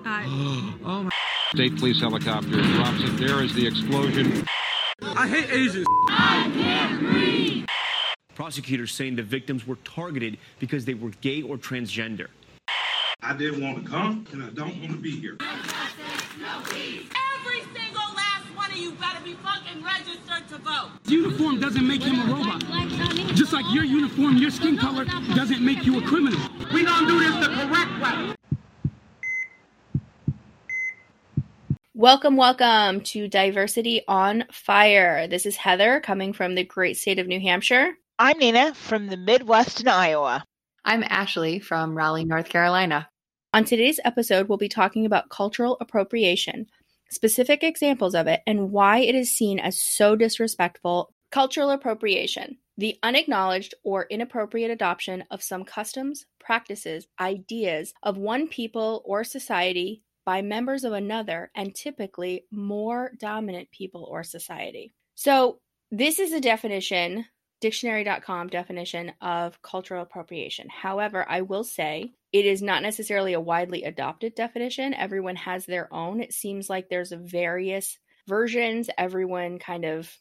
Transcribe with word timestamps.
oh 0.06 1.02
my. 1.04 1.10
State 1.54 1.76
police 1.78 2.00
helicopter 2.00 2.60
drops 2.62 3.02
it. 3.02 3.16
There 3.16 3.42
is 3.42 3.54
the 3.54 3.66
explosion. 3.66 4.44
I 5.02 5.26
hate 5.26 5.50
Asians. 5.50 5.86
I 6.10 6.50
can't 6.54 7.00
breathe. 7.00 7.64
Prosecutors 8.34 8.92
saying 8.92 9.16
the 9.16 9.22
victims 9.22 9.66
were 9.66 9.76
targeted 9.76 10.36
because 10.58 10.84
they 10.84 10.94
were 10.94 11.10
gay 11.20 11.42
or 11.42 11.56
transgender. 11.56 12.28
I 13.22 13.34
didn't 13.34 13.62
want 13.62 13.82
to 13.82 13.90
come, 13.90 14.26
and 14.32 14.44
I 14.44 14.50
don't 14.50 14.78
want 14.80 14.92
to 14.92 14.98
be 14.98 15.18
here. 15.18 15.36
Every 15.40 15.62
single 17.74 18.14
last 18.14 18.44
one 18.54 18.70
of 18.70 18.76
you 18.76 18.92
better 18.92 19.20
be 19.24 19.34
fucking 19.34 19.82
registered 19.82 20.46
to 20.50 20.58
vote. 20.58 20.90
Uniform 21.06 21.58
doesn't 21.58 21.86
make 21.86 22.02
him 22.02 22.20
a 22.20 22.32
robot. 22.32 22.62
Just 23.34 23.52
like 23.52 23.64
your 23.72 23.84
uniform, 23.84 24.36
your 24.36 24.50
skin 24.50 24.76
color 24.76 25.04
doesn't 25.34 25.64
make 25.64 25.84
you 25.84 25.98
a 25.98 26.02
criminal. 26.02 26.38
We 26.72 26.84
don't 26.84 27.08
do 27.08 27.18
this 27.18 27.34
the 27.46 27.52
correct 27.54 28.00
way. 28.00 28.34
Welcome, 31.98 32.36
welcome 32.36 33.00
to 33.06 33.26
Diversity 33.26 34.02
on 34.06 34.44
Fire. 34.52 35.26
This 35.26 35.44
is 35.46 35.56
Heather 35.56 35.98
coming 35.98 36.32
from 36.32 36.54
the 36.54 36.62
great 36.62 36.96
state 36.96 37.18
of 37.18 37.26
New 37.26 37.40
Hampshire. 37.40 37.94
I'm 38.20 38.38
Nina 38.38 38.72
from 38.74 39.08
the 39.08 39.16
Midwest 39.16 39.80
in 39.80 39.88
Iowa. 39.88 40.44
I'm 40.84 41.02
Ashley 41.02 41.58
from 41.58 41.96
Raleigh, 41.96 42.24
North 42.24 42.48
Carolina. 42.50 43.08
On 43.52 43.64
today's 43.64 43.98
episode, 44.04 44.48
we'll 44.48 44.58
be 44.58 44.68
talking 44.68 45.06
about 45.06 45.28
cultural 45.28 45.76
appropriation, 45.80 46.68
specific 47.10 47.64
examples 47.64 48.14
of 48.14 48.28
it, 48.28 48.42
and 48.46 48.70
why 48.70 48.98
it 48.98 49.16
is 49.16 49.36
seen 49.36 49.58
as 49.58 49.82
so 49.82 50.14
disrespectful. 50.14 51.12
Cultural 51.32 51.70
appropriation, 51.70 52.58
the 52.76 52.96
unacknowledged 53.02 53.74
or 53.82 54.06
inappropriate 54.08 54.70
adoption 54.70 55.24
of 55.32 55.42
some 55.42 55.64
customs, 55.64 56.26
practices, 56.38 57.08
ideas 57.18 57.92
of 58.04 58.16
one 58.16 58.46
people 58.46 59.02
or 59.04 59.24
society 59.24 60.04
by 60.28 60.42
members 60.42 60.84
of 60.84 60.92
another 60.92 61.50
and 61.54 61.74
typically 61.74 62.44
more 62.50 63.12
dominant 63.18 63.70
people 63.70 64.04
or 64.10 64.22
society. 64.22 64.92
So, 65.14 65.58
this 65.90 66.18
is 66.18 66.34
a 66.34 66.40
definition, 66.40 67.24
dictionary.com 67.62 68.48
definition 68.48 69.14
of 69.22 69.62
cultural 69.62 70.02
appropriation. 70.02 70.68
However, 70.68 71.24
I 71.26 71.40
will 71.40 71.64
say 71.64 72.12
it 72.30 72.44
is 72.44 72.60
not 72.60 72.82
necessarily 72.82 73.32
a 73.32 73.40
widely 73.40 73.84
adopted 73.84 74.34
definition. 74.34 74.92
Everyone 74.92 75.36
has 75.36 75.64
their 75.64 75.90
own. 75.94 76.20
It 76.20 76.34
seems 76.34 76.68
like 76.68 76.90
there's 76.90 77.10
various 77.10 77.96
versions. 78.26 78.90
Everyone 78.98 79.58
kind 79.58 79.86
of 79.86 80.14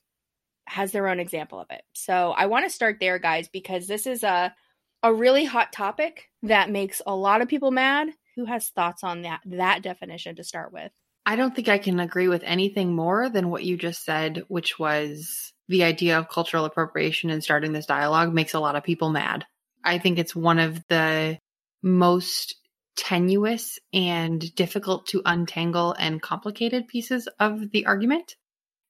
has 0.67 0.93
their 0.93 1.09
own 1.09 1.19
example 1.19 1.59
of 1.59 1.67
it. 1.69 1.81
So, 1.91 2.31
I 2.31 2.45
want 2.45 2.63
to 2.65 2.73
start 2.73 2.99
there 3.01 3.19
guys 3.19 3.49
because 3.49 3.87
this 3.87 4.07
is 4.07 4.23
a 4.23 4.55
a 5.03 5.13
really 5.13 5.43
hot 5.43 5.73
topic 5.73 6.29
that 6.43 6.71
makes 6.71 7.01
a 7.05 7.13
lot 7.13 7.41
of 7.41 7.49
people 7.49 7.71
mad 7.71 8.07
who 8.37 8.45
has 8.45 8.69
thoughts 8.69 9.03
on 9.03 9.23
that 9.23 9.41
that 9.45 9.81
definition 9.81 10.37
to 10.37 10.43
start 10.43 10.71
with? 10.71 10.91
I 11.25 11.35
don't 11.35 11.53
think 11.53 11.67
I 11.67 11.77
can 11.77 11.99
agree 11.99 12.29
with 12.29 12.43
anything 12.45 12.95
more 12.95 13.27
than 13.27 13.49
what 13.49 13.65
you 13.65 13.75
just 13.75 14.05
said, 14.05 14.43
which 14.47 14.79
was 14.79 15.51
the 15.67 15.83
idea 15.83 16.17
of 16.17 16.29
cultural 16.29 16.63
appropriation 16.63 17.29
and 17.29 17.43
starting 17.43 17.73
this 17.73 17.85
dialogue 17.85 18.33
makes 18.33 18.53
a 18.53 18.61
lot 18.61 18.77
of 18.77 18.85
people 18.85 19.09
mad. 19.09 19.45
I 19.83 19.97
think 19.97 20.19
it's 20.19 20.35
one 20.35 20.59
of 20.59 20.87
the 20.87 21.37
most 21.83 22.55
tenuous 22.95 23.77
and 23.91 24.55
difficult 24.55 25.07
to 25.07 25.21
untangle 25.25 25.93
and 25.99 26.21
complicated 26.21 26.87
pieces 26.87 27.27
of 27.39 27.71
the 27.71 27.87
argument. 27.87 28.35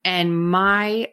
And 0.05 0.49
my 0.49 1.07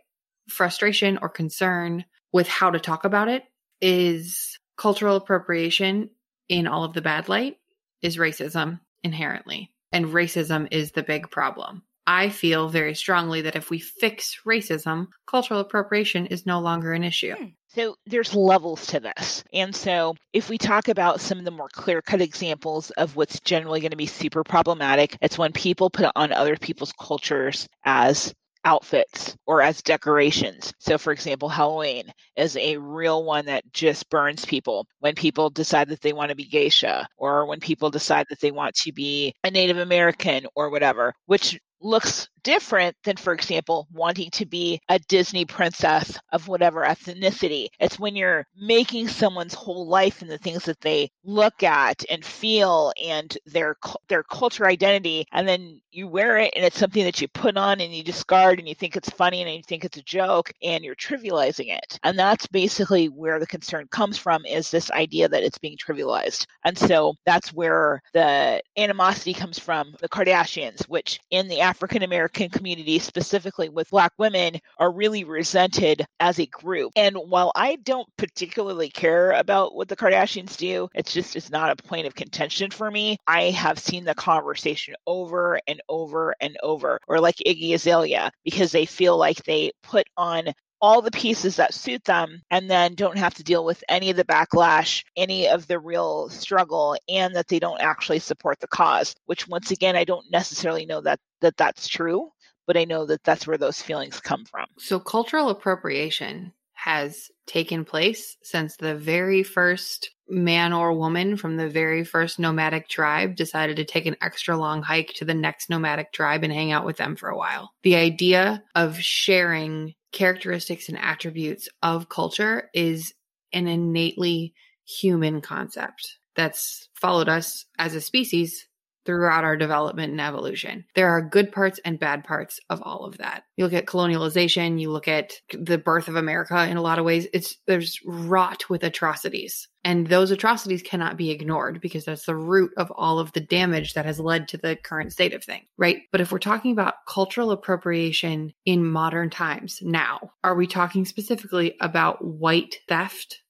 frustration 0.49 1.19
or 1.23 1.29
concern 1.29 2.05
with 2.33 2.49
how 2.49 2.71
to 2.71 2.79
talk 2.79 3.05
about 3.05 3.29
it 3.29 3.45
is 3.81 4.59
cultural 4.77 5.17
appropriation 5.17 6.11
in 6.49 6.67
all 6.67 6.85
of 6.85 6.93
the 6.93 7.03
bad 7.03 7.29
light 7.29 7.57
is 8.05 8.19
racism 8.19 8.79
inherently. 9.03 9.73
And 9.91 10.07
racism 10.07 10.69
is 10.71 10.93
the 10.93 11.03
big 11.03 11.31
problem. 11.31 11.83
I 12.07 12.29
feel 12.29 12.69
very 12.69 12.95
strongly 12.95 13.43
that 13.43 13.57
if 13.57 13.71
we 13.71 13.79
fix 13.79 14.41
racism, 14.47 15.07
cultural 15.27 15.61
appropriation 15.61 16.27
is 16.27 16.45
no 16.45 16.61
longer 16.61 16.93
an 16.93 17.03
issue. 17.03 17.35
Hmm. 17.35 17.45
So 17.69 17.97
there's 18.07 18.35
levels 18.35 18.87
to 18.89 19.01
this. 19.01 19.43
And 19.53 19.75
so 19.75 20.15
if 20.33 20.49
we 20.49 20.59
talk 20.59 20.89
about 20.89 21.21
some 21.21 21.39
of 21.39 21.45
the 21.45 21.51
more 21.51 21.69
clear 21.73 22.03
cut 22.03 22.21
examples 22.21 22.91
of 22.91 23.17
what's 23.17 23.41
generally 23.41 23.81
going 23.81 23.91
to 23.91 23.97
be 23.97 24.07
super 24.07 24.45
problematic, 24.45 25.17
it's 25.21 25.39
when 25.39 25.53
people 25.53 25.91
put 25.91 26.13
on 26.15 26.31
other 26.31 26.57
people's 26.57 26.93
cultures 26.93 27.69
as 27.85 28.35
outfits 28.65 29.37
or 29.47 29.63
as 29.63 29.83
decorations. 29.83 30.73
So, 30.79 30.99
for 30.99 31.13
example, 31.13 31.49
Halloween 31.49 32.13
is 32.37 32.57
a 32.57 32.77
real 32.77 33.25
one 33.25 33.47
that 33.47 33.65
just 33.73 34.09
burns 34.11 34.45
people 34.45 34.87
when 35.01 35.15
people 35.15 35.51
decide 35.51 35.89
that 35.89 36.01
they 36.01 36.13
want 36.13 36.31
to 36.31 36.37
be 36.37 36.47
geisha 36.47 37.07
or 37.17 37.47
when 37.47 37.61
people 37.61 37.91
decide 37.91 38.27
that 38.31 38.41
they 38.41 38.51
want 38.51 38.75
to 38.77 38.93
be 38.93 39.35
a 39.45 39.51
Native 39.51 39.79
American 39.79 40.47
or 40.55 40.71
whatever, 40.71 41.13
which 41.27 41.59
looks 41.85 42.29
different 42.43 42.97
than, 43.05 43.17
for 43.17 43.33
example, 43.33 43.89
wanting 43.93 44.31
to 44.31 44.47
be 44.47 44.81
a 44.89 44.99
Disney 45.01 45.45
princess 45.45 46.19
of 46.33 46.47
whatever 46.47 46.83
ethnicity. 46.85 47.69
It's 47.81 47.99
when 47.99 48.17
you're 48.17 48.47
making 48.57 49.09
someone's 49.09 49.55
whole 49.55 49.87
life 49.87 50.23
and 50.23 50.31
the 50.31 50.39
things 50.39 50.65
that 50.65 50.81
they 50.81 51.11
look 51.25 51.63
at 51.63 52.05
and 52.11 52.25
feel 52.25 52.93
and 53.03 53.37
their 53.47 53.77
their 54.09 54.23
culture 54.23 54.67
identity, 54.67 55.27
and 55.33 55.49
then 55.49 55.81
you 55.91 56.09
wear 56.09 56.39
it 56.39 56.53
and 56.57 56.65
it's 56.65 56.79
something 56.79 57.05
that 57.05 57.21
you 57.21 57.29
put 57.29 57.57
on 57.57 57.81
and 57.81 57.95
you 57.95 58.03
discard 58.03 58.59
and 58.59 58.69
you 58.69 58.75
think 58.75 58.97
it's 58.97 59.11
funny 59.11 59.43
and 59.43 59.51
you 59.51 59.63
think 59.63 59.85
it's 59.85 59.97
a 59.97 60.03
joke 60.03 60.53
and 60.63 60.85
you're 60.85 60.95
trivializing 60.95 61.75
it. 61.75 61.99
And 62.03 62.19
that's 62.19 62.47
basically 62.47 63.07
where 63.07 63.39
the 63.39 63.47
concern 63.47 63.87
comes 63.91 64.19
from 64.19 64.45
is 64.45 64.71
this 64.71 64.91
idea 64.91 65.29
that 65.29 65.43
it's 65.43 65.59
being 65.59 65.77
trivialized. 65.77 66.47
And 66.65 66.77
so 66.77 67.15
that's 67.25 67.53
where 67.53 68.03
the 68.13 68.61
animosity 68.77 69.35
comes 69.35 69.59
from 69.59 69.95
the 70.01 70.09
Kardashians, 70.09 70.85
which 70.89 71.21
in 71.31 71.49
the 71.49 71.61
African 71.75 72.05
American 72.05 72.51
community, 72.51 73.01
specifically 73.01 73.69
with 73.69 73.91
Black 73.91 74.13
women, 74.17 74.61
are 74.79 74.93
really 74.93 75.25
resented 75.25 76.07
as 76.21 76.39
a 76.39 76.47
group. 76.47 76.93
And 76.95 77.17
while 77.17 77.51
I 77.57 77.75
don't 77.83 78.07
particularly 78.17 78.91
care 78.91 79.33
about 79.33 79.75
what 79.75 79.89
the 79.89 79.97
Kardashians 79.97 80.57
do, 80.57 80.89
it's 80.95 81.13
just 81.13 81.35
it's 81.35 81.51
not 81.51 81.71
a 81.71 81.83
point 81.83 82.07
of 82.07 82.15
contention 82.15 82.71
for 82.71 82.89
me. 82.89 83.17
I 83.27 83.51
have 83.51 83.81
seen 83.81 84.05
the 84.05 84.15
conversation 84.15 84.95
over 85.05 85.59
and 85.67 85.83
over 85.89 86.37
and 86.41 86.57
over, 86.63 87.01
or 87.09 87.19
like 87.19 87.43
Iggy 87.45 87.75
Azalea, 87.75 88.31
because 88.45 88.71
they 88.71 88.87
feel 88.87 89.17
like 89.17 89.43
they 89.43 89.73
put 89.83 90.07
on 90.17 90.53
all 90.85 91.01
the 91.01 91.11
pieces 91.11 91.57
that 91.57 91.73
suit 91.73 92.05
them 92.05 92.43
and 92.51 92.71
then 92.71 92.95
don't 92.95 93.17
have 93.17 93.33
to 93.33 93.43
deal 93.43 93.65
with 93.65 93.83
any 93.89 94.11
of 94.11 94.19
the 94.19 94.25
backlash, 94.25 95.03
any 95.17 95.49
of 95.49 95.67
the 95.67 95.79
real 95.79 96.29
struggle, 96.29 96.95
and 97.09 97.35
that 97.35 97.49
they 97.49 97.59
don't 97.59 97.81
actually 97.81 98.19
support 98.19 98.61
the 98.61 98.69
cause, 98.69 99.15
which 99.25 99.49
once 99.49 99.71
again, 99.71 99.97
I 99.97 100.05
don't 100.05 100.31
necessarily 100.31 100.85
know 100.85 101.01
that, 101.01 101.19
that 101.41 101.57
that's 101.57 101.89
true, 101.89 102.29
but 102.67 102.77
I 102.77 102.85
know 102.85 103.07
that 103.07 103.25
that's 103.25 103.47
where 103.47 103.57
those 103.57 103.81
feelings 103.81 104.21
come 104.21 104.45
from. 104.45 104.67
So 104.77 105.01
cultural 105.01 105.49
appropriation 105.49 106.53
has 106.75 107.31
taken 107.47 107.87
place 107.87 108.37
since 108.43 108.77
the 108.77 108.95
very 108.95 109.43
first 109.43 110.11
man 110.29 110.75
or 110.75 110.93
woman 110.93 111.39
from 111.39 111.57
the 111.57 111.69
very 111.71 112.05
first 112.05 112.39
nomadic 112.39 112.91
tribe 112.91 113.37
decided 113.37 113.77
to 113.77 113.87
take 113.87 114.05
an 114.05 114.17
extra 114.21 114.55
long 114.55 114.83
hike 114.83 115.15
to 115.17 115.25
the 115.25 115.33
next 115.33 115.71
nomadic 115.71 116.13
tribe 116.13 116.45
and 116.45 116.53
hang 116.53 116.73
out 116.73 116.85
with 116.85 116.99
them 116.99 117.17
for 117.17 117.31
a 117.31 117.37
while. 117.39 117.71
The 117.85 117.97
idea 117.97 118.63
of 118.75 119.01
sharing 119.01 119.95
characteristics 120.15 120.89
and 120.89 120.97
attributes 120.99 121.69
of 121.83 122.09
culture 122.09 122.71
is 122.73 123.13
an 123.53 123.67
innately 123.67 124.55
human 124.87 125.41
concept 125.41 126.19
that's 126.37 126.89
followed 126.95 127.29
us 127.29 127.67
as 127.79 127.95
a 127.95 128.01
species 128.01 128.67
throughout 129.05 129.45
our 129.45 129.57
development 129.57 130.11
and 130.11 130.21
evolution. 130.21 130.85
There 130.95 131.11
are 131.11 131.23
good 131.23 131.53
parts 131.53 131.81
and 131.85 131.99
bad 131.99 132.25
parts 132.25 132.61
of 132.71 132.83
all 132.83 133.05
of 133.05 133.19
that. 133.19 133.45
You 133.57 133.65
look 133.65 133.75
at 133.75 133.87
colonialization, 133.87 134.81
you 134.81 134.91
look 134.91 135.09
at 135.09 135.35
the 135.53 135.79
birth 135.79 136.09
of 136.09 136.17
America 136.17 136.67
in 136.67 136.77
a 136.77 136.83
lot 136.83 136.99
of 136.99 137.05
ways, 137.05 137.27
it's 137.33 137.57
there's 137.67 138.01
wrought 138.05 138.69
with 138.69 138.83
atrocities. 138.85 139.69
And 139.87 140.07
those 140.07 140.31
atrocities 140.31 140.83
cannot 140.83 141.19
be 141.19 141.31
ignored 141.31 141.81
because 141.83 142.07
that's 142.07 142.25
the 142.25 142.35
root 142.35 142.73
of 142.79 142.91
all 142.91 143.19
of 143.19 143.33
the 143.33 143.41
damage 143.41 143.95
that 143.95 144.07
has 144.07 144.19
led 144.19 144.49
to 144.49 144.57
the 144.57 144.77
current 144.77 145.13
state 145.13 145.35
of 145.35 145.45
things, 145.45 145.67
right? 145.77 146.03
But 146.11 146.23
if 146.23 146.33
we're 146.33 146.39
talking 146.39 146.73
about 146.73 146.95
cultural 147.07 147.51
appropriation 147.51 148.55
in 148.65 148.87
modern 148.87 149.29
times 149.29 149.81
now, 149.83 150.33
are 150.43 150.55
we 150.55 150.67
talking 150.67 151.05
specifically 151.05 151.77
about 151.81 152.25
white 152.25 152.77
theft 152.89 153.43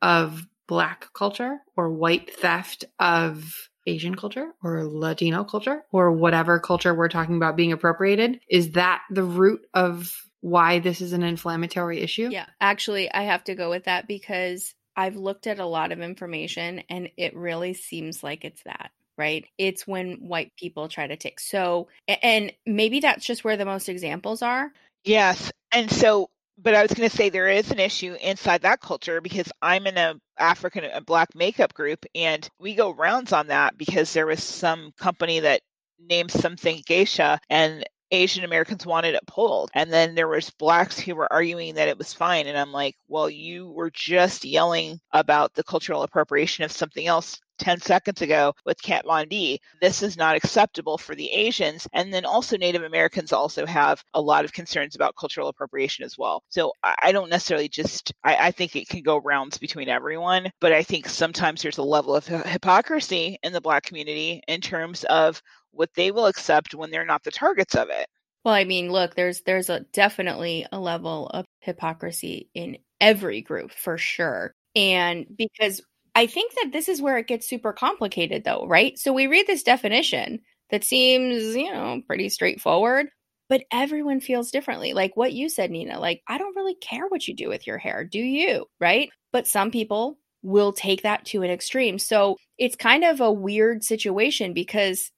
of 0.00 0.46
black 0.66 1.08
culture 1.12 1.58
or 1.76 1.90
white 1.90 2.34
theft 2.34 2.84
of 2.98 3.68
Asian 3.86 4.14
culture 4.14 4.52
or 4.62 4.84
Latino 4.84 5.44
culture 5.44 5.84
or 5.92 6.12
whatever 6.12 6.58
culture 6.60 6.94
we're 6.94 7.08
talking 7.08 7.36
about 7.36 7.56
being 7.56 7.72
appropriated? 7.72 8.40
Is 8.48 8.72
that 8.72 9.02
the 9.10 9.22
root 9.24 9.66
of 9.74 10.14
why 10.40 10.78
this 10.78 11.00
is 11.00 11.12
an 11.12 11.22
inflammatory 11.22 12.00
issue? 12.00 12.28
Yeah, 12.30 12.46
actually, 12.60 13.10
I 13.12 13.22
have 13.22 13.44
to 13.44 13.54
go 13.54 13.70
with 13.70 13.84
that 13.84 14.06
because 14.06 14.74
I've 14.96 15.16
looked 15.16 15.46
at 15.46 15.58
a 15.58 15.66
lot 15.66 15.92
of 15.92 16.00
information 16.00 16.82
and 16.88 17.10
it 17.16 17.34
really 17.36 17.74
seems 17.74 18.22
like 18.22 18.44
it's 18.44 18.62
that 18.64 18.90
right? 19.16 19.46
It's 19.58 19.86
when 19.86 20.14
white 20.14 20.52
people 20.58 20.88
try 20.88 21.06
to 21.06 21.16
take. 21.16 21.40
So, 21.40 21.88
and 22.08 22.52
maybe 22.66 23.00
that's 23.00 23.24
just 23.24 23.44
where 23.44 23.56
the 23.56 23.64
most 23.64 23.88
examples 23.88 24.42
are. 24.42 24.72
Yes. 25.04 25.52
And 25.72 25.90
so 25.90 26.30
but 26.58 26.74
I 26.74 26.82
was 26.82 26.92
going 26.92 27.08
to 27.08 27.16
say 27.16 27.28
there 27.28 27.48
is 27.48 27.70
an 27.70 27.78
issue 27.80 28.14
inside 28.20 28.62
that 28.62 28.80
culture 28.80 29.20
because 29.20 29.50
I'm 29.62 29.86
in 29.86 29.96
a 29.98 30.14
African 30.38 30.84
a 30.84 31.00
black 31.00 31.34
makeup 31.34 31.74
group 31.74 32.04
and 32.14 32.48
we 32.58 32.74
go 32.74 32.90
rounds 32.92 33.32
on 33.32 33.48
that 33.48 33.76
because 33.78 34.12
there 34.12 34.26
was 34.26 34.42
some 34.42 34.92
company 34.98 35.40
that 35.40 35.62
named 36.00 36.30
something 36.30 36.82
geisha 36.86 37.38
and 37.48 37.84
Asian 38.10 38.44
Americans 38.44 38.86
wanted 38.86 39.14
it 39.14 39.26
pulled. 39.26 39.70
And 39.74 39.92
then 39.92 40.14
there 40.14 40.28
was 40.28 40.50
blacks 40.50 40.98
who 40.98 41.14
were 41.14 41.32
arguing 41.32 41.74
that 41.74 41.88
it 41.88 41.98
was 41.98 42.12
fine. 42.12 42.46
And 42.46 42.58
I'm 42.58 42.72
like, 42.72 42.96
well, 43.08 43.28
you 43.28 43.70
were 43.70 43.90
just 43.90 44.44
yelling 44.44 45.00
about 45.12 45.54
the 45.54 45.64
cultural 45.64 46.02
appropriation 46.02 46.64
of 46.64 46.72
something 46.72 47.06
else 47.06 47.40
10 47.58 47.80
seconds 47.80 48.20
ago 48.20 48.52
with 48.64 48.82
Kat 48.82 49.04
Von 49.06 49.28
D. 49.28 49.60
This 49.80 50.02
is 50.02 50.16
not 50.16 50.36
acceptable 50.36 50.98
for 50.98 51.14
the 51.14 51.30
Asians. 51.30 51.86
And 51.92 52.12
then 52.12 52.24
also 52.24 52.56
Native 52.56 52.82
Americans 52.82 53.32
also 53.32 53.64
have 53.66 54.02
a 54.14 54.20
lot 54.20 54.44
of 54.44 54.52
concerns 54.52 54.94
about 54.94 55.16
cultural 55.16 55.48
appropriation 55.48 56.04
as 56.04 56.18
well. 56.18 56.42
So 56.48 56.72
I 56.82 57.12
don't 57.12 57.30
necessarily 57.30 57.68
just, 57.68 58.12
I, 58.24 58.48
I 58.48 58.50
think 58.50 58.76
it 58.76 58.88
can 58.88 59.02
go 59.02 59.18
rounds 59.18 59.58
between 59.58 59.88
everyone, 59.88 60.50
but 60.60 60.72
I 60.72 60.82
think 60.82 61.08
sometimes 61.08 61.62
there's 61.62 61.78
a 61.78 61.82
level 61.82 62.16
of 62.16 62.26
hypocrisy 62.26 63.38
in 63.42 63.52
the 63.52 63.60
Black 63.60 63.84
community 63.84 64.42
in 64.48 64.60
terms 64.60 65.04
of 65.04 65.40
what 65.74 65.90
they 65.94 66.10
will 66.10 66.26
accept 66.26 66.74
when 66.74 66.90
they're 66.90 67.04
not 67.04 67.24
the 67.24 67.30
targets 67.30 67.74
of 67.74 67.90
it. 67.90 68.06
Well, 68.44 68.54
I 68.54 68.64
mean, 68.64 68.92
look, 68.92 69.14
there's 69.14 69.40
there's 69.42 69.70
a 69.70 69.80
definitely 69.92 70.66
a 70.70 70.78
level 70.78 71.28
of 71.28 71.46
hypocrisy 71.60 72.50
in 72.54 72.78
every 73.00 73.40
group 73.40 73.72
for 73.72 73.96
sure. 73.96 74.52
And 74.76 75.26
because 75.36 75.80
I 76.14 76.26
think 76.26 76.52
that 76.54 76.70
this 76.72 76.88
is 76.88 77.00
where 77.00 77.18
it 77.18 77.26
gets 77.26 77.48
super 77.48 77.72
complicated 77.72 78.44
though, 78.44 78.66
right? 78.66 78.98
So 78.98 79.12
we 79.12 79.26
read 79.26 79.46
this 79.46 79.62
definition 79.62 80.40
that 80.70 80.84
seems, 80.84 81.56
you 81.56 81.72
know, 81.72 82.02
pretty 82.06 82.28
straightforward, 82.28 83.08
but 83.48 83.64
everyone 83.72 84.20
feels 84.20 84.50
differently. 84.50 84.92
Like 84.92 85.16
what 85.16 85.32
you 85.32 85.48
said, 85.48 85.70
Nina, 85.70 85.98
like 85.98 86.22
I 86.28 86.38
don't 86.38 86.56
really 86.56 86.76
care 86.76 87.06
what 87.08 87.26
you 87.26 87.34
do 87.34 87.48
with 87.48 87.66
your 87.66 87.78
hair, 87.78 88.04
do 88.04 88.20
you? 88.20 88.66
Right? 88.78 89.10
But 89.32 89.46
some 89.46 89.70
people 89.70 90.18
will 90.42 90.72
take 90.72 91.02
that 91.02 91.24
to 91.24 91.42
an 91.42 91.50
extreme. 91.50 91.98
So 91.98 92.36
it's 92.58 92.76
kind 92.76 93.04
of 93.04 93.20
a 93.20 93.32
weird 93.32 93.82
situation 93.82 94.52
because 94.52 95.10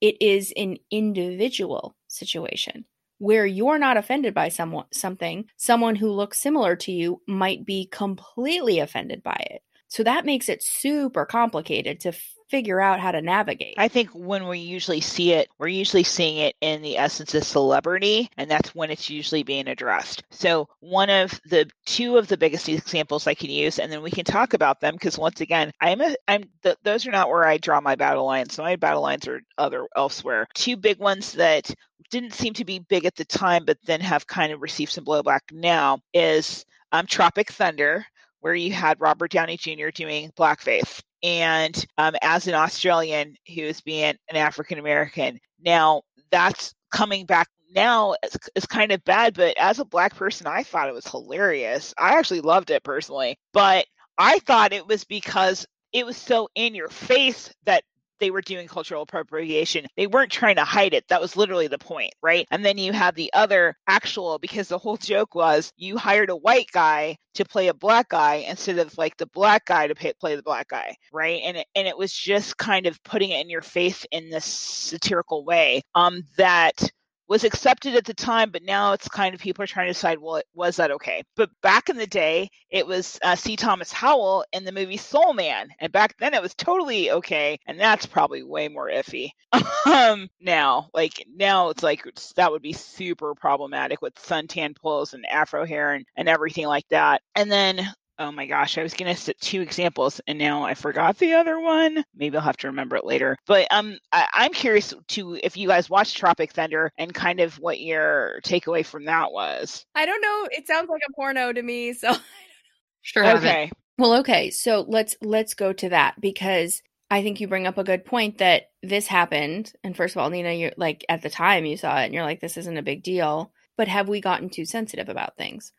it 0.00 0.16
is 0.20 0.52
an 0.56 0.76
individual 0.90 1.96
situation 2.08 2.84
where 3.18 3.46
you're 3.46 3.78
not 3.78 3.96
offended 3.96 4.34
by 4.34 4.48
someone 4.48 4.86
something 4.92 5.44
someone 5.56 5.96
who 5.96 6.10
looks 6.10 6.38
similar 6.38 6.76
to 6.76 6.92
you 6.92 7.20
might 7.26 7.64
be 7.64 7.86
completely 7.90 8.80
offended 8.80 9.22
by 9.22 9.36
it 9.50 9.62
so 9.94 10.02
that 10.02 10.26
makes 10.26 10.48
it 10.48 10.60
super 10.60 11.24
complicated 11.24 12.00
to 12.00 12.12
figure 12.48 12.80
out 12.80 12.98
how 12.98 13.12
to 13.12 13.22
navigate. 13.22 13.76
I 13.78 13.86
think 13.86 14.10
when 14.10 14.48
we 14.48 14.58
usually 14.58 15.00
see 15.00 15.32
it, 15.34 15.48
we're 15.56 15.68
usually 15.68 16.02
seeing 16.02 16.38
it 16.38 16.56
in 16.60 16.82
the 16.82 16.98
essence 16.98 17.32
of 17.32 17.44
celebrity, 17.44 18.28
and 18.36 18.50
that's 18.50 18.74
when 18.74 18.90
it's 18.90 19.08
usually 19.08 19.44
being 19.44 19.68
addressed. 19.68 20.24
So, 20.30 20.68
one 20.80 21.10
of 21.10 21.40
the 21.44 21.70
two 21.86 22.18
of 22.18 22.26
the 22.26 22.36
biggest 22.36 22.68
examples 22.68 23.28
I 23.28 23.34
can 23.34 23.50
use, 23.50 23.78
and 23.78 23.92
then 23.92 24.02
we 24.02 24.10
can 24.10 24.24
talk 24.24 24.52
about 24.52 24.80
them 24.80 24.94
because 24.94 25.16
once 25.16 25.40
again, 25.40 25.70
I'm 25.80 26.00
a, 26.00 26.16
I'm 26.26 26.42
the, 26.62 26.76
those 26.82 27.06
are 27.06 27.12
not 27.12 27.28
where 27.28 27.46
I 27.46 27.58
draw 27.58 27.80
my 27.80 27.94
battle 27.94 28.24
lines. 28.24 28.58
My 28.58 28.74
battle 28.74 29.02
lines 29.02 29.28
are 29.28 29.42
other 29.58 29.86
elsewhere. 29.94 30.48
Two 30.54 30.76
big 30.76 30.98
ones 30.98 31.34
that 31.34 31.72
didn't 32.10 32.34
seem 32.34 32.52
to 32.54 32.64
be 32.64 32.80
big 32.80 33.04
at 33.04 33.14
the 33.14 33.24
time, 33.24 33.64
but 33.64 33.78
then 33.86 34.00
have 34.00 34.26
kind 34.26 34.52
of 34.52 34.60
received 34.60 34.90
some 34.90 35.04
blowback 35.04 35.42
now 35.52 36.00
is 36.12 36.66
um, 36.90 37.06
Tropic 37.06 37.52
Thunder 37.52 38.04
where 38.44 38.54
you 38.54 38.70
had 38.74 39.00
Robert 39.00 39.30
Downey 39.30 39.56
Jr. 39.56 39.88
doing 39.88 40.30
blackface. 40.36 41.00
And 41.22 41.74
um, 41.96 42.14
as 42.20 42.46
an 42.46 42.52
Australian 42.52 43.36
who 43.48 43.62
is 43.62 43.80
being 43.80 44.16
an 44.28 44.36
African 44.36 44.78
American, 44.78 45.40
now 45.64 46.02
that's 46.30 46.74
coming 46.92 47.24
back 47.24 47.48
now 47.74 48.16
it's, 48.22 48.36
is 48.54 48.66
kind 48.66 48.92
of 48.92 49.02
bad, 49.04 49.32
but 49.32 49.56
as 49.56 49.78
a 49.78 49.84
black 49.86 50.14
person, 50.14 50.46
I 50.46 50.62
thought 50.62 50.90
it 50.90 50.94
was 50.94 51.06
hilarious. 51.06 51.94
I 51.96 52.18
actually 52.18 52.42
loved 52.42 52.70
it 52.70 52.84
personally, 52.84 53.38
but 53.54 53.86
I 54.18 54.40
thought 54.40 54.74
it 54.74 54.86
was 54.86 55.04
because 55.04 55.64
it 55.94 56.04
was 56.04 56.18
so 56.18 56.50
in 56.54 56.74
your 56.74 56.90
face 56.90 57.50
that 57.64 57.82
they 58.24 58.30
were 58.30 58.40
doing 58.40 58.66
cultural 58.66 59.02
appropriation. 59.02 59.86
They 59.98 60.06
weren't 60.06 60.32
trying 60.32 60.56
to 60.56 60.64
hide 60.64 60.94
it. 60.94 61.04
That 61.08 61.20
was 61.20 61.36
literally 61.36 61.68
the 61.68 61.76
point, 61.76 62.14
right? 62.22 62.46
And 62.50 62.64
then 62.64 62.78
you 62.78 62.94
had 62.94 63.14
the 63.14 63.30
other 63.34 63.76
actual, 63.86 64.38
because 64.38 64.68
the 64.68 64.78
whole 64.78 64.96
joke 64.96 65.34
was 65.34 65.70
you 65.76 65.98
hired 65.98 66.30
a 66.30 66.36
white 66.36 66.68
guy 66.72 67.18
to 67.34 67.44
play 67.44 67.68
a 67.68 67.74
black 67.74 68.08
guy 68.08 68.36
instead 68.48 68.78
of 68.78 68.96
like 68.96 69.18
the 69.18 69.26
black 69.26 69.66
guy 69.66 69.88
to 69.88 69.94
pay, 69.94 70.14
play 70.18 70.36
the 70.36 70.42
black 70.42 70.68
guy, 70.68 70.96
right? 71.12 71.42
And 71.44 71.58
it, 71.58 71.66
and 71.74 71.86
it 71.86 71.98
was 71.98 72.14
just 72.14 72.56
kind 72.56 72.86
of 72.86 73.02
putting 73.02 73.28
it 73.28 73.42
in 73.42 73.50
your 73.50 73.60
face 73.60 74.06
in 74.10 74.30
this 74.30 74.46
satirical 74.46 75.44
way 75.44 75.82
um, 75.94 76.22
that 76.38 76.90
was 77.28 77.44
accepted 77.44 77.94
at 77.94 78.04
the 78.04 78.14
time, 78.14 78.50
but 78.50 78.62
now 78.62 78.92
it's 78.92 79.08
kind 79.08 79.34
of 79.34 79.40
people 79.40 79.64
are 79.64 79.68
trying 79.68 79.86
to 79.86 79.92
decide, 79.92 80.18
well, 80.18 80.42
was 80.54 80.76
that 80.76 80.90
okay? 80.90 81.22
But 81.36 81.50
back 81.62 81.88
in 81.88 81.96
the 81.96 82.06
day, 82.06 82.50
it 82.70 82.86
was 82.86 83.18
uh, 83.22 83.36
C. 83.36 83.56
Thomas 83.56 83.92
Howell 83.92 84.44
in 84.52 84.64
the 84.64 84.72
movie 84.72 84.96
Soul 84.96 85.32
Man, 85.32 85.68
and 85.80 85.92
back 85.92 86.16
then 86.18 86.34
it 86.34 86.42
was 86.42 86.54
totally 86.54 87.10
okay, 87.10 87.58
and 87.66 87.78
that's 87.78 88.06
probably 88.06 88.42
way 88.42 88.68
more 88.68 88.90
iffy. 88.90 89.30
um, 89.86 90.28
now, 90.40 90.88
like 90.92 91.24
now, 91.34 91.70
it's 91.70 91.82
like 91.82 92.04
it's, 92.06 92.32
that 92.34 92.52
would 92.52 92.62
be 92.62 92.72
super 92.72 93.34
problematic 93.34 94.02
with 94.02 94.14
suntan 94.16 94.76
pulls 94.76 95.14
and 95.14 95.24
afro 95.26 95.64
hair 95.64 95.94
and 95.94 96.04
and 96.16 96.28
everything 96.28 96.66
like 96.66 96.88
that. 96.90 97.22
And 97.34 97.50
then 97.50 97.86
Oh 98.18 98.30
my 98.30 98.46
gosh, 98.46 98.78
I 98.78 98.82
was 98.82 98.94
going 98.94 99.12
to 99.12 99.20
set 99.20 99.40
two 99.40 99.60
examples 99.60 100.20
and 100.26 100.38
now 100.38 100.62
I 100.62 100.74
forgot 100.74 101.18
the 101.18 101.34
other 101.34 101.58
one. 101.58 102.04
Maybe 102.14 102.36
I'll 102.36 102.44
have 102.44 102.56
to 102.58 102.68
remember 102.68 102.96
it 102.96 103.04
later. 103.04 103.36
But 103.46 103.66
um, 103.72 103.98
I, 104.12 104.28
am 104.36 104.52
curious 104.52 104.94
to 105.08 105.38
if 105.42 105.56
you 105.56 105.68
guys 105.68 105.90
watched 105.90 106.16
Tropic 106.16 106.52
Thunder 106.52 106.92
and 106.96 107.12
kind 107.12 107.40
of 107.40 107.58
what 107.58 107.80
your 107.80 108.40
takeaway 108.44 108.86
from 108.86 109.06
that 109.06 109.32
was. 109.32 109.84
I 109.94 110.06
don't 110.06 110.20
know. 110.20 110.48
It 110.52 110.66
sounds 110.66 110.88
like 110.88 111.02
a 111.08 111.12
porno 111.12 111.52
to 111.52 111.62
me, 111.62 111.92
so 111.92 112.14
sure. 113.02 113.26
Okay. 113.36 113.70
Well, 113.98 114.14
okay. 114.20 114.50
So 114.50 114.84
let's 114.86 115.16
let's 115.20 115.54
go 115.54 115.72
to 115.72 115.88
that 115.88 116.20
because 116.20 116.82
I 117.10 117.22
think 117.22 117.40
you 117.40 117.48
bring 117.48 117.66
up 117.66 117.78
a 117.78 117.84
good 117.84 118.04
point 118.04 118.38
that 118.38 118.70
this 118.82 119.06
happened. 119.06 119.72
And 119.82 119.96
first 119.96 120.16
of 120.16 120.22
all, 120.22 120.30
Nina, 120.30 120.52
you're 120.52 120.72
like 120.76 121.04
at 121.08 121.22
the 121.22 121.30
time 121.30 121.64
you 121.64 121.76
saw 121.76 122.00
it 122.00 122.06
and 122.06 122.14
you're 122.14 122.24
like, 122.24 122.40
this 122.40 122.56
isn't 122.56 122.78
a 122.78 122.82
big 122.82 123.02
deal. 123.02 123.52
But 123.76 123.88
have 123.88 124.08
we 124.08 124.20
gotten 124.20 124.50
too 124.50 124.64
sensitive 124.64 125.08
about 125.08 125.36
things? 125.36 125.72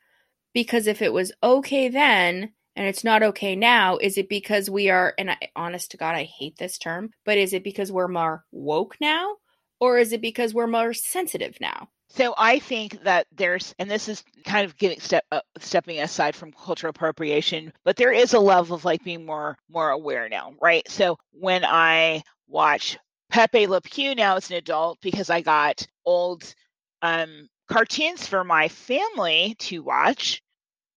Because 0.56 0.88
if 0.88 1.04
it 1.04 1.14
was 1.14 1.34
okay 1.44 1.90
then 1.90 2.54
and 2.76 2.88
it's 2.88 3.04
not 3.04 3.22
okay 3.22 3.56
now, 3.56 3.98
is 3.98 4.18
it 4.18 4.30
because 4.30 4.70
we 4.70 4.90
are, 4.90 5.14
and 5.20 5.30
I, 5.30 5.38
honest 5.56 5.92
to 5.92 5.98
God, 5.98 6.16
I 6.16 6.24
hate 6.24 6.58
this 6.58 6.78
term, 6.78 7.12
but 7.26 7.38
is 7.38 7.54
it 7.54 7.64
because 7.64 7.92
we're 7.92 8.08
more 8.08 8.46
woke 8.52 8.96
now? 9.00 9.36
Or 9.80 9.98
is 9.98 10.14
it 10.14 10.22
because 10.22 10.54
we're 10.54 10.68
more 10.68 10.94
sensitive 10.94 11.58
now? 11.60 11.90
So 12.08 12.34
I 12.38 12.60
think 12.60 13.04
that 13.04 13.28
there's, 13.34 13.76
and 13.80 13.92
this 13.92 14.08
is 14.08 14.24
kind 14.46 14.66
of 14.66 14.78
getting 14.78 15.02
step 15.02 15.26
uh, 15.32 15.42
stepping 15.60 16.00
aside 16.00 16.36
from 16.36 16.54
cultural 16.54 16.92
appropriation, 16.92 17.74
but 17.84 17.98
there 17.98 18.14
is 18.14 18.34
a 18.34 18.40
level 18.40 18.78
of 18.78 18.86
like 18.86 19.04
being 19.04 19.26
more 19.26 19.58
more 19.70 19.90
aware 19.90 20.30
now, 20.30 20.54
right? 20.62 20.90
So 20.90 21.18
when 21.32 21.66
I 21.66 22.24
watch 22.48 22.98
Pepe 23.30 23.68
Le 23.68 23.82
Pew 23.82 24.16
now 24.16 24.38
as 24.38 24.50
an 24.50 24.56
adult 24.56 25.02
because 25.02 25.30
I 25.30 25.42
got 25.42 25.86
old 26.06 26.56
um, 27.02 27.50
cartoons 27.68 28.28
for 28.28 28.46
my 28.46 28.70
family 28.70 29.56
to 29.60 29.84
watch, 29.84 30.42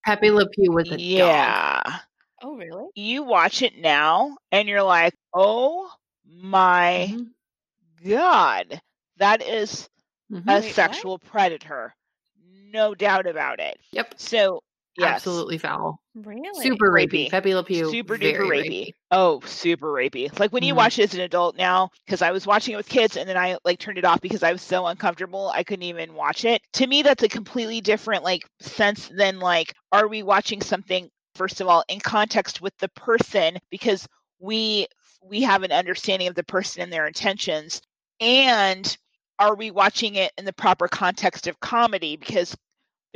Pepe 0.05 0.31
Le 0.31 0.49
Pew 0.49 0.73
was 0.73 0.91
a 0.91 1.01
yeah. 1.01 1.83
dog. 1.85 1.95
Oh, 2.43 2.57
really? 2.57 2.87
You 2.95 3.25
watch 3.25 3.63
it 3.63 3.79
now 3.79 4.37
and 4.53 4.69
you're 4.69 4.83
like, 4.83 5.15
oh 5.35 5.91
my 6.25 7.09
mm-hmm. 7.11 8.09
God, 8.09 8.81
that 9.17 9.43
is 9.43 9.89
mm-hmm. 10.33 10.49
a 10.49 10.61
Wait, 10.61 10.75
sexual 10.75 11.13
what? 11.13 11.25
predator. 11.25 11.95
No 12.71 12.95
doubt 12.95 13.27
about 13.27 13.61
it. 13.61 13.79
Yep. 13.93 14.15
So 14.19 14.63
Yes. 14.99 15.15
Absolutely 15.15 15.59
foul. 15.59 16.01
Really? 16.17 16.61
Super 16.61 16.91
rapey. 16.91 17.31
Pepe 17.31 17.55
Le 17.55 17.63
Pew. 17.63 17.89
Super 17.89 18.19
duper 18.19 18.41
rapey. 18.41 18.69
rapey. 18.69 18.95
Oh, 19.13 19.41
super 19.45 19.87
rapey. 19.87 20.37
Like 20.41 20.53
when 20.53 20.65
you 20.65 20.73
mm-hmm. 20.73 20.79
watch 20.79 20.99
it 20.99 21.05
as 21.05 21.15
an 21.15 21.21
adult 21.21 21.57
now, 21.57 21.91
because 22.05 22.21
I 22.21 22.33
was 22.33 22.49
watching 22.49 22.75
it 22.75 22.79
with 22.79 22.89
kids 22.89 23.17
and 23.17 23.29
then 23.29 23.37
I 23.37 23.59
like 23.65 23.79
turned 23.79 23.99
it 23.99 24.05
off 24.05 24.21
because 24.21 24.43
I 24.43 24.51
was 24.51 24.61
so 24.61 24.87
uncomfortable 24.89 25.53
I 25.55 25.63
couldn't 25.63 25.85
even 25.85 26.15
watch 26.15 26.45
it. 26.45 26.63
To 26.75 26.87
me, 26.89 27.03
that's 27.03 27.23
a 27.23 27.29
completely 27.29 27.81
different 27.81 28.25
like 28.25 28.43
sense 28.59 29.09
than 29.17 29.39
like, 29.39 29.73
are 29.93 30.09
we 30.09 30.25
watching 30.25 30.61
something 30.61 31.09
first 31.37 31.61
of 31.61 31.69
all 31.69 31.85
in 31.89 32.01
context 32.01 32.61
with 32.61 32.77
the 32.79 32.89
person 32.89 33.57
because 33.71 34.05
we 34.41 34.89
we 35.23 35.43
have 35.43 35.63
an 35.63 35.71
understanding 35.71 36.27
of 36.27 36.35
the 36.35 36.43
person 36.43 36.83
and 36.83 36.93
their 36.93 37.07
intentions 37.07 37.81
and 38.21 38.99
are 39.39 39.55
we 39.55 39.71
watching 39.71 40.17
it 40.17 40.33
in 40.37 40.45
the 40.45 40.53
proper 40.53 40.89
context 40.89 41.47
of 41.47 41.61
comedy 41.61 42.17
because 42.17 42.57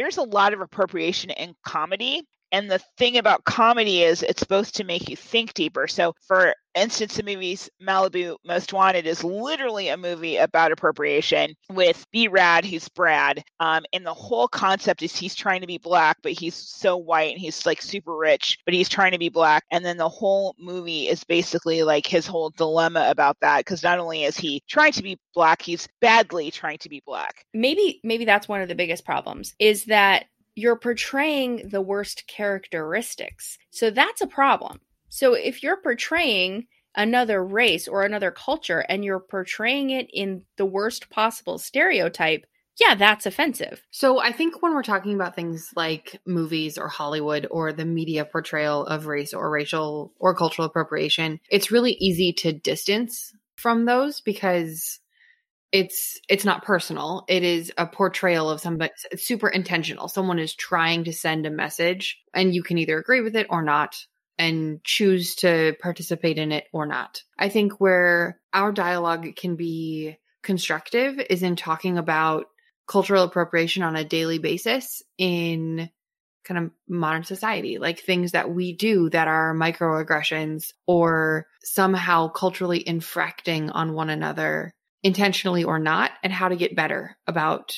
there's 0.02 0.16
a 0.16 0.22
lot 0.22 0.52
of 0.52 0.60
appropriation 0.60 1.30
in 1.30 1.54
comedy 1.64 2.22
and 2.52 2.70
the 2.70 2.80
thing 2.98 3.16
about 3.16 3.44
comedy 3.44 4.02
is 4.02 4.22
it's 4.22 4.40
supposed 4.40 4.76
to 4.76 4.84
make 4.84 5.08
you 5.08 5.16
think 5.16 5.54
deeper. 5.54 5.88
So, 5.88 6.14
for 6.28 6.54
instance, 6.74 7.16
the 7.16 7.22
movie's 7.22 7.68
Malibu 7.82 8.36
Most 8.44 8.72
Wanted 8.72 9.06
is 9.06 9.24
literally 9.24 9.88
a 9.88 9.96
movie 9.96 10.36
about 10.36 10.72
appropriation 10.72 11.54
with 11.70 12.04
B 12.12 12.28
Rad, 12.28 12.64
who's 12.64 12.88
Brad. 12.88 13.42
Um, 13.60 13.84
and 13.92 14.06
the 14.06 14.14
whole 14.14 14.48
concept 14.48 15.02
is 15.02 15.16
he's 15.16 15.34
trying 15.34 15.62
to 15.62 15.66
be 15.66 15.78
black, 15.78 16.18
but 16.22 16.32
he's 16.32 16.54
so 16.54 16.96
white 16.96 17.32
and 17.32 17.40
he's 17.40 17.64
like 17.66 17.82
super 17.82 18.16
rich, 18.16 18.58
but 18.64 18.74
he's 18.74 18.88
trying 18.88 19.12
to 19.12 19.18
be 19.18 19.28
black. 19.28 19.64
And 19.70 19.84
then 19.84 19.96
the 19.96 20.08
whole 20.08 20.54
movie 20.58 21.08
is 21.08 21.24
basically 21.24 21.82
like 21.82 22.06
his 22.06 22.26
whole 22.26 22.50
dilemma 22.50 23.06
about 23.10 23.38
that 23.40 23.58
because 23.58 23.82
not 23.82 23.98
only 23.98 24.24
is 24.24 24.36
he 24.36 24.62
trying 24.68 24.92
to 24.92 25.02
be 25.02 25.18
black, 25.34 25.62
he's 25.62 25.88
badly 26.00 26.50
trying 26.50 26.78
to 26.78 26.88
be 26.88 27.02
black. 27.06 27.44
Maybe, 27.54 28.00
maybe 28.04 28.24
that's 28.24 28.48
one 28.48 28.60
of 28.60 28.68
the 28.68 28.74
biggest 28.74 29.04
problems 29.04 29.54
is 29.58 29.86
that 29.86 30.26
you're 30.54 30.76
portraying 30.76 31.68
the 31.68 31.80
worst 31.80 32.26
characteristics. 32.26 33.58
So 33.70 33.90
that's 33.90 34.20
a 34.20 34.26
problem. 34.26 34.80
So 35.08 35.34
if 35.34 35.62
you're 35.62 35.80
portraying 35.80 36.66
another 36.94 37.44
race 37.44 37.88
or 37.88 38.02
another 38.02 38.30
culture 38.30 38.80
and 38.80 39.04
you're 39.04 39.20
portraying 39.20 39.90
it 39.90 40.08
in 40.12 40.44
the 40.56 40.66
worst 40.66 41.10
possible 41.10 41.58
stereotype, 41.58 42.44
yeah, 42.80 42.94
that's 42.94 43.26
offensive. 43.26 43.82
So 43.90 44.20
I 44.20 44.32
think 44.32 44.62
when 44.62 44.74
we're 44.74 44.82
talking 44.82 45.14
about 45.14 45.36
things 45.36 45.70
like 45.76 46.20
movies 46.26 46.78
or 46.78 46.88
Hollywood 46.88 47.46
or 47.50 47.72
the 47.72 47.84
media 47.84 48.24
portrayal 48.24 48.86
of 48.86 49.06
race 49.06 49.34
or 49.34 49.50
racial 49.50 50.12
or 50.18 50.34
cultural 50.34 50.66
appropriation, 50.66 51.40
it's 51.50 51.70
really 51.70 51.92
easy 51.92 52.32
to 52.34 52.52
distance 52.52 53.34
from 53.56 53.84
those 53.84 54.20
because 54.20 55.00
it's 55.72 56.20
it's 56.28 56.44
not 56.44 56.64
personal. 56.64 57.24
It 57.28 57.42
is 57.42 57.72
a 57.78 57.86
portrayal 57.86 58.50
of 58.50 58.60
somebody 58.60 58.92
it's 59.10 59.26
super 59.26 59.48
intentional. 59.48 60.08
Someone 60.08 60.38
is 60.38 60.54
trying 60.54 61.04
to 61.04 61.12
send 61.12 61.46
a 61.46 61.50
message 61.50 62.20
and 62.34 62.54
you 62.54 62.62
can 62.62 62.78
either 62.78 62.98
agree 62.98 63.22
with 63.22 63.34
it 63.34 63.46
or 63.48 63.62
not 63.62 63.96
and 64.38 64.82
choose 64.84 65.34
to 65.36 65.74
participate 65.80 66.38
in 66.38 66.52
it 66.52 66.64
or 66.72 66.86
not. 66.86 67.22
I 67.38 67.48
think 67.48 67.80
where 67.80 68.40
our 68.52 68.72
dialogue 68.72 69.34
can 69.36 69.56
be 69.56 70.18
constructive 70.42 71.18
is 71.30 71.42
in 71.42 71.56
talking 71.56 71.96
about 71.96 72.46
cultural 72.86 73.24
appropriation 73.24 73.82
on 73.82 73.96
a 73.96 74.04
daily 74.04 74.38
basis 74.38 75.02
in 75.16 75.88
kind 76.44 76.58
of 76.58 76.70
modern 76.88 77.24
society, 77.24 77.78
like 77.78 78.00
things 78.00 78.32
that 78.32 78.50
we 78.50 78.72
do 78.74 79.08
that 79.10 79.28
are 79.28 79.54
microaggressions 79.54 80.72
or 80.86 81.46
somehow 81.62 82.28
culturally 82.28 82.82
infracting 82.82 83.70
on 83.72 83.92
one 83.92 84.10
another, 84.10 84.74
intentionally 85.02 85.64
or 85.64 85.78
not, 85.78 86.12
and 86.22 86.32
how 86.32 86.48
to 86.48 86.56
get 86.56 86.76
better 86.76 87.16
about 87.26 87.76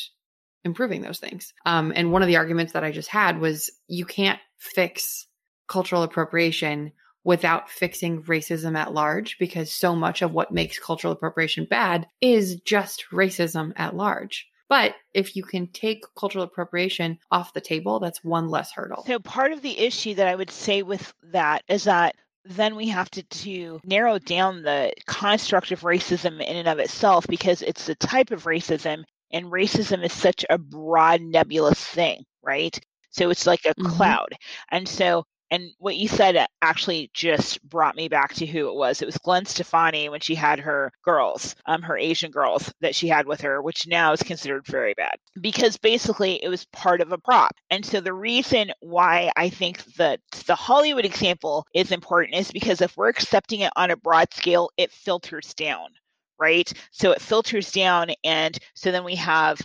improving 0.64 1.02
those 1.02 1.19
things. 1.19 1.52
Um, 1.66 1.93
and 1.95 2.11
one 2.11 2.23
of 2.23 2.28
the 2.28 2.37
arguments 2.37 2.73
that 2.73 2.85
I 2.85 2.90
just 2.90 3.09
had 3.09 3.40
was 3.40 3.71
you 3.87 4.04
can't 4.04 4.40
fix 4.59 5.26
cultural 5.69 6.02
appropriation 6.02 6.93
without 7.23 7.71
fixing 7.71 8.23
racism 8.25 8.76
at 8.76 8.93
large 8.93 9.38
because 9.38 9.73
so 9.73 9.97
much 9.97 10.23
of 10.23 10.33
what 10.33 10.52
makes 10.52 10.78
cultural 10.78 11.12
appropriation 11.12 11.66
bad 11.69 12.07
is 12.21 12.61
just 12.61 13.04
racism 13.12 13.73
at 13.76 13.97
large. 13.97 14.47
But 14.69 14.95
if 15.12 15.37
you 15.37 15.43
can 15.43 15.69
take 15.69 16.04
cultural 16.19 16.45
appropriation 16.45 17.19
off 17.31 17.52
the 17.52 17.61
table, 17.61 18.00
that's 18.00 18.25
one 18.25 18.49
less 18.49 18.73
hurdle. 18.73 19.04
So 19.07 19.19
part 19.19 19.52
of 19.52 19.62
the 19.62 19.78
issue 19.78 20.14
that 20.14 20.26
I 20.26 20.35
would 20.35 20.50
say 20.50 20.83
with 20.83 21.12
that 21.33 21.62
is 21.69 21.85
that 21.85 22.16
then 22.44 22.76
we 22.76 22.88
have 22.88 23.10
to, 23.10 23.22
to 23.22 23.80
narrow 23.84 24.18
down 24.18 24.62
the 24.62 24.92
construct 25.06 25.72
of 25.72 25.80
racism 25.80 26.40
in 26.40 26.56
and 26.56 26.68
of 26.68 26.78
itself 26.78 27.26
because 27.26 27.62
it's 27.62 27.86
the 27.86 27.94
type 27.94 28.30
of 28.30 28.44
racism 28.44 29.04
and 29.32 29.46
racism 29.46 30.04
is 30.04 30.12
such 30.12 30.44
a 30.50 30.58
broad 30.58 31.20
nebulous 31.20 31.82
thing 31.82 32.22
right 32.42 32.78
so 33.10 33.30
it's 33.30 33.46
like 33.46 33.64
a 33.64 33.74
mm-hmm. 33.74 33.90
cloud 33.90 34.28
and 34.70 34.88
so 34.88 35.24
and 35.54 35.70
what 35.78 35.94
you 35.94 36.08
said 36.08 36.49
actually 36.62 37.11
just 37.14 37.62
brought 37.62 37.94
me 37.94 38.08
back 38.08 38.34
to 38.34 38.44
who 38.44 38.68
it 38.68 38.75
was. 38.75 39.00
It 39.00 39.06
was 39.06 39.18
Gwen 39.18 39.46
Stefani 39.46 40.08
when 40.08 40.18
she 40.18 40.34
had 40.34 40.58
her 40.58 40.90
girls, 41.04 41.54
um, 41.66 41.80
her 41.82 41.96
Asian 41.96 42.32
girls 42.32 42.73
that 42.80 42.96
she 42.96 43.06
had 43.06 43.25
with 43.25 43.40
her, 43.42 43.62
which 43.62 43.87
now 43.87 44.12
is 44.12 44.23
considered 44.25 44.66
very 44.66 44.94
bad 44.94 45.14
because 45.40 45.76
basically 45.76 46.42
it 46.42 46.49
was 46.49 46.64
part 46.73 47.00
of 47.00 47.12
a 47.12 47.18
prop. 47.18 47.54
And 47.70 47.87
so 47.87 48.00
the 48.00 48.12
reason 48.12 48.73
why 48.80 49.30
I 49.37 49.49
think 49.49 49.84
that 49.94 50.18
the 50.46 50.56
Hollywood 50.56 51.04
example 51.04 51.68
is 51.73 51.92
important 51.92 52.34
is 52.34 52.50
because 52.50 52.80
if 52.80 52.96
we're 52.96 53.08
accepting 53.08 53.61
it 53.61 53.73
on 53.76 53.92
a 53.92 53.96
broad 53.96 54.34
scale, 54.34 54.70
it 54.76 54.90
filters 54.90 55.54
down 55.54 55.90
right? 56.40 56.73
So 56.90 57.12
it 57.12 57.23
filters 57.23 57.70
down. 57.70 58.08
And 58.25 58.58
so 58.75 58.90
then 58.90 59.04
we 59.04 59.14
have 59.14 59.61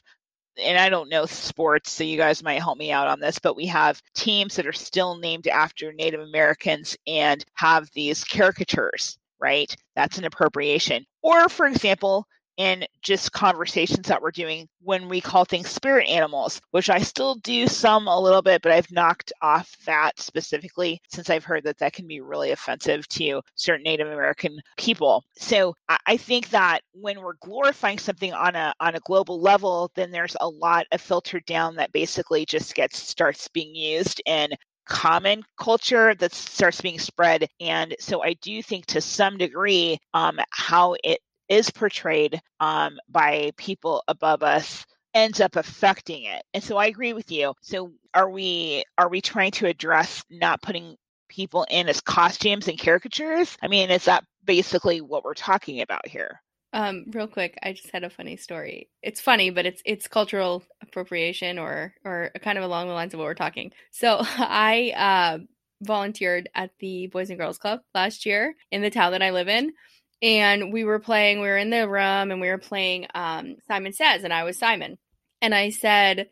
and 0.62 0.78
I 0.78 0.90
don't 0.90 1.10
know 1.10 1.26
sports, 1.26 1.92
so 1.92 2.04
you 2.04 2.18
guys 2.18 2.44
might 2.44 2.62
help 2.62 2.78
me 2.78 2.92
out 2.92 3.08
on 3.08 3.20
this, 3.20 3.40
but 3.40 3.56
we 3.56 3.66
have 3.68 4.02
teams 4.14 4.56
that 4.56 4.68
are 4.68 4.74
still 4.74 5.18
named 5.18 5.48
after 5.48 5.94
Native 5.94 6.22
Americans 6.22 6.98
and 7.08 7.44
have 7.56 7.90
these 7.94 8.24
caricatures, 8.24 9.18
right? 9.40 9.74
That's 9.96 10.18
an 10.18 10.26
appropriation. 10.26 11.06
Or, 11.22 11.50
for 11.50 11.66
example, 11.68 12.28
in 12.60 12.86
just 13.02 13.32
conversations 13.32 14.06
that 14.08 14.22
we're 14.22 14.32
doing 14.32 14.68
when 14.82 15.08
we 15.08 15.22
call 15.22 15.46
things 15.46 15.70
spirit 15.70 16.10
animals, 16.10 16.60
which 16.72 16.90
I 16.90 17.00
still 17.00 17.36
do 17.36 17.68
some 17.68 18.08
a 18.08 18.20
little 18.20 18.42
bit, 18.42 18.62
but 18.62 18.74
I've 18.74 18.92
knocked 18.92 19.32
off 19.42 19.74
that 19.86 20.20
specifically 20.20 21.02
since 21.08 21.30
I've 21.30 21.46
heard 21.46 21.64
that 21.64 21.78
that 21.78 21.94
can 21.94 22.06
be 22.06 22.20
really 22.20 22.52
offensive 22.52 23.08
to 23.10 23.42
certain 23.56 23.84
Native 23.84 24.08
American 24.08 24.60
people. 24.78 25.24
So 25.38 25.74
I 26.06 26.18
think 26.18 26.50
that 26.50 26.82
when 26.92 27.22
we're 27.22 27.36
glorifying 27.42 27.98
something 27.98 28.34
on 28.34 28.58
a 28.58 28.74
on 28.82 28.96
a 28.96 29.00
global 29.00 29.40
level, 29.40 29.90
then 29.96 30.12
there's 30.12 30.36
a 30.42 30.50
lot 30.50 30.86
of 30.92 31.00
filtered 31.00 31.46
down 31.46 31.78
that 31.78 31.94
basically 31.94 32.46
just 32.46 32.76
gets 32.76 33.00
starts 33.00 33.48
being 33.48 33.74
used 33.74 34.22
in 34.26 34.50
common 34.86 35.44
culture 35.58 36.14
that 36.16 36.34
starts 36.34 36.82
being 36.82 37.00
spread. 37.00 37.48
And 37.62 37.96
so 38.00 38.22
I 38.24 38.34
do 38.42 38.62
think 38.62 38.88
to 38.88 39.00
some 39.00 39.38
degree, 39.38 40.00
um, 40.14 40.40
how 40.50 40.96
it 41.04 41.20
is 41.50 41.70
portrayed 41.72 42.40
um, 42.60 42.98
by 43.10 43.52
people 43.58 44.04
above 44.08 44.44
us 44.44 44.86
ends 45.14 45.42
up 45.42 45.56
affecting 45.56 46.24
it 46.24 46.44
and 46.54 46.64
so 46.64 46.78
i 46.78 46.86
agree 46.86 47.14
with 47.14 47.32
you. 47.32 47.54
So 47.62 47.92
are 48.14 48.30
we 48.30 48.84
are 48.98 49.10
we 49.10 49.22
trying 49.22 49.52
to 49.52 49.66
address 49.68 50.24
not 50.30 50.62
putting 50.62 50.96
people 51.28 51.66
in 51.70 51.90
as 51.90 52.02
costumes 52.02 52.68
and 52.68 52.80
caricatures? 52.80 53.58
I 53.62 53.68
mean 53.68 53.90
is 53.90 54.06
that 54.06 54.24
basically 54.46 55.02
what 55.02 55.24
we're 55.24 55.34
talking 55.34 55.82
about 55.82 56.08
here? 56.08 56.42
Um 56.74 57.06
real 57.12 57.28
quick 57.28 57.58
i 57.64 57.74
just 57.74 57.92
had 57.92 58.04
a 58.04 58.10
funny 58.10 58.38
story. 58.38 58.90
It's 59.02 59.20
funny 59.20 59.50
but 59.50 59.66
it's 59.66 59.82
it's 59.84 60.08
cultural 60.08 60.64
appropriation 60.82 61.58
or 61.58 61.96
or 62.06 62.32
kind 62.42 62.60
of 62.60 62.64
along 62.64 62.88
the 62.88 62.94
lines 62.94 63.14
of 63.14 63.20
what 63.20 63.26
we're 63.26 63.34
talking. 63.34 63.72
So 63.92 64.18
i 64.22 64.94
uh 64.96 65.44
volunteered 65.82 66.50
at 66.54 66.72
the 66.80 67.08
boys 67.08 67.30
and 67.30 67.40
girls 67.40 67.58
club 67.58 67.80
last 67.96 68.26
year 68.26 68.54
in 68.70 68.82
the 68.82 68.90
town 68.90 69.14
that 69.14 69.22
i 69.22 69.32
live 69.32 69.48
in 69.48 69.72
and 70.22 70.74
we 70.74 70.84
were 70.84 71.00
playing 71.00 71.40
we 71.40 71.48
were 71.48 71.58
in 71.58 71.70
the 71.70 71.88
room 71.88 72.32
and 72.32 72.42
we 72.42 72.50
were 72.50 72.58
playing 72.58 73.08
um, 73.16 73.56
simon 73.68 73.94
says 73.94 74.24
and 74.24 74.34
i 74.34 74.44
was 74.44 74.58
simon 74.58 74.98
and 75.42 75.54
i 75.54 75.70
said 75.70 76.28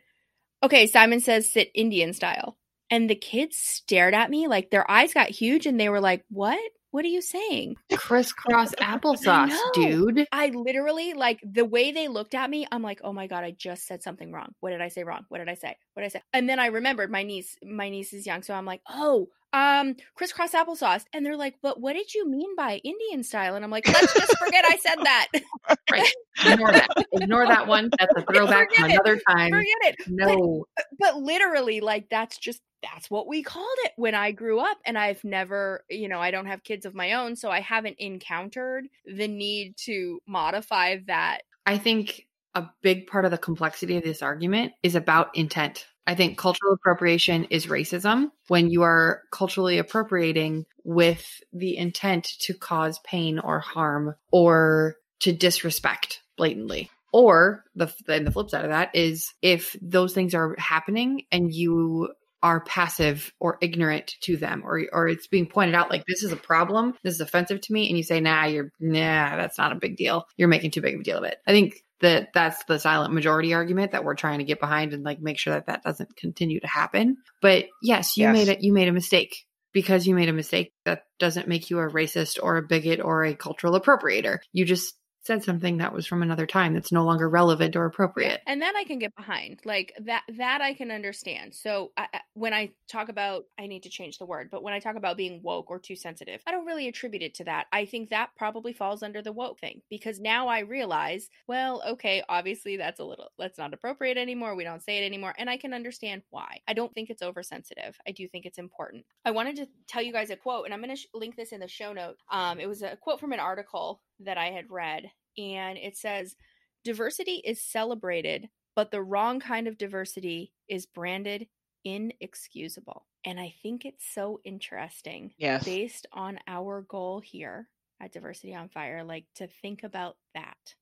okay 0.64 0.88
simon 0.88 1.20
says 1.20 1.52
sit 1.52 1.72
indian 1.74 2.14
style 2.14 2.58
and 2.90 3.10
the 3.10 3.16
kids 3.16 3.58
stared 3.58 4.14
at 4.14 4.30
me 4.30 4.48
like 4.48 4.70
their 4.70 4.90
eyes 4.90 5.14
got 5.14 5.30
huge 5.30 5.66
and 5.66 5.80
they 5.80 5.90
were 5.90 6.02
like 6.02 6.24
what 6.30 6.60
what 6.92 7.04
are 7.06 7.10
you 7.10 7.22
saying? 7.22 7.76
Crisscross 7.96 8.74
applesauce, 8.80 9.52
I 9.52 9.70
dude. 9.74 10.26
I 10.32 10.48
literally 10.48 11.14
like 11.14 11.40
the 11.44 11.66
way 11.66 11.92
they 11.92 12.08
looked 12.08 12.34
at 12.34 12.50
me. 12.50 12.66
I'm 12.72 12.82
like, 12.82 13.02
oh 13.04 13.14
my 13.14 13.28
god, 13.28 13.44
I 13.44 13.52
just 13.52 13.86
said 13.86 14.02
something 14.02 14.32
wrong. 14.32 14.54
What 14.62 14.72
did 14.72 14.82
I 14.82 14.88
say 14.88 15.04
wrong? 15.04 15.26
What 15.30 15.40
did 15.40 15.50
I 15.50 15.56
say? 15.56 15.76
What 15.94 16.02
did 16.02 16.08
I 16.08 16.10
say? 16.10 16.22
And 16.34 16.50
then 16.50 16.60
I 16.60 16.68
remembered 16.68 17.12
my 17.12 17.24
niece. 17.24 17.58
My 17.62 17.90
niece 17.90 18.14
is 18.14 18.26
young, 18.26 18.42
so 18.42 18.54
I'm 18.54 18.66
like, 18.66 18.82
oh, 18.90 19.28
um, 19.58 19.96
crisscross 20.16 20.52
applesauce. 20.52 21.06
And 21.14 21.26
they're 21.26 21.38
like, 21.38 21.56
but 21.62 21.80
what 21.80 21.94
did 21.94 22.14
you 22.14 22.30
mean 22.30 22.56
by 22.56 22.80
Indian 22.84 23.24
style? 23.24 23.56
And 23.56 23.64
I'm 23.64 23.72
like, 23.72 23.88
let's 23.88 24.14
just 24.14 24.38
forget 24.38 24.66
I 24.68 24.78
said 24.78 24.98
that. 25.04 25.28
right. 25.92 26.14
Ignore 26.46 26.72
that. 26.72 26.90
Ignore 27.14 27.48
that 27.48 27.68
one. 27.68 27.90
That's 28.00 28.14
a 28.16 28.22
throwback 28.34 28.74
from 28.74 28.90
another 28.92 29.20
time. 29.28 29.52
Forget 29.52 29.78
it. 29.82 29.96
No. 30.08 30.66
But, 30.76 30.86
but 31.00 31.18
literally, 31.18 31.82
like, 31.82 32.10
that's 32.10 32.38
just 32.38 32.62
that's 32.84 33.10
what 33.10 33.28
we 33.28 33.42
called 33.42 33.66
it 33.86 33.94
when 33.96 34.14
I 34.14 34.32
grew 34.32 34.60
up. 34.60 34.78
And 34.86 34.98
I've 34.98 35.24
never, 35.24 35.84
you 35.90 36.08
know, 36.08 36.20
I 36.20 36.30
don't 36.30 36.46
have 36.46 36.64
kids 36.64 36.86
of 36.86 36.94
my 36.94 37.14
own, 37.14 37.36
so 37.36 37.50
I 37.50 37.60
haven't 37.60 37.98
encountered 38.00 38.86
the 39.06 39.28
need 39.28 39.78
to 39.86 40.20
modify 40.28 40.98
that. 41.08 41.42
I 41.66 41.80
think 41.80 42.28
a 42.54 42.70
big 42.82 43.08
part 43.08 43.26
of 43.26 43.32
the 43.32 43.38
complexity 43.38 43.98
of 43.98 44.04
this 44.04 44.22
argument 44.22 44.74
is 44.84 44.96
about 44.96 45.36
intent. 45.36 45.88
I 46.08 46.16
think 46.16 46.38
cultural 46.38 46.74
appropriation 46.74 47.44
is 47.46 47.68
racism 47.68 48.32
when 48.48 48.70
you 48.70 48.84
are 48.84 49.24
culturally 49.32 49.78
appropriating 49.78 50.66
with 50.86 51.44
the 51.52 51.78
intent 51.78 52.24
to 52.40 52.54
cause 52.54 53.00
pain 53.00 53.40
or 53.40 53.60
harm 53.60 54.16
or 54.32 54.96
to 55.20 55.34
disrespect 55.34 56.22
blatantly. 56.38 56.90
Or 57.12 57.66
the 57.76 57.94
then 58.06 58.24
the 58.24 58.32
flip 58.32 58.50
side 58.50 58.64
of 58.64 58.72
that 58.72 58.96
is 58.96 59.34
if 59.42 59.76
those 59.82 60.14
things 60.14 60.34
are 60.34 60.56
happening 60.58 61.24
and 61.32 61.54
you 61.54 62.14
are 62.44 62.62
passive 62.62 63.34
or 63.40 63.58
ignorant 63.62 64.16
to 64.22 64.38
them 64.38 64.62
or 64.64 64.84
or 64.94 65.08
it's 65.08 65.28
being 65.28 65.48
pointed 65.48 65.74
out 65.74 65.90
like 65.90 66.06
this 66.06 66.24
is 66.24 66.32
a 66.32 66.38
problem. 66.38 66.94
This 67.04 67.16
is 67.16 67.22
offensive 67.22 67.62
to 67.62 67.74
me. 67.74 67.90
And 67.90 67.98
you 67.98 68.04
say 68.04 68.20
nah 68.20 68.46
you're 68.46 68.72
nah 68.80 69.36
that's 69.36 69.58
not 69.58 69.72
a 69.72 69.76
big 69.76 69.98
deal. 69.98 70.26
You're 70.38 70.48
making 70.48 70.72
too 70.72 70.82
big 70.82 70.96
of 70.96 71.02
a 71.02 71.04
deal 71.04 71.18
of 71.18 71.24
it. 71.24 71.38
I 71.48 71.52
think 71.52 71.84
that 72.02 72.30
that's 72.34 72.64
the 72.66 72.80
silent 72.80 73.14
majority 73.14 73.54
argument 73.54 73.92
that 73.92 74.04
we're 74.04 74.16
trying 74.16 74.40
to 74.40 74.46
get 74.46 74.60
behind 74.60 74.94
and 74.94 75.04
like 75.04 75.20
make 75.20 75.38
sure 75.38 75.54
that 75.54 75.68
that 75.68 75.84
doesn't 75.84 76.16
continue 76.16 76.60
to 76.60 76.68
happen. 76.68 77.18
But 77.42 77.66
yes 77.82 78.18
you 78.18 78.24
yes. 78.24 78.34
made 78.34 78.48
it 78.48 78.62
you 78.62 78.74
made 78.74 78.88
a 78.88 78.94
mistake. 78.94 79.44
Because 79.74 80.08
you 80.08 80.16
made 80.16 80.30
a 80.30 80.34
mistake 80.34 80.74
that 80.86 81.04
doesn't 81.20 81.48
make 81.48 81.70
you 81.70 81.78
a 81.78 81.88
racist 81.88 82.40
or 82.42 82.58
a 82.58 82.64
bigot 82.64 83.00
or 83.00 83.26
a 83.26 83.36
cultural 83.36 83.80
appropriator. 83.80 84.40
You 84.52 84.66
just 84.66 84.96
said 85.28 85.44
something 85.44 85.78
that 85.78 85.94
was 85.94 86.08
from 86.08 86.24
another 86.24 86.48
time 86.48 86.74
that's 86.74 86.92
no 86.92 87.04
longer 87.04 87.30
relevant 87.30 87.76
or 87.76 87.86
appropriate. 87.86 88.42
and 88.48 88.62
that 88.62 88.76
I 88.76 88.84
can 88.86 88.98
get 88.98 89.16
behind. 89.16 89.60
Like 89.66 89.94
that 90.06 90.24
that 90.38 90.62
I 90.62 90.74
can 90.74 90.90
understand. 90.90 91.54
So 91.54 91.92
I, 91.98 92.08
when 92.34 92.54
I 92.54 92.72
talk 92.88 93.10
about 93.10 93.44
I 93.60 93.68
need 93.68 93.84
to 93.84 93.90
change 93.90 94.18
the 94.18 94.26
word, 94.26 94.50
but 94.50 94.64
when 94.64 94.74
I 94.74 94.80
talk 94.80 94.96
about 94.96 95.18
being 95.18 95.42
woke 95.44 95.70
or 95.70 95.80
too 95.80 95.96
sensitive, 95.96 96.42
I 96.48 96.52
don't 96.52 96.66
really 96.66 96.88
attribute 96.88 97.22
it 97.22 97.36
to 97.36 97.44
that. 97.44 97.68
I 97.72 97.86
think 97.86 98.10
that 98.10 98.30
probably 98.38 98.74
falls 98.74 99.04
under 99.04 99.22
the 99.22 99.34
woke 99.34 99.60
thing 99.60 99.82
because 99.90 100.20
now 100.20 100.48
I 100.48 100.60
realize, 100.60 101.30
well, 101.48 101.84
okay, 101.88 102.24
obviously 102.30 102.78
that's 102.78 103.00
a 103.00 103.06
little 103.06 103.30
that's 103.38 103.58
not 103.58 103.74
appropriate 103.74 104.18
anymore. 104.18 104.56
We 104.56 104.64
don't 104.64 104.84
say 104.84 105.04
it 105.04 105.06
anymore, 105.06 105.36
and 105.38 105.50
I 105.50 105.58
can 105.58 105.74
understand 105.74 106.24
why. 106.30 106.60
I 106.68 106.74
don't 106.74 106.94
think 106.94 107.10
it's 107.10 107.22
oversensitive. 107.22 108.00
I 108.08 108.12
do 108.12 108.28
think 108.28 108.46
it's 108.46 108.58
important. 108.58 109.06
I 109.26 109.32
wanted 109.32 109.58
to 109.58 109.68
tell 109.88 110.02
you 110.02 110.14
guys 110.14 110.30
a 110.30 110.38
quote, 110.38 110.66
and 110.66 110.74
I'm 110.74 110.82
going 110.82 110.96
to 110.96 111.02
sh- 111.02 111.08
link 111.14 111.36
this 111.36 111.52
in 111.52 111.60
the 111.60 111.68
show 111.68 111.92
note. 111.92 112.16
Um, 112.32 112.60
it 112.60 112.68
was 112.68 112.82
a 112.82 112.96
quote 112.96 113.20
from 113.20 113.34
an 113.34 113.40
article 113.40 114.02
that 114.20 114.38
I 114.38 114.52
had 114.52 114.70
read, 114.70 115.12
and 115.38 115.78
it 115.78 115.98
says, 115.98 116.36
"Diversity 116.84 117.42
is 117.44 117.62
celebrated, 117.62 118.50
but 118.76 118.92
the 118.92 119.04
wrong 119.04 119.40
kind 119.40 119.68
of 119.68 119.78
diversity 119.78 120.54
is 120.68 120.86
branded 120.86 121.48
inexcusable." 121.84 123.08
And 123.26 123.40
I 123.40 123.54
think 123.62 123.86
it's 123.86 124.06
so 124.06 124.40
interesting 124.44 125.34
Yes. 125.38 125.66
based 125.66 126.08
on 126.14 126.40
our 126.48 126.82
goal 126.84 127.20
here 127.20 127.70
at 128.00 128.12
Diversity 128.14 128.54
on 128.56 128.70
Fire, 128.70 129.04
like 129.04 129.26
to 129.36 129.48
think 129.48 129.84
about 129.84 130.18
that. 130.34 130.76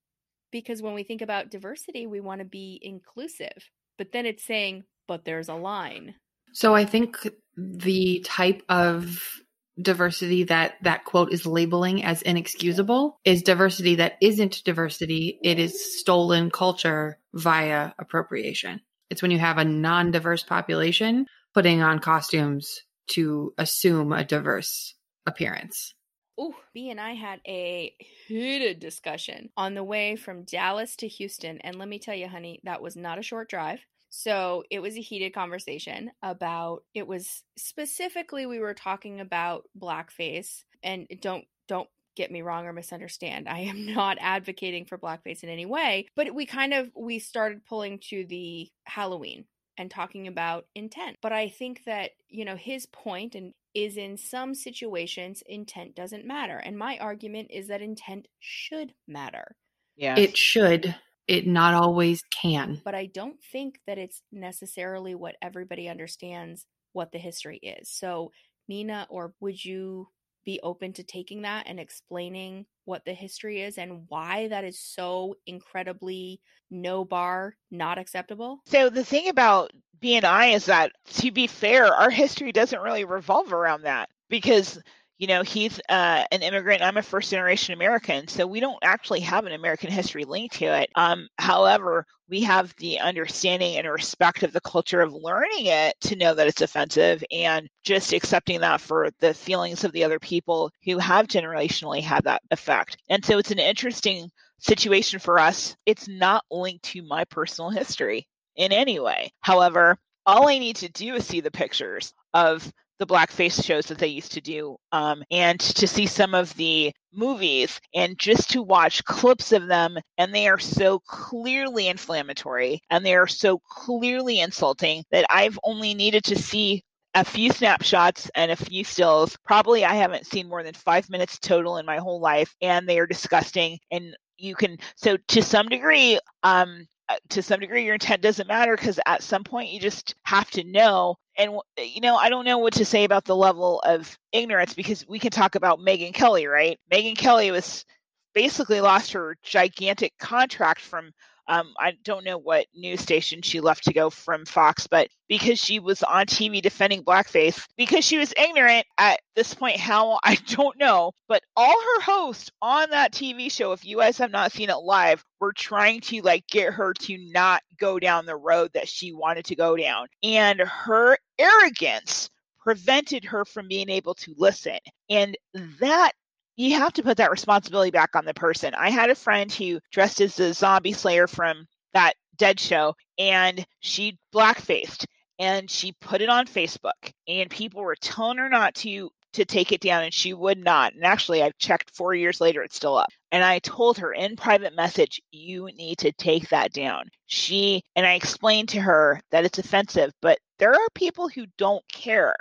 Because 0.51 0.81
when 0.81 0.93
we 0.93 1.03
think 1.03 1.21
about 1.21 1.49
diversity, 1.49 2.05
we 2.07 2.19
want 2.19 2.39
to 2.39 2.45
be 2.45 2.79
inclusive, 2.81 3.71
but 3.97 4.11
then 4.11 4.25
it's 4.25 4.43
saying, 4.43 4.83
but 5.07 5.25
there's 5.25 5.49
a 5.49 5.55
line. 5.55 6.15
So 6.53 6.75
I 6.75 6.85
think 6.85 7.17
the 7.57 8.19
type 8.21 8.63
of 8.69 9.41
diversity 9.79 10.45
that 10.45 10.75
that 10.83 11.05
quote 11.05 11.31
is 11.33 11.45
labeling 11.45 12.03
as 12.03 12.21
inexcusable 12.21 13.19
is 13.25 13.43
diversity 13.43 13.95
that 13.95 14.17
isn't 14.21 14.63
diversity. 14.63 15.39
It 15.43 15.59
is 15.59 15.99
stolen 15.99 16.49
culture 16.49 17.19
via 17.33 17.91
appropriation. 17.99 18.81
It's 19.09 19.21
when 19.21 19.31
you 19.31 19.39
have 19.39 19.57
a 19.57 19.65
non 19.65 20.11
diverse 20.11 20.43
population 20.43 21.25
putting 21.53 21.81
on 21.81 21.99
costumes 21.99 22.81
to 23.07 23.53
assume 23.57 24.11
a 24.11 24.23
diverse 24.23 24.95
appearance. 25.25 25.93
Oh, 26.37 26.55
B 26.73 26.89
and 26.89 26.99
I 26.99 27.13
had 27.13 27.39
a 27.47 27.93
heated 28.27 28.79
discussion 28.79 29.49
on 29.55 29.73
the 29.73 29.83
way 29.83 30.17
from 30.17 30.43
Dallas 30.43 30.95
to 30.97 31.07
Houston. 31.07 31.59
And 31.59 31.77
let 31.77 31.87
me 31.87 31.97
tell 31.97 32.15
you, 32.15 32.27
honey, 32.27 32.59
that 32.63 32.81
was 32.81 32.97
not 32.97 33.19
a 33.19 33.23
short 33.23 33.49
drive. 33.49 33.79
So 34.17 34.63
it 34.71 34.79
was 34.79 34.95
a 34.95 35.01
heated 35.01 35.33
conversation 35.33 36.09
about 36.23 36.83
it 36.93 37.05
was 37.05 37.43
specifically 37.57 38.45
we 38.45 38.59
were 38.59 38.73
talking 38.73 39.19
about 39.19 39.65
blackface 39.77 40.63
and 40.81 41.05
don't 41.19 41.43
don't 41.67 41.89
get 42.15 42.31
me 42.31 42.41
wrong 42.41 42.65
or 42.65 42.71
misunderstand. 42.71 43.49
I 43.49 43.59
am 43.59 43.93
not 43.93 44.17
advocating 44.21 44.85
for 44.85 44.97
blackface 44.97 45.43
in 45.43 45.49
any 45.49 45.65
way, 45.65 46.07
but 46.15 46.33
we 46.33 46.45
kind 46.45 46.73
of 46.73 46.89
we 46.95 47.19
started 47.19 47.65
pulling 47.65 47.99
to 48.09 48.25
the 48.25 48.69
Halloween 48.85 49.47
and 49.77 49.91
talking 49.91 50.29
about 50.29 50.65
intent. 50.75 51.17
But 51.21 51.33
I 51.33 51.49
think 51.49 51.83
that, 51.83 52.11
you 52.29 52.45
know, 52.45 52.55
his 52.55 52.85
point 52.85 53.35
and 53.35 53.53
is 53.73 53.97
in 53.97 54.15
some 54.15 54.55
situations 54.55 55.43
intent 55.45 55.93
doesn't 55.93 56.25
matter. 56.25 56.55
And 56.55 56.77
my 56.77 56.97
argument 56.99 57.49
is 57.51 57.67
that 57.67 57.81
intent 57.81 58.29
should 58.39 58.93
matter. 59.09 59.57
Yeah. 59.97 60.17
It 60.17 60.37
should, 60.37 60.95
it 61.27 61.47
not 61.47 61.73
always 61.73 62.21
can. 62.41 62.81
But 62.83 62.95
I 62.95 63.07
don't 63.07 63.37
think 63.51 63.79
that 63.87 63.97
it's 63.97 64.21
necessarily 64.31 65.15
what 65.15 65.35
everybody 65.41 65.89
understands 65.89 66.65
what 66.93 67.11
the 67.11 67.17
history 67.17 67.57
is. 67.57 67.89
So, 67.89 68.31
Nina, 68.67 69.07
or 69.09 69.33
would 69.39 69.63
you 69.63 70.07
be 70.45 70.59
open 70.61 70.93
to 70.93 71.03
taking 71.03 71.41
that 71.41 71.65
and 71.67 71.79
explaining 71.79 72.65
what 72.85 73.03
the 73.03 73.13
history 73.13 73.61
is 73.61 73.77
and 73.77 74.03
why 74.07 74.47
that 74.47 74.63
is 74.63 74.79
so 74.79 75.35
incredibly 75.47 76.39
no 76.69 77.03
bar, 77.03 77.55
not 77.71 77.97
acceptable? 77.97 78.59
So 78.65 78.89
the 78.89 79.03
thing 79.03 79.27
about 79.27 79.71
BNI 80.01 80.53
is 80.53 80.65
that, 80.65 80.91
to 81.15 81.31
be 81.31 81.47
fair, 81.47 81.87
our 81.87 82.11
history 82.11 82.51
doesn't 82.51 82.81
really 82.81 83.05
revolve 83.05 83.51
around 83.51 83.83
that 83.83 84.09
because 84.29 84.79
you 85.17 85.27
know 85.27 85.43
he's 85.43 85.79
uh, 85.89 86.23
an 86.31 86.41
immigrant. 86.41 86.81
I'm 86.81 86.97
a 86.97 87.01
first 87.01 87.31
generation 87.31 87.73
American, 87.73 88.27
so 88.27 88.45
we 88.45 88.59
don't 88.59 88.77
actually 88.81 89.21
have 89.21 89.45
an 89.45 89.53
American 89.53 89.91
history 89.91 90.25
linked 90.25 90.55
to 90.55 90.65
it. 90.65 90.89
Um, 90.95 91.27
however, 91.37 92.05
we 92.29 92.41
have 92.41 92.75
the 92.77 92.99
understanding 92.99 93.77
and 93.77 93.87
respect 93.87 94.43
of 94.43 94.51
the 94.51 94.61
culture 94.61 95.01
of 95.01 95.13
learning 95.13 95.67
it 95.67 95.95
to 96.01 96.15
know 96.15 96.33
that 96.33 96.47
it's 96.47 96.61
offensive 96.61 97.23
and 97.31 97.69
just 97.83 98.13
accepting 98.13 98.61
that 98.61 98.81
for 98.81 99.09
the 99.19 99.33
feelings 99.33 99.83
of 99.83 99.91
the 99.91 100.03
other 100.03 100.19
people 100.19 100.71
who 100.83 100.97
have 100.97 101.27
generationally 101.27 102.01
had 102.01 102.23
that 102.23 102.41
effect. 102.51 102.97
And 103.09 103.23
so 103.23 103.37
it's 103.37 103.51
an 103.51 103.59
interesting 103.59 104.29
situation 104.59 105.19
for 105.19 105.39
us. 105.39 105.75
It's 105.85 106.07
not 106.07 106.43
linked 106.49 106.85
to 106.85 107.03
my 107.03 107.25
personal 107.25 107.69
history 107.69 108.27
in 108.55 108.71
any 108.71 108.99
way. 108.99 109.31
However, 109.41 109.97
all 110.25 110.49
I 110.49 110.57
need 110.57 110.77
to 110.77 110.89
do 110.89 111.15
is 111.15 111.27
see 111.27 111.41
the 111.41 111.51
pictures 111.51 112.13
of 112.33 112.71
the 112.99 113.07
blackface 113.07 113.63
shows 113.63 113.85
that 113.87 113.97
they 113.97 114.07
used 114.07 114.33
to 114.33 114.41
do 114.41 114.77
um, 114.91 115.23
and 115.31 115.59
to 115.59 115.87
see 115.87 116.05
some 116.05 116.33
of 116.33 116.53
the 116.55 116.91
movies 117.13 117.79
and 117.93 118.17
just 118.17 118.51
to 118.51 118.61
watch 118.61 119.03
clips 119.05 119.51
of 119.51 119.67
them 119.67 119.97
and 120.17 120.33
they 120.33 120.47
are 120.47 120.59
so 120.59 120.99
clearly 120.99 121.87
inflammatory 121.87 122.81
and 122.89 123.05
they 123.05 123.15
are 123.15 123.27
so 123.27 123.59
clearly 123.69 124.41
insulting 124.41 125.03
that 125.11 125.25
i've 125.29 125.57
only 125.63 125.93
needed 125.93 126.23
to 126.25 126.37
see 126.37 126.83
a 127.13 127.23
few 127.23 127.49
snapshots 127.49 128.29
and 128.35 128.51
a 128.51 128.57
few 128.57 128.83
stills. 128.83 129.37
Probably 129.45 129.85
i 129.85 129.93
haven't 129.93 130.27
seen 130.27 130.49
more 130.49 130.63
than 130.63 130.73
five 130.73 131.09
minutes 131.09 131.39
total 131.39 131.77
in 131.77 131.85
my 131.85 131.97
whole 131.97 132.19
life 132.19 132.53
and 132.61 132.87
they 132.87 132.99
are 132.99 133.07
disgusting 133.07 133.79
and 133.91 134.15
you 134.37 134.55
can 134.55 134.77
so 134.97 135.17
to 135.29 135.41
some 135.41 135.69
degree 135.69 136.19
um 136.43 136.85
Uh, 137.07 137.15
to 137.29 137.43
some 137.43 137.59
degree 137.59 137.85
your 137.85 137.93
intent 137.93 138.19
doesn't 138.21 138.47
matter 138.47 138.75
because 138.75 138.99
at 139.05 139.21
some 139.21 139.43
point 139.43 139.69
you 139.69 139.79
just 139.79 140.15
have 140.23 140.49
to 140.49 140.63
know 140.63 141.15
and 141.37 141.51
eh, 141.77 141.83
you 141.83 142.01
know 142.01 142.15
i 142.15 142.29
don't 142.29 142.45
know 142.45 142.57
what 142.57 142.73
to 142.73 142.83
say 142.83 143.03
about 143.03 143.25
the 143.25 143.35
level 143.35 143.79
of 143.85 144.17
ignorance 144.31 144.73
because 144.73 145.07
we 145.07 145.19
can 145.19 145.29
talk 145.29 145.53
about 145.53 145.77
megyn 145.77 146.15
kelly 146.15 146.47
right? 146.47 146.79
Megyn 146.91 147.15
kelly 147.15 147.51
was 147.51 147.85
basically 148.33 148.81
lost 148.81 149.13
her 149.13 149.35
gigantic 149.43 150.17
contract 150.17 150.81
from 150.81 151.11
um, 151.47 151.73
I 151.79 151.93
don't 152.03 152.25
know 152.25 152.37
what 152.37 152.67
news 152.73 153.01
station 153.01 153.41
she 153.41 153.59
left 153.59 153.85
to 153.85 153.93
go 153.93 154.09
from 154.09 154.45
Fox, 154.45 154.87
but 154.87 155.09
because 155.27 155.59
she 155.59 155.79
was 155.79 156.03
on 156.03 156.25
TV 156.25 156.61
defending 156.61 157.03
blackface, 157.03 157.63
because 157.77 158.03
she 158.03 158.17
was 158.17 158.33
ignorant 158.37 158.85
at 158.97 159.19
this 159.35 159.53
point, 159.53 159.77
how 159.77 160.19
I 160.23 160.35
don't 160.47 160.77
know, 160.77 161.11
but 161.27 161.43
all 161.55 161.75
her 161.75 162.01
hosts 162.01 162.51
on 162.61 162.89
that 162.91 163.13
TV 163.13 163.51
show, 163.51 163.71
if 163.71 163.85
you 163.85 163.97
guys 163.97 164.17
have 164.17 164.31
not 164.31 164.51
seen 164.51 164.69
it 164.69 164.77
live, 164.77 165.23
were 165.39 165.53
trying 165.53 166.01
to 166.01 166.21
like 166.21 166.47
get 166.47 166.73
her 166.73 166.93
to 166.93 167.17
not 167.31 167.61
go 167.79 167.99
down 167.99 168.25
the 168.25 168.35
road 168.35 168.71
that 168.73 168.87
she 168.87 169.13
wanted 169.13 169.45
to 169.45 169.55
go 169.55 169.75
down. 169.75 170.07
And 170.23 170.59
her 170.59 171.17
arrogance 171.37 172.29
prevented 172.59 173.23
her 173.25 173.45
from 173.45 173.67
being 173.67 173.89
able 173.89 174.15
to 174.15 174.33
listen. 174.37 174.79
And 175.09 175.37
that 175.79 176.13
you 176.55 176.75
have 176.75 176.93
to 176.93 177.03
put 177.03 177.17
that 177.17 177.31
responsibility 177.31 177.91
back 177.91 178.15
on 178.15 178.25
the 178.25 178.33
person. 178.33 178.73
I 178.75 178.89
had 178.89 179.09
a 179.09 179.15
friend 179.15 179.51
who 179.51 179.79
dressed 179.91 180.21
as 180.21 180.35
the 180.35 180.53
zombie 180.53 180.93
slayer 180.93 181.27
from 181.27 181.67
that 181.93 182.13
dead 182.37 182.59
show 182.59 182.95
and 183.17 183.65
she 183.79 184.17
blackfaced 184.33 185.05
and 185.39 185.69
she 185.69 185.93
put 186.01 186.21
it 186.21 186.29
on 186.29 186.47
Facebook 186.47 187.13
and 187.27 187.49
people 187.49 187.81
were 187.81 187.95
telling 187.95 188.37
her 188.37 188.49
not 188.49 188.75
to 188.75 189.09
to 189.33 189.43
take 189.43 189.73
it 189.73 189.81
down 189.81 190.03
and 190.03 190.13
she 190.13 190.33
would 190.33 190.57
not. 190.57 190.93
And 190.93 191.03
actually 191.03 191.43
I 191.43 191.51
checked 191.59 191.93
4 191.93 192.15
years 192.15 192.39
later 192.39 192.63
it's 192.63 192.77
still 192.77 192.97
up. 192.97 193.09
And 193.33 193.43
I 193.43 193.59
told 193.59 193.97
her 193.97 194.13
in 194.13 194.37
private 194.37 194.73
message 194.75 195.21
you 195.31 195.69
need 195.75 195.97
to 195.99 196.13
take 196.13 196.49
that 196.49 196.71
down. 196.71 197.09
She 197.25 197.83
and 197.97 198.05
I 198.05 198.13
explained 198.13 198.69
to 198.69 198.79
her 198.79 199.19
that 199.31 199.43
it's 199.43 199.59
offensive, 199.59 200.13
but 200.21 200.39
there 200.57 200.73
are 200.73 200.87
people 200.93 201.27
who 201.27 201.45
don't 201.57 201.83
care 201.91 202.35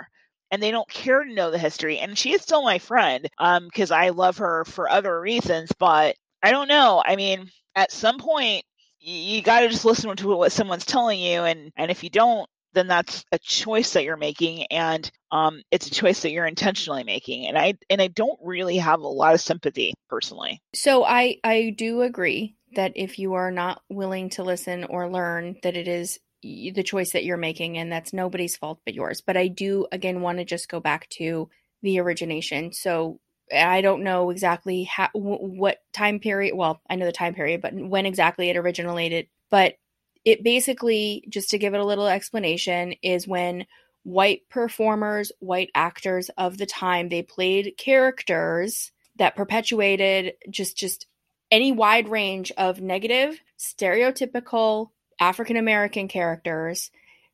and 0.55 0.63
they 0.63 0.71
don't 0.71 0.87
care 0.87 1.21
to 1.21 1.33
know 1.33 1.51
the 1.51 1.57
history. 1.57 1.99
And 1.99 2.17
she 2.17 2.31
is 2.31 2.41
still 2.41 2.63
my 2.63 2.79
friend 2.79 3.27
um, 3.37 3.65
because 3.65 3.91
I 3.91 4.09
love 4.09 4.37
her 4.37 4.63
for 4.63 4.89
other 4.89 5.19
reasons. 5.19 5.69
But 5.77 6.15
I 6.41 6.51
don't 6.51 6.69
know. 6.69 7.03
I 7.05 7.17
mean, 7.17 7.51
at 7.75 7.91
some 7.91 8.19
point, 8.19 8.63
you, 9.01 9.41
got 9.41 9.59
to 9.59 9.67
just 9.67 9.83
listen 9.83 10.15
to 10.15 10.27
what 10.29 10.53
someone's 10.53 10.85
telling 10.85 11.19
you, 11.19 11.41
and 11.41 11.73
and 11.75 11.91
if 11.91 12.05
you 12.05 12.09
don't, 12.09 12.49
then 12.71 12.87
that's 12.87 13.25
a 13.33 13.37
choice 13.37 13.91
that 13.93 14.05
you're 14.05 14.15
making, 14.15 14.63
and 14.67 15.11
um, 15.29 15.61
it's 15.71 15.87
a 15.87 15.91
choice 15.91 16.21
that 16.21 16.31
you're 16.31 16.47
intentionally 16.47 17.03
making. 17.03 17.47
And 17.47 17.57
I 17.57 17.73
and 17.89 18.01
I 18.01 18.07
don't 18.07 18.39
really 18.41 18.77
have 18.77 19.01
a 19.01 19.07
lot 19.07 19.33
of 19.33 19.41
sympathy 19.41 19.93
personally. 20.09 20.61
So 20.73 21.03
I 21.03 21.37
I 21.43 21.75
do 21.77 22.01
agree 22.01 22.55
that 22.75 22.93
if 22.95 23.19
you 23.19 23.33
are 23.33 23.51
not 23.51 23.81
willing 23.89 24.29
to 24.31 24.43
listen 24.43 24.85
or 24.85 25.11
learn 25.11 25.57
that 25.63 25.75
it 25.75 25.89
is 25.89 26.17
the 26.45 26.83
choice 26.83 27.11
that 27.11 27.25
you're 27.25 27.37
making 27.37 27.77
and 27.77 27.91
that's 27.91 28.13
nobody's 28.13 28.55
fault 28.55 28.79
but 28.85 28.93
yours. 28.93 29.21
But 29.21 29.37
I 29.37 29.47
do 29.47 29.87
again 29.91 30.21
want 30.21 30.37
to 30.37 30.45
just 30.45 30.69
go 30.69 30.79
back 30.79 31.09
to 31.11 31.49
the 31.81 31.99
origination. 31.99 32.71
So 32.73 33.19
I 33.55 33.81
don't 33.81 34.03
know 34.03 34.29
exactly 34.29 34.83
how 34.83 35.09
what 35.13 35.79
time 35.93 36.19
period. 36.19 36.55
Well, 36.55 36.81
I 36.89 36.95
know 36.95 37.05
the 37.05 37.11
time 37.11 37.33
period, 37.33 37.61
but 37.61 37.73
when 37.73 38.05
exactly 38.05 38.49
it 38.49 38.57
originated. 38.57 39.27
But 39.49 39.75
it 40.23 40.43
basically, 40.43 41.23
just 41.29 41.49
to 41.49 41.59
give 41.59 41.73
it 41.73 41.79
a 41.79 41.85
little 41.85 42.07
explanation, 42.07 42.93
is 43.03 43.27
when 43.27 43.65
white 44.03 44.41
performers, 44.49 45.31
white 45.39 45.69
actors 45.75 46.29
of 46.37 46.57
the 46.57 46.65
time, 46.65 47.09
they 47.09 47.21
played 47.21 47.75
characters 47.77 48.91
that 49.17 49.35
perpetuated 49.35 50.33
just 50.49 50.77
just 50.77 51.07
any 51.51 51.71
wide 51.71 52.09
range 52.09 52.51
of 52.57 52.81
negative, 52.81 53.39
stereotypical 53.59 54.89
African 55.19 55.57
American 55.57 56.07
characters 56.07 56.91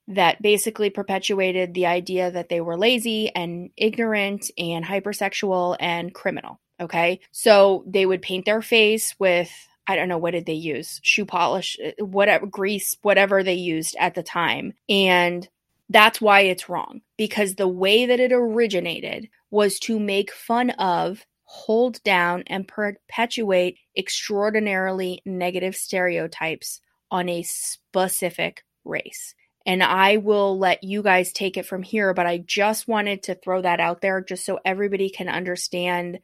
that 0.08 0.42
basically 0.42 0.90
perpetuated 0.90 1.74
the 1.74 1.86
idea 1.86 2.32
that 2.32 2.50
they 2.50 2.62
were 2.62 2.78
lazy 2.78 3.30
and 3.34 3.70
ignorant 3.78 4.50
and 4.58 4.84
hypersexual 4.84 5.78
and 5.80 6.14
criminal. 6.14 6.60
Okay. 6.80 7.20
So 7.32 7.84
they 7.88 8.06
would 8.06 8.22
paint 8.22 8.46
their 8.46 8.62
face 8.62 9.16
with, 9.20 9.52
I 9.88 9.96
don't 9.96 10.10
know, 10.10 10.18
what 10.18 10.32
did 10.32 10.48
they 10.48 10.54
use? 10.54 11.00
Shoe 11.04 11.26
polish, 11.26 11.78
uh, 11.84 12.04
whatever, 12.04 12.48
grease, 12.48 12.98
whatever 13.04 13.44
they 13.44 13.54
used 13.54 13.96
at 14.00 14.16
the 14.16 14.24
time. 14.24 14.74
And 14.90 15.48
that's 15.90 16.20
why 16.20 16.42
it's 16.42 16.70
wrong 16.70 17.02
because 17.18 17.56
the 17.56 17.68
way 17.68 18.06
that 18.06 18.20
it 18.20 18.32
originated 18.32 19.30
was 19.52 19.78
to 19.80 20.00
make 20.00 20.32
fun 20.32 20.72
of, 20.72 21.26
hold 21.44 22.02
down, 22.04 22.44
and 22.48 22.68
perpetuate 22.68 23.78
extraordinarily 23.96 25.22
negative 25.26 25.76
stereotypes 25.76 26.82
on 27.12 27.30
a 27.30 27.44
specific 27.44 28.64
race. 28.86 29.36
And 29.66 29.84
I 29.84 30.18
will 30.18 30.58
let 30.58 30.84
you 30.84 31.04
guys 31.04 31.32
take 31.32 31.56
it 31.56 31.68
from 31.68 31.84
here, 31.84 32.14
but 32.14 32.26
I 32.26 32.40
just 32.40 32.88
wanted 32.88 33.24
to 33.24 33.36
throw 33.36 33.62
that 33.62 33.80
out 33.80 34.02
there 34.02 34.22
just 34.22 34.44
so 34.44 34.60
everybody 34.66 35.10
can 35.10 35.30
understand 35.30 36.20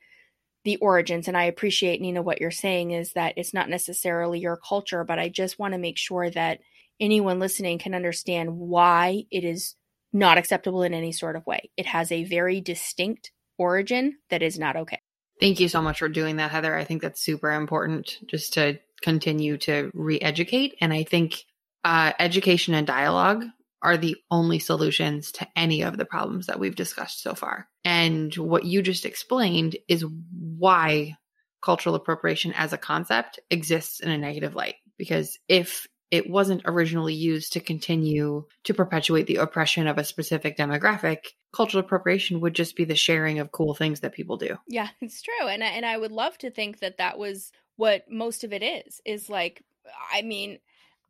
the 0.64 0.78
origins. 0.78 1.28
And 1.28 1.38
I 1.38 1.44
appreciate, 1.44 2.02
Nina, 2.02 2.24
what 2.24 2.42
you're 2.42 2.50
saying 2.50 2.92
is 2.92 3.14
that 3.14 3.36
it's 3.38 3.54
not 3.54 3.70
necessarily 3.70 4.40
your 4.40 4.58
culture, 4.58 5.04
but 5.04 5.20
I 5.20 5.30
just 5.30 5.60
want 5.60 5.74
to 5.74 5.78
make 5.78 5.98
sure 5.98 6.30
that 6.32 6.60
anyone 7.00 7.40
listening 7.40 7.78
can 7.78 7.94
understand 7.94 8.58
why 8.58 9.24
it 9.30 9.44
is 9.44 9.76
not 10.12 10.38
acceptable 10.38 10.82
in 10.82 10.94
any 10.94 11.12
sort 11.12 11.36
of 11.36 11.46
way. 11.46 11.70
It 11.78 11.86
has 11.86 12.12
a 12.12 12.24
very 12.24 12.60
distinct 12.60 13.32
origin 13.60 14.18
that 14.30 14.42
is 14.42 14.58
not 14.58 14.76
okay. 14.76 15.00
Thank 15.40 15.60
you 15.60 15.70
so 15.70 15.82
much 15.82 16.00
for 16.00 16.10
doing 16.10 16.38
that, 16.38 16.50
Heather. 16.50 16.76
I 16.76 16.84
think 16.84 17.04
that's 17.04 17.24
super 17.24 17.52
important 17.52 18.18
just 18.26 18.54
to 18.54 18.80
continue 19.02 19.58
to 19.60 19.92
re 19.94 20.20
educate. 20.20 20.76
And 20.82 20.94
I 20.94 21.04
think 21.04 21.44
uh, 21.84 22.14
education 22.20 22.74
and 22.74 22.88
dialogue 22.88 23.46
are 23.82 23.98
the 23.98 24.18
only 24.32 24.60
solutions 24.60 25.32
to 25.34 25.48
any 25.56 25.84
of 25.84 25.98
the 25.98 26.06
problems 26.06 26.48
that 26.48 26.60
we've 26.60 26.76
discussed 26.76 27.22
so 27.22 27.36
far. 27.36 27.68
And 27.86 28.34
what 28.36 28.66
you 28.66 28.82
just 28.82 29.06
explained 29.06 29.78
is 29.88 30.06
why 30.32 31.16
cultural 31.62 31.96
appropriation 31.96 32.54
as 32.54 32.74
a 32.74 32.78
concept 32.78 33.40
exists 33.50 34.00
in 34.00 34.10
a 34.10 34.18
negative 34.18 34.56
light. 34.56 34.76
Because 34.98 35.38
if 35.48 35.88
it 36.10 36.30
wasn't 36.30 36.62
originally 36.66 37.14
used 37.14 37.54
to 37.54 37.60
continue 37.60 38.46
to 38.64 38.74
perpetuate 38.74 39.28
the 39.28 39.38
oppression 39.38 39.88
of 39.88 39.98
a 39.98 40.04
specific 40.04 40.58
demographic, 40.58 41.18
cultural 41.54 41.84
appropriation 41.84 42.40
would 42.40 42.54
just 42.54 42.76
be 42.76 42.86
the 42.86 42.96
sharing 42.96 43.40
of 43.40 43.52
cool 43.52 43.74
things 43.74 44.00
that 44.00 44.14
people 44.14 44.38
do. 44.38 44.58
Yeah, 44.68 44.88
it's 45.02 45.22
true. 45.22 45.48
And 45.48 45.64
I, 45.64 45.68
and 45.68 45.86
I 45.86 45.98
would 45.98 46.12
love 46.12 46.38
to 46.40 46.50
think 46.50 46.80
that 46.80 46.98
that 46.98 47.18
was 47.18 47.52
what 47.78 48.04
most 48.10 48.44
of 48.44 48.52
it 48.52 48.64
is 48.64 49.02
is 49.06 49.30
like 49.30 49.64
I 50.12 50.22
mean, 50.22 50.60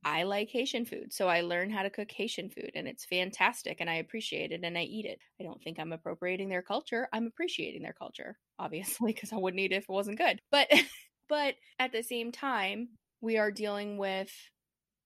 I 0.06 0.23
like 0.23 0.49
Haitian 0.49 0.86
food, 0.86 1.12
so 1.12 1.27
I 1.27 1.41
learn 1.41 1.71
how 1.71 1.82
to 1.82 1.89
cook 1.89 2.12
Haitian 2.12 2.49
food 2.49 2.71
and 2.75 2.88
it's 2.88 3.06
fantastic 3.06 3.77
and 3.82 3.89
I 3.89 3.95
appreciate 3.95 4.51
it 4.51 4.62
and 4.63 4.77
I 4.77 4.84
eat 4.84 5.06
it. 5.06 5.19
I 5.39 5.43
don't 5.43 5.62
think 5.63 5.80
I'm 5.80 5.91
appropriating 5.93 6.49
their 6.49 6.62
culture. 6.62 7.10
I'm 7.12 7.25
appreciating 7.25 7.82
their 7.82 7.93
culture, 7.93 8.38
obviously, 8.60 9.13
because 9.13 9.34
I 9.34 9.38
wouldn't 9.38 9.60
eat 9.60 9.71
it 9.71 9.77
if 9.77 9.84
it 9.84 9.89
wasn't 9.89 10.19
good. 10.19 10.39
But 10.51 10.67
but 11.30 11.56
at 11.80 11.91
the 11.91 12.03
same 12.03 12.32
time, 12.32 12.89
we 13.21 13.38
are 13.38 13.51
dealing 13.51 13.97
with 13.97 14.32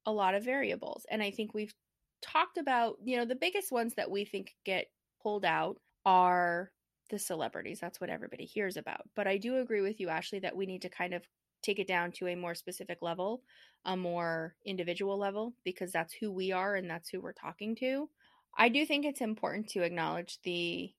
a 0.05 0.11
lot 0.11 0.35
of 0.35 0.43
variables 0.43 1.05
and 1.09 1.21
I 1.21 1.31
think 1.31 1.53
we've 1.53 1.73
talked 2.21 2.57
about, 2.57 2.97
you 3.03 3.17
know, 3.17 3.25
the 3.25 3.35
biggest 3.35 3.71
ones 3.71 3.93
that 3.95 4.11
we 4.11 4.25
think 4.25 4.53
get 4.65 4.87
pulled 5.23 5.45
out 5.45 5.77
are 6.05 6.71
the 7.09 7.19
celebrities. 7.19 7.79
That's 7.79 7.99
what 7.99 8.09
everybody 8.09 8.45
hears 8.45 8.77
about. 8.77 9.01
But 9.15 9.27
I 9.27 9.37
do 9.37 9.57
agree 9.57 9.81
with 9.81 9.99
you, 9.99 10.09
Ashley, 10.09 10.39
that 10.39 10.55
we 10.55 10.65
need 10.65 10.83
to 10.83 10.89
kind 10.89 11.13
of 11.13 11.23
take 11.61 11.79
it 11.79 11.87
down 11.87 12.11
to 12.13 12.27
a 12.27 12.35
more 12.35 12.55
specific 12.55 12.99
level, 13.01 13.41
a 13.85 13.95
more 13.95 14.55
individual 14.65 15.17
level, 15.17 15.53
because 15.63 15.91
that's 15.91 16.13
who 16.13 16.31
we 16.31 16.51
are 16.51 16.75
and 16.75 16.89
that's 16.89 17.09
who 17.09 17.21
we're 17.21 17.33
talking 17.33 17.75
to. 17.77 18.09
I 18.57 18.69
do 18.69 18.85
think 18.85 19.05
it's 19.05 19.21
important 19.21 19.69
to 19.69 19.83
acknowledge 19.83 20.39
the 20.43 20.93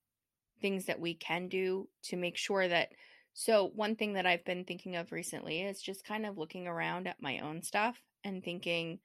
things 0.60 0.86
that 0.86 1.00
we 1.00 1.14
can 1.14 1.48
do 1.48 1.88
to 2.04 2.16
make 2.16 2.36
sure 2.36 2.66
that. 2.66 2.90
So, 3.34 3.70
one 3.74 3.96
thing 3.96 4.14
that 4.14 4.26
I've 4.26 4.44
been 4.44 4.64
thinking 4.64 4.96
of 4.96 5.10
recently 5.10 5.62
is 5.62 5.80
just 5.80 6.04
kind 6.04 6.26
of 6.26 6.36
looking 6.36 6.66
around 6.66 7.06
at 7.08 7.22
my 7.22 7.38
own 7.38 7.62
stuff 7.62 7.98
and 8.24 8.44
thinking, 8.44 8.98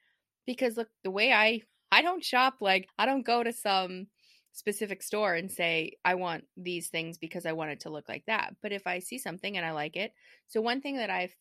because 0.46 0.78
look, 0.78 0.90
the 1.04 1.12
way 1.12 1.32
I 1.32 1.62
I 1.92 2.02
don't 2.02 2.24
shop 2.24 2.56
like 2.60 2.90
I 2.98 3.06
don't 3.06 3.26
go 3.26 3.44
to 3.44 3.54
some 3.54 4.08
specific 4.52 5.04
store 5.04 5.36
and 5.36 5.52
say 5.52 5.94
I 6.04 6.16
want 6.16 6.46
these 6.58 6.90
things 6.90 7.18
because 7.18 7.46
I 7.46 7.54
want 7.54 7.72
it 7.72 7.82
to 7.82 7.90
look 7.90 8.10
like 8.10 8.26
that. 8.26 8.56
But 8.62 8.72
if 8.72 8.88
I 8.88 9.00
see 9.00 9.20
something 9.20 9.56
and 9.56 9.66
I 9.66 9.72
like 9.72 9.96
it, 9.96 10.14
so 10.48 10.62
one 10.62 10.82
thing 10.82 10.98
that 10.98 11.10
I've 11.10 11.36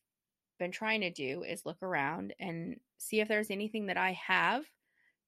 been 0.59 0.73
trying 0.73 1.03
to 1.03 1.11
do 1.11 1.43
is 1.43 1.67
look 1.67 1.83
around 1.83 2.35
and 2.39 2.77
see 2.99 3.21
if 3.21 3.29
there's 3.29 3.51
anything 3.51 3.87
that 3.87 3.97
I 3.97 4.13
have 4.27 4.65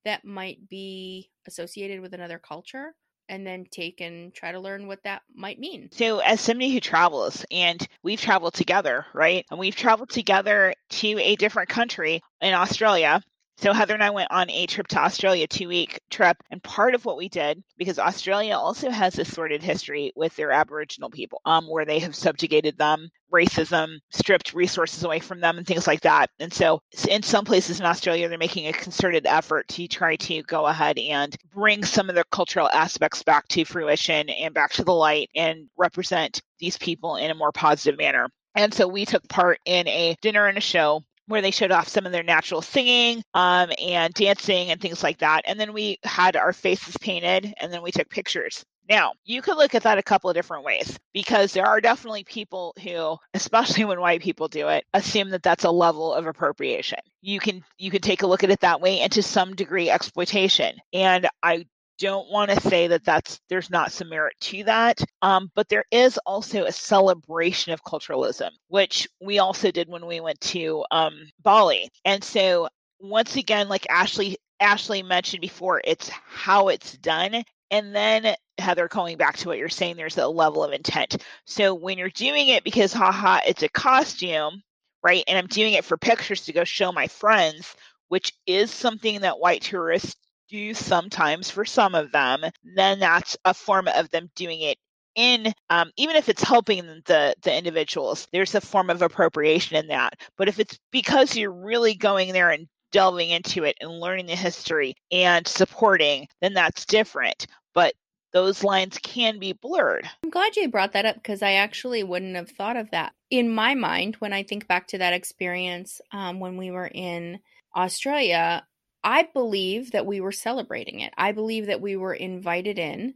that 0.04 0.24
might 0.24 0.68
be 0.68 1.30
associated 1.46 2.00
with 2.00 2.14
another 2.14 2.38
culture 2.38 2.94
and 3.28 3.46
then 3.46 3.66
take 3.70 4.00
and 4.00 4.32
try 4.32 4.52
to 4.52 4.60
learn 4.60 4.86
what 4.86 5.02
that 5.04 5.22
might 5.34 5.58
mean. 5.58 5.90
So, 5.92 6.20
as 6.20 6.40
somebody 6.40 6.72
who 6.72 6.80
travels, 6.80 7.44
and 7.50 7.86
we've 8.02 8.20
traveled 8.20 8.54
together, 8.54 9.04
right? 9.12 9.44
And 9.50 9.60
we've 9.60 9.76
traveled 9.76 10.10
together 10.10 10.72
to 10.90 11.18
a 11.18 11.36
different 11.36 11.68
country 11.68 12.22
in 12.40 12.54
Australia, 12.54 13.22
so 13.60 13.72
Heather 13.72 13.94
and 13.94 14.04
I 14.04 14.10
went 14.10 14.30
on 14.30 14.48
a 14.50 14.66
trip 14.66 14.86
to 14.88 15.00
Australia, 15.00 15.48
two 15.48 15.66
week 15.66 16.00
trip, 16.10 16.36
and 16.48 16.62
part 16.62 16.94
of 16.94 17.04
what 17.04 17.16
we 17.16 17.28
did 17.28 17.64
because 17.76 17.98
Australia 17.98 18.54
also 18.54 18.88
has 18.88 19.14
this 19.14 19.32
sordid 19.32 19.64
history 19.64 20.12
with 20.14 20.36
their 20.36 20.52
Aboriginal 20.52 21.10
people, 21.10 21.40
um, 21.44 21.66
where 21.66 21.84
they 21.84 21.98
have 21.98 22.14
subjugated 22.14 22.78
them, 22.78 23.10
racism, 23.32 23.98
stripped 24.10 24.54
resources 24.54 25.02
away 25.02 25.18
from 25.18 25.40
them, 25.40 25.58
and 25.58 25.66
things 25.66 25.88
like 25.88 26.02
that. 26.02 26.30
And 26.38 26.52
so, 26.52 26.80
in 27.08 27.24
some 27.24 27.44
places 27.44 27.80
in 27.80 27.86
Australia, 27.86 28.28
they're 28.28 28.38
making 28.38 28.68
a 28.68 28.72
concerted 28.72 29.26
effort 29.26 29.66
to 29.68 29.88
try 29.88 30.14
to 30.16 30.42
go 30.44 30.64
ahead 30.64 30.96
and 30.96 31.36
bring 31.52 31.84
some 31.84 32.08
of 32.08 32.14
the 32.14 32.24
cultural 32.30 32.70
aspects 32.72 33.24
back 33.24 33.48
to 33.48 33.64
fruition 33.64 34.30
and 34.30 34.54
back 34.54 34.70
to 34.74 34.84
the 34.84 34.94
light 34.94 35.30
and 35.34 35.68
represent 35.76 36.42
these 36.60 36.78
people 36.78 37.16
in 37.16 37.32
a 37.32 37.34
more 37.34 37.50
positive 37.50 37.98
manner. 37.98 38.28
And 38.54 38.72
so 38.72 38.88
we 38.88 39.04
took 39.04 39.28
part 39.28 39.58
in 39.64 39.86
a 39.88 40.16
dinner 40.20 40.46
and 40.46 40.58
a 40.58 40.60
show 40.60 41.04
where 41.28 41.42
they 41.42 41.50
showed 41.50 41.70
off 41.70 41.88
some 41.88 42.06
of 42.06 42.12
their 42.12 42.22
natural 42.22 42.62
singing 42.62 43.22
um, 43.34 43.70
and 43.80 44.12
dancing 44.14 44.70
and 44.70 44.80
things 44.80 45.02
like 45.02 45.18
that. 45.18 45.42
And 45.46 45.60
then 45.60 45.72
we 45.72 45.98
had 46.02 46.36
our 46.36 46.52
faces 46.52 46.96
painted 46.98 47.54
and 47.60 47.72
then 47.72 47.82
we 47.82 47.92
took 47.92 48.08
pictures. 48.08 48.64
Now, 48.88 49.12
you 49.26 49.42
could 49.42 49.58
look 49.58 49.74
at 49.74 49.82
that 49.82 49.98
a 49.98 50.02
couple 50.02 50.30
of 50.30 50.36
different 50.36 50.64
ways 50.64 50.98
because 51.12 51.52
there 51.52 51.66
are 51.66 51.80
definitely 51.80 52.24
people 52.24 52.74
who, 52.82 53.18
especially 53.34 53.84
when 53.84 54.00
white 54.00 54.22
people 54.22 54.48
do 54.48 54.68
it, 54.68 54.84
assume 54.94 55.30
that 55.30 55.42
that's 55.42 55.64
a 55.64 55.70
level 55.70 56.14
of 56.14 56.26
appropriation. 56.26 56.98
You 57.20 57.38
can 57.38 57.62
you 57.76 57.90
can 57.90 58.00
take 58.00 58.22
a 58.22 58.26
look 58.26 58.44
at 58.44 58.50
it 58.50 58.60
that 58.60 58.80
way 58.80 59.00
and 59.00 59.12
to 59.12 59.22
some 59.22 59.54
degree 59.54 59.90
exploitation. 59.90 60.76
And 60.92 61.28
I 61.42 61.66
don't 61.98 62.30
want 62.30 62.50
to 62.50 62.60
say 62.60 62.86
that 62.88 63.04
that's 63.04 63.40
there's 63.48 63.70
not 63.70 63.92
some 63.92 64.08
merit 64.08 64.34
to 64.40 64.64
that 64.64 65.00
um, 65.22 65.50
but 65.54 65.68
there 65.68 65.84
is 65.90 66.18
also 66.26 66.64
a 66.64 66.72
celebration 66.72 67.72
of 67.72 67.84
culturalism 67.84 68.50
which 68.68 69.08
we 69.20 69.38
also 69.38 69.70
did 69.70 69.88
when 69.88 70.06
we 70.06 70.20
went 70.20 70.40
to 70.40 70.84
um, 70.90 71.14
bali. 71.42 71.90
And 72.04 72.22
so 72.22 72.68
once 73.00 73.36
again 73.36 73.68
like 73.68 73.86
ashley 73.90 74.38
ashley 74.60 75.02
mentioned 75.02 75.40
before 75.40 75.80
it's 75.84 76.08
how 76.08 76.68
it's 76.68 76.96
done 76.98 77.42
and 77.70 77.94
then 77.94 78.34
heather 78.58 78.88
going 78.88 79.16
back 79.16 79.36
to 79.36 79.48
what 79.48 79.58
you're 79.58 79.68
saying 79.68 79.96
there's 79.96 80.18
a 80.18 80.26
level 80.26 80.64
of 80.64 80.72
intent. 80.72 81.24
So 81.44 81.74
when 81.74 81.98
you're 81.98 82.10
doing 82.10 82.48
it 82.48 82.64
because 82.64 82.92
haha 82.92 83.40
it's 83.46 83.62
a 83.62 83.68
costume 83.68 84.62
right 85.02 85.22
and 85.28 85.38
i'm 85.38 85.46
doing 85.46 85.74
it 85.74 85.84
for 85.84 85.96
pictures 85.96 86.44
to 86.44 86.52
go 86.52 86.64
show 86.64 86.90
my 86.92 87.06
friends 87.06 87.74
which 88.08 88.32
is 88.46 88.70
something 88.70 89.20
that 89.20 89.38
white 89.38 89.62
tourists 89.62 90.16
do 90.48 90.74
sometimes 90.74 91.50
for 91.50 91.64
some 91.64 91.94
of 91.94 92.12
them, 92.12 92.42
then 92.76 93.00
that's 93.00 93.36
a 93.44 93.54
form 93.54 93.88
of 93.88 94.10
them 94.10 94.30
doing 94.34 94.60
it 94.60 94.78
in 95.14 95.52
um, 95.70 95.90
even 95.96 96.16
if 96.16 96.28
it's 96.28 96.42
helping 96.42 96.86
the 97.06 97.34
the 97.42 97.56
individuals 97.56 98.28
there's 98.32 98.54
a 98.54 98.60
form 98.60 98.88
of 98.88 99.02
appropriation 99.02 99.76
in 99.76 99.88
that 99.88 100.12
but 100.36 100.48
if 100.48 100.60
it's 100.60 100.78
because 100.92 101.34
you're 101.34 101.50
really 101.50 101.94
going 101.94 102.32
there 102.32 102.50
and 102.50 102.68
delving 102.92 103.30
into 103.30 103.64
it 103.64 103.76
and 103.80 104.00
learning 104.00 104.26
the 104.26 104.36
history 104.36 104.94
and 105.10 105.48
supporting 105.48 106.28
then 106.40 106.54
that's 106.54 106.84
different 106.84 107.46
but 107.74 107.94
those 108.32 108.62
lines 108.62 108.98
can 109.02 109.38
be 109.38 109.52
blurred. 109.52 110.08
I'm 110.22 110.30
glad 110.30 110.56
you 110.56 110.68
brought 110.68 110.92
that 110.92 111.06
up 111.06 111.16
because 111.16 111.42
I 111.42 111.52
actually 111.54 112.02
wouldn't 112.02 112.36
have 112.36 112.50
thought 112.50 112.76
of 112.76 112.90
that. 112.90 113.12
In 113.30 113.48
my 113.48 113.74
mind, 113.74 114.16
when 114.16 114.32
I 114.32 114.42
think 114.42 114.68
back 114.68 114.88
to 114.88 114.98
that 114.98 115.14
experience 115.14 116.00
um, 116.12 116.38
when 116.38 116.56
we 116.56 116.70
were 116.70 116.90
in 116.92 117.40
Australia, 117.74 118.66
I 119.08 119.26
believe 119.32 119.92
that 119.92 120.04
we 120.04 120.20
were 120.20 120.32
celebrating 120.32 121.00
it. 121.00 121.14
I 121.16 121.32
believe 121.32 121.68
that 121.68 121.80
we 121.80 121.96
were 121.96 122.12
invited 122.12 122.78
in 122.78 123.14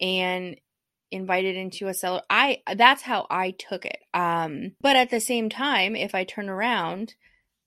and 0.00 0.56
invited 1.10 1.56
into 1.56 1.88
a 1.88 1.94
cell. 1.94 2.22
I 2.30 2.62
that's 2.76 3.02
how 3.02 3.26
I 3.28 3.50
took 3.50 3.84
it. 3.84 3.98
Um, 4.14 4.76
but 4.80 4.94
at 4.94 5.10
the 5.10 5.18
same 5.18 5.50
time, 5.50 5.96
if 5.96 6.14
I 6.14 6.22
turn 6.22 6.48
around, 6.48 7.16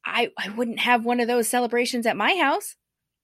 I 0.06 0.32
I 0.38 0.52
wouldn't 0.52 0.80
have 0.80 1.04
one 1.04 1.20
of 1.20 1.28
those 1.28 1.50
celebrations 1.50 2.06
at 2.06 2.16
my 2.16 2.38
house 2.38 2.76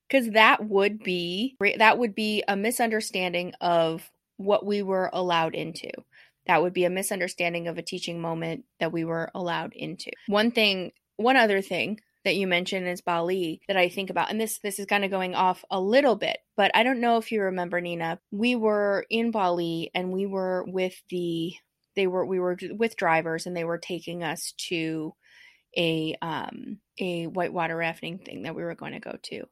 because 0.06 0.28
that 0.32 0.68
would 0.68 1.02
be 1.02 1.56
that 1.78 1.96
would 1.96 2.14
be 2.14 2.44
a 2.46 2.54
misunderstanding 2.54 3.54
of 3.62 4.10
what 4.36 4.66
we 4.66 4.82
were 4.82 5.08
allowed 5.14 5.54
into. 5.54 5.88
That 6.46 6.60
would 6.60 6.74
be 6.74 6.84
a 6.84 6.90
misunderstanding 6.90 7.68
of 7.68 7.78
a 7.78 7.82
teaching 7.82 8.20
moment 8.20 8.66
that 8.80 8.92
we 8.92 9.06
were 9.06 9.30
allowed 9.34 9.72
into. 9.72 10.10
One 10.26 10.50
thing, 10.50 10.92
one 11.16 11.38
other 11.38 11.62
thing 11.62 12.00
that 12.24 12.36
you 12.36 12.46
mentioned 12.46 12.86
is 12.86 13.00
Bali 13.00 13.60
that 13.68 13.76
I 13.76 13.88
think 13.88 14.10
about, 14.10 14.30
and 14.30 14.40
this 14.40 14.58
this 14.60 14.78
is 14.78 14.86
kind 14.86 15.04
of 15.04 15.10
going 15.10 15.34
off 15.34 15.64
a 15.70 15.80
little 15.80 16.16
bit, 16.16 16.38
but 16.56 16.70
I 16.74 16.82
don't 16.82 17.00
know 17.00 17.18
if 17.18 17.32
you 17.32 17.42
remember 17.42 17.80
Nina. 17.80 18.18
We 18.30 18.56
were 18.56 19.04
in 19.10 19.30
Bali 19.30 19.90
and 19.94 20.12
we 20.12 20.26
were 20.26 20.64
with 20.66 20.94
the 21.10 21.54
they 21.96 22.06
were 22.06 22.24
we 22.24 22.40
were 22.40 22.56
with 22.70 22.96
drivers 22.96 23.46
and 23.46 23.56
they 23.56 23.64
were 23.64 23.78
taking 23.78 24.22
us 24.22 24.52
to 24.68 25.14
a 25.76 26.16
um 26.22 26.78
a 26.98 27.26
whitewater 27.26 27.76
rafting 27.76 28.18
thing 28.18 28.42
that 28.42 28.54
we 28.54 28.62
were 28.62 28.74
going 28.74 28.92
to 28.92 29.00
go 29.00 29.16
to. 29.24 29.44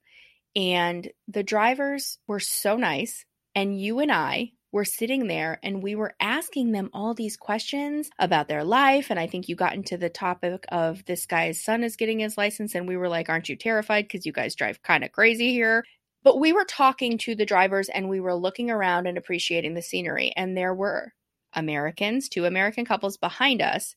And 0.57 1.11
the 1.29 1.43
drivers 1.43 2.19
were 2.27 2.41
so 2.41 2.77
nice 2.77 3.25
and 3.55 3.81
you 3.81 4.01
and 4.01 4.11
I 4.13 4.53
were 4.73 4.85
sitting 4.85 5.27
there 5.27 5.59
and 5.63 5.83
we 5.83 5.95
were 5.95 6.15
asking 6.21 6.73
them 6.73 6.91
all 6.93 7.15
these 7.15 7.37
questions 7.37 8.11
about 8.19 8.49
their 8.49 8.65
life. 8.65 9.11
And 9.11 9.19
I 9.19 9.27
think 9.27 9.49
you 9.49 9.57
got 9.57 9.75
into 9.75 9.97
the 9.97 10.09
topic 10.09 10.65
of 10.69 11.05
this 11.07 11.27
guy's 11.27 11.63
son 11.63 11.83
is 11.83 11.97
getting 11.97 12.21
his 12.21 12.39
license. 12.39 12.75
And 12.75 12.87
we 12.87 12.97
were 12.97 13.09
like, 13.09 13.29
Aren't 13.29 13.49
you 13.49 13.57
terrified? 13.57 14.05
Because 14.05 14.27
you 14.27 14.33
guys 14.33 14.55
drive 14.55 14.83
kind 14.83 15.05
of 15.05 15.13
crazy 15.13 15.53
here. 15.53 15.85
But 16.23 16.39
we 16.39 16.53
were 16.53 16.65
talking 16.65 17.19
to 17.19 17.35
the 17.35 17.47
drivers 17.47 17.89
and 17.89 18.09
we 18.09 18.21
were 18.21 18.35
looking 18.35 18.71
around 18.71 19.07
and 19.07 19.17
appreciating 19.17 19.75
the 19.75 19.83
scenery. 19.83 20.33
And 20.37 20.57
there 20.57 20.75
were 20.75 21.15
Americans, 21.55 22.29
two 22.29 22.45
American 22.45 22.85
couples 22.85 23.17
behind 23.17 23.63
us 23.63 23.97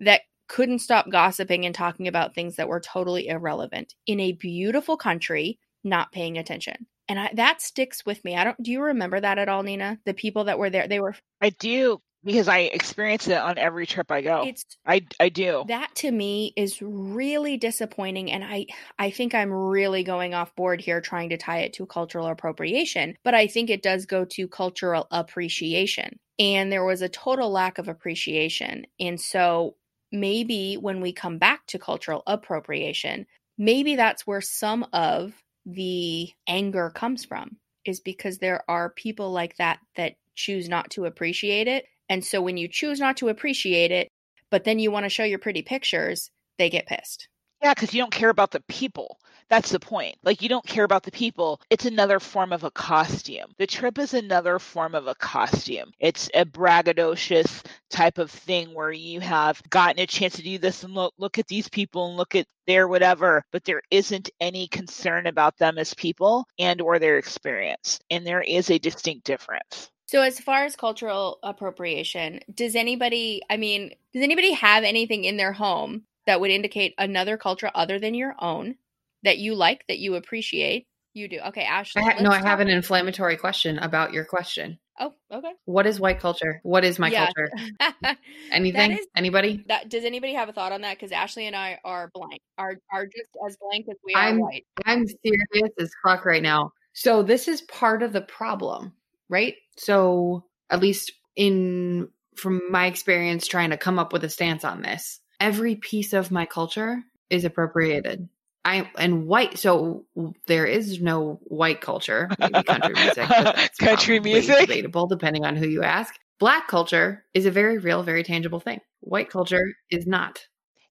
that 0.00 0.22
couldn't 0.48 0.80
stop 0.80 1.08
gossiping 1.10 1.64
and 1.64 1.74
talking 1.74 2.08
about 2.08 2.34
things 2.34 2.56
that 2.56 2.68
were 2.68 2.80
totally 2.80 3.28
irrelevant 3.28 3.94
in 4.06 4.18
a 4.18 4.32
beautiful 4.32 4.96
country, 4.96 5.60
not 5.84 6.10
paying 6.10 6.36
attention 6.36 6.86
and 7.10 7.18
I, 7.18 7.30
that 7.34 7.60
sticks 7.60 8.06
with 8.06 8.24
me. 8.24 8.36
I 8.36 8.44
don't. 8.44 8.62
Do 8.62 8.70
you 8.70 8.80
remember 8.80 9.20
that 9.20 9.36
at 9.36 9.48
all, 9.48 9.64
Nina? 9.64 9.98
The 10.04 10.14
people 10.14 10.44
that 10.44 10.60
were 10.60 10.70
there, 10.70 10.86
they 10.86 11.00
were. 11.00 11.16
I 11.40 11.50
do 11.50 12.00
because 12.22 12.46
I 12.46 12.58
experience 12.58 13.26
it 13.26 13.36
on 13.36 13.58
every 13.58 13.84
trip 13.84 14.12
I 14.12 14.20
go. 14.20 14.44
It's 14.46 14.64
I 14.86 15.04
I 15.18 15.28
do. 15.28 15.64
That 15.66 15.92
to 15.96 16.12
me 16.12 16.52
is 16.56 16.80
really 16.80 17.56
disappointing 17.56 18.30
and 18.30 18.44
I 18.44 18.66
I 18.96 19.10
think 19.10 19.34
I'm 19.34 19.52
really 19.52 20.04
going 20.04 20.34
off 20.34 20.54
board 20.54 20.80
here 20.80 21.00
trying 21.00 21.30
to 21.30 21.36
tie 21.36 21.58
it 21.58 21.72
to 21.74 21.86
cultural 21.86 22.28
appropriation, 22.28 23.16
but 23.24 23.34
I 23.34 23.48
think 23.48 23.70
it 23.70 23.82
does 23.82 24.06
go 24.06 24.24
to 24.26 24.46
cultural 24.46 25.08
appreciation. 25.10 26.16
And 26.38 26.70
there 26.70 26.84
was 26.84 27.02
a 27.02 27.08
total 27.08 27.50
lack 27.50 27.78
of 27.78 27.88
appreciation. 27.88 28.86
And 29.00 29.20
so 29.20 29.74
maybe 30.12 30.76
when 30.76 31.00
we 31.00 31.12
come 31.12 31.38
back 31.38 31.66
to 31.66 31.78
cultural 31.80 32.22
appropriation, 32.28 33.26
maybe 33.58 33.96
that's 33.96 34.28
where 34.28 34.40
some 34.40 34.86
of 34.92 35.34
the 35.66 36.30
anger 36.46 36.90
comes 36.90 37.24
from 37.24 37.56
is 37.84 38.00
because 38.00 38.38
there 38.38 38.62
are 38.68 38.90
people 38.90 39.30
like 39.30 39.56
that 39.56 39.78
that 39.96 40.14
choose 40.34 40.68
not 40.68 40.90
to 40.90 41.04
appreciate 41.04 41.68
it. 41.68 41.86
And 42.08 42.24
so 42.24 42.40
when 42.40 42.56
you 42.56 42.68
choose 42.68 42.98
not 42.98 43.18
to 43.18 43.28
appreciate 43.28 43.90
it, 43.90 44.08
but 44.50 44.64
then 44.64 44.78
you 44.78 44.90
want 44.90 45.04
to 45.04 45.10
show 45.10 45.24
your 45.24 45.38
pretty 45.38 45.62
pictures, 45.62 46.30
they 46.58 46.70
get 46.70 46.86
pissed. 46.86 47.28
Yeah, 47.62 47.74
because 47.74 47.94
you 47.94 48.00
don't 48.00 48.12
care 48.12 48.30
about 48.30 48.50
the 48.50 48.62
people. 48.68 49.18
That's 49.50 49.70
the 49.70 49.80
point. 49.80 50.16
Like, 50.22 50.42
you 50.42 50.48
don't 50.48 50.64
care 50.64 50.84
about 50.84 51.02
the 51.02 51.10
people. 51.10 51.60
It's 51.70 51.84
another 51.84 52.20
form 52.20 52.52
of 52.52 52.62
a 52.62 52.70
costume. 52.70 53.52
The 53.58 53.66
trip 53.66 53.98
is 53.98 54.14
another 54.14 54.60
form 54.60 54.94
of 54.94 55.08
a 55.08 55.14
costume. 55.16 55.90
It's 55.98 56.30
a 56.34 56.44
braggadocious 56.44 57.64
type 57.90 58.18
of 58.18 58.30
thing 58.30 58.72
where 58.72 58.92
you 58.92 59.18
have 59.18 59.60
gotten 59.68 60.00
a 60.00 60.06
chance 60.06 60.36
to 60.36 60.42
do 60.42 60.58
this 60.58 60.84
and 60.84 60.94
look, 60.94 61.14
look 61.18 61.38
at 61.38 61.48
these 61.48 61.68
people 61.68 62.06
and 62.06 62.16
look 62.16 62.36
at 62.36 62.46
their 62.68 62.86
whatever, 62.86 63.44
but 63.50 63.64
there 63.64 63.82
isn't 63.90 64.30
any 64.40 64.68
concern 64.68 65.26
about 65.26 65.58
them 65.58 65.78
as 65.78 65.94
people 65.94 66.46
and 66.56 66.80
or 66.80 67.00
their 67.00 67.18
experience. 67.18 67.98
And 68.08 68.24
there 68.24 68.42
is 68.42 68.70
a 68.70 68.78
distinct 68.78 69.24
difference. 69.24 69.90
So, 70.06 70.22
as 70.22 70.38
far 70.38 70.64
as 70.64 70.76
cultural 70.76 71.38
appropriation, 71.42 72.40
does 72.52 72.76
anybody, 72.76 73.42
I 73.50 73.56
mean, 73.56 73.94
does 74.12 74.22
anybody 74.22 74.52
have 74.52 74.84
anything 74.84 75.24
in 75.24 75.36
their 75.36 75.52
home 75.52 76.02
that 76.26 76.40
would 76.40 76.50
indicate 76.50 76.94
another 76.98 77.36
culture 77.36 77.70
other 77.74 77.98
than 77.98 78.14
your 78.14 78.34
own 78.38 78.76
that 79.22 79.38
you 79.38 79.54
like, 79.54 79.84
that 79.88 79.98
you 79.98 80.14
appreciate. 80.14 80.86
You 81.12 81.28
do. 81.28 81.40
Okay, 81.48 81.62
Ashley. 81.62 82.02
I 82.02 82.12
ha- 82.12 82.22
no, 82.22 82.30
I 82.30 82.38
have 82.38 82.60
an 82.60 82.68
inflammatory 82.68 83.36
question 83.36 83.78
about 83.78 84.12
your 84.12 84.24
question. 84.24 84.78
Oh, 85.00 85.12
okay. 85.32 85.52
What 85.64 85.86
is 85.86 85.98
white 85.98 86.20
culture? 86.20 86.60
What 86.62 86.84
is 86.84 86.98
my 86.98 87.08
yeah. 87.08 87.26
culture? 87.26 88.16
Anything? 88.52 88.92
Is, 88.92 89.06
Anybody? 89.16 89.64
That 89.66 89.88
does 89.88 90.04
anybody 90.04 90.34
have 90.34 90.48
a 90.48 90.52
thought 90.52 90.72
on 90.72 90.82
that? 90.82 90.98
Because 90.98 91.10
Ashley 91.10 91.46
and 91.46 91.56
I 91.56 91.80
are 91.84 92.10
blank. 92.14 92.40
Are 92.58 92.76
are 92.92 93.06
just 93.06 93.30
as 93.46 93.56
blank 93.60 93.86
as 93.90 93.96
we 94.04 94.14
I'm, 94.14 94.36
are 94.36 94.40
white. 94.40 94.66
I'm 94.84 95.06
serious 95.06 95.72
as 95.80 95.90
fuck 96.04 96.24
right 96.24 96.42
now. 96.42 96.72
So 96.92 97.22
this 97.22 97.48
is 97.48 97.62
part 97.62 98.02
of 98.02 98.12
the 98.12 98.20
problem, 98.20 98.92
right? 99.28 99.54
So 99.78 100.44
at 100.68 100.80
least 100.80 101.12
in 101.34 102.08
from 102.36 102.60
my 102.70 102.86
experience 102.86 103.46
trying 103.46 103.70
to 103.70 103.76
come 103.76 103.98
up 103.98 104.12
with 104.12 104.22
a 104.24 104.28
stance 104.28 104.64
on 104.64 104.82
this, 104.82 105.18
every 105.40 105.76
piece 105.76 106.12
of 106.12 106.30
my 106.30 106.44
culture 106.44 107.02
is 107.30 107.44
appropriated. 107.44 108.28
I 108.64 108.90
and 108.98 109.26
white, 109.26 109.58
so 109.58 110.04
there 110.46 110.66
is 110.66 111.00
no 111.00 111.40
white 111.44 111.80
culture. 111.80 112.28
Maybe 112.38 112.62
country 112.62 112.94
music, 112.94 113.28
country 113.78 114.20
music, 114.20 114.60
debatable 114.60 115.06
depending 115.06 115.44
on 115.44 115.56
who 115.56 115.66
you 115.66 115.82
ask. 115.82 116.14
Black 116.38 116.68
culture 116.68 117.24
is 117.34 117.46
a 117.46 117.50
very 117.50 117.78
real, 117.78 118.02
very 118.02 118.22
tangible 118.22 118.60
thing. 118.60 118.80
White 119.00 119.30
culture 119.30 119.64
is 119.90 120.06
not 120.06 120.46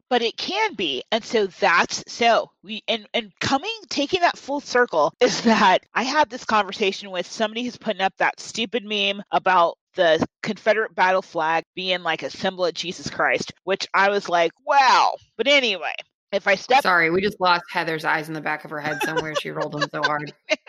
but 0.09 0.21
it 0.21 0.37
can 0.37 0.73
be 0.73 1.03
and 1.11 1.23
so 1.23 1.47
that's 1.47 2.03
so 2.07 2.49
we 2.63 2.81
and 2.87 3.07
and 3.13 3.31
coming 3.39 3.73
taking 3.89 4.21
that 4.21 4.37
full 4.37 4.59
circle 4.59 5.13
is 5.21 5.41
that 5.41 5.83
i 5.93 6.03
had 6.03 6.29
this 6.29 6.45
conversation 6.45 7.11
with 7.11 7.27
somebody 7.27 7.63
who's 7.63 7.77
putting 7.77 8.01
up 8.01 8.13
that 8.17 8.39
stupid 8.39 8.83
meme 8.83 9.21
about 9.31 9.77
the 9.95 10.25
confederate 10.43 10.93
battle 10.95 11.21
flag 11.21 11.63
being 11.75 12.03
like 12.03 12.23
a 12.23 12.29
symbol 12.29 12.65
of 12.65 12.73
jesus 12.73 13.09
christ 13.09 13.53
which 13.63 13.87
i 13.93 14.09
was 14.09 14.27
like 14.27 14.51
wow 14.65 15.15
but 15.37 15.47
anyway 15.47 15.93
if 16.31 16.47
I 16.47 16.55
step 16.55 16.83
Sorry, 16.83 17.09
we 17.09 17.21
just 17.21 17.39
lost 17.39 17.63
Heather's 17.71 18.05
eyes 18.05 18.27
in 18.27 18.33
the 18.33 18.41
back 18.41 18.65
of 18.65 18.71
her 18.71 18.79
head 18.79 19.01
somewhere. 19.03 19.35
she 19.35 19.51
rolled 19.51 19.73
them 19.73 19.89
so 19.91 20.01
hard. 20.03 20.33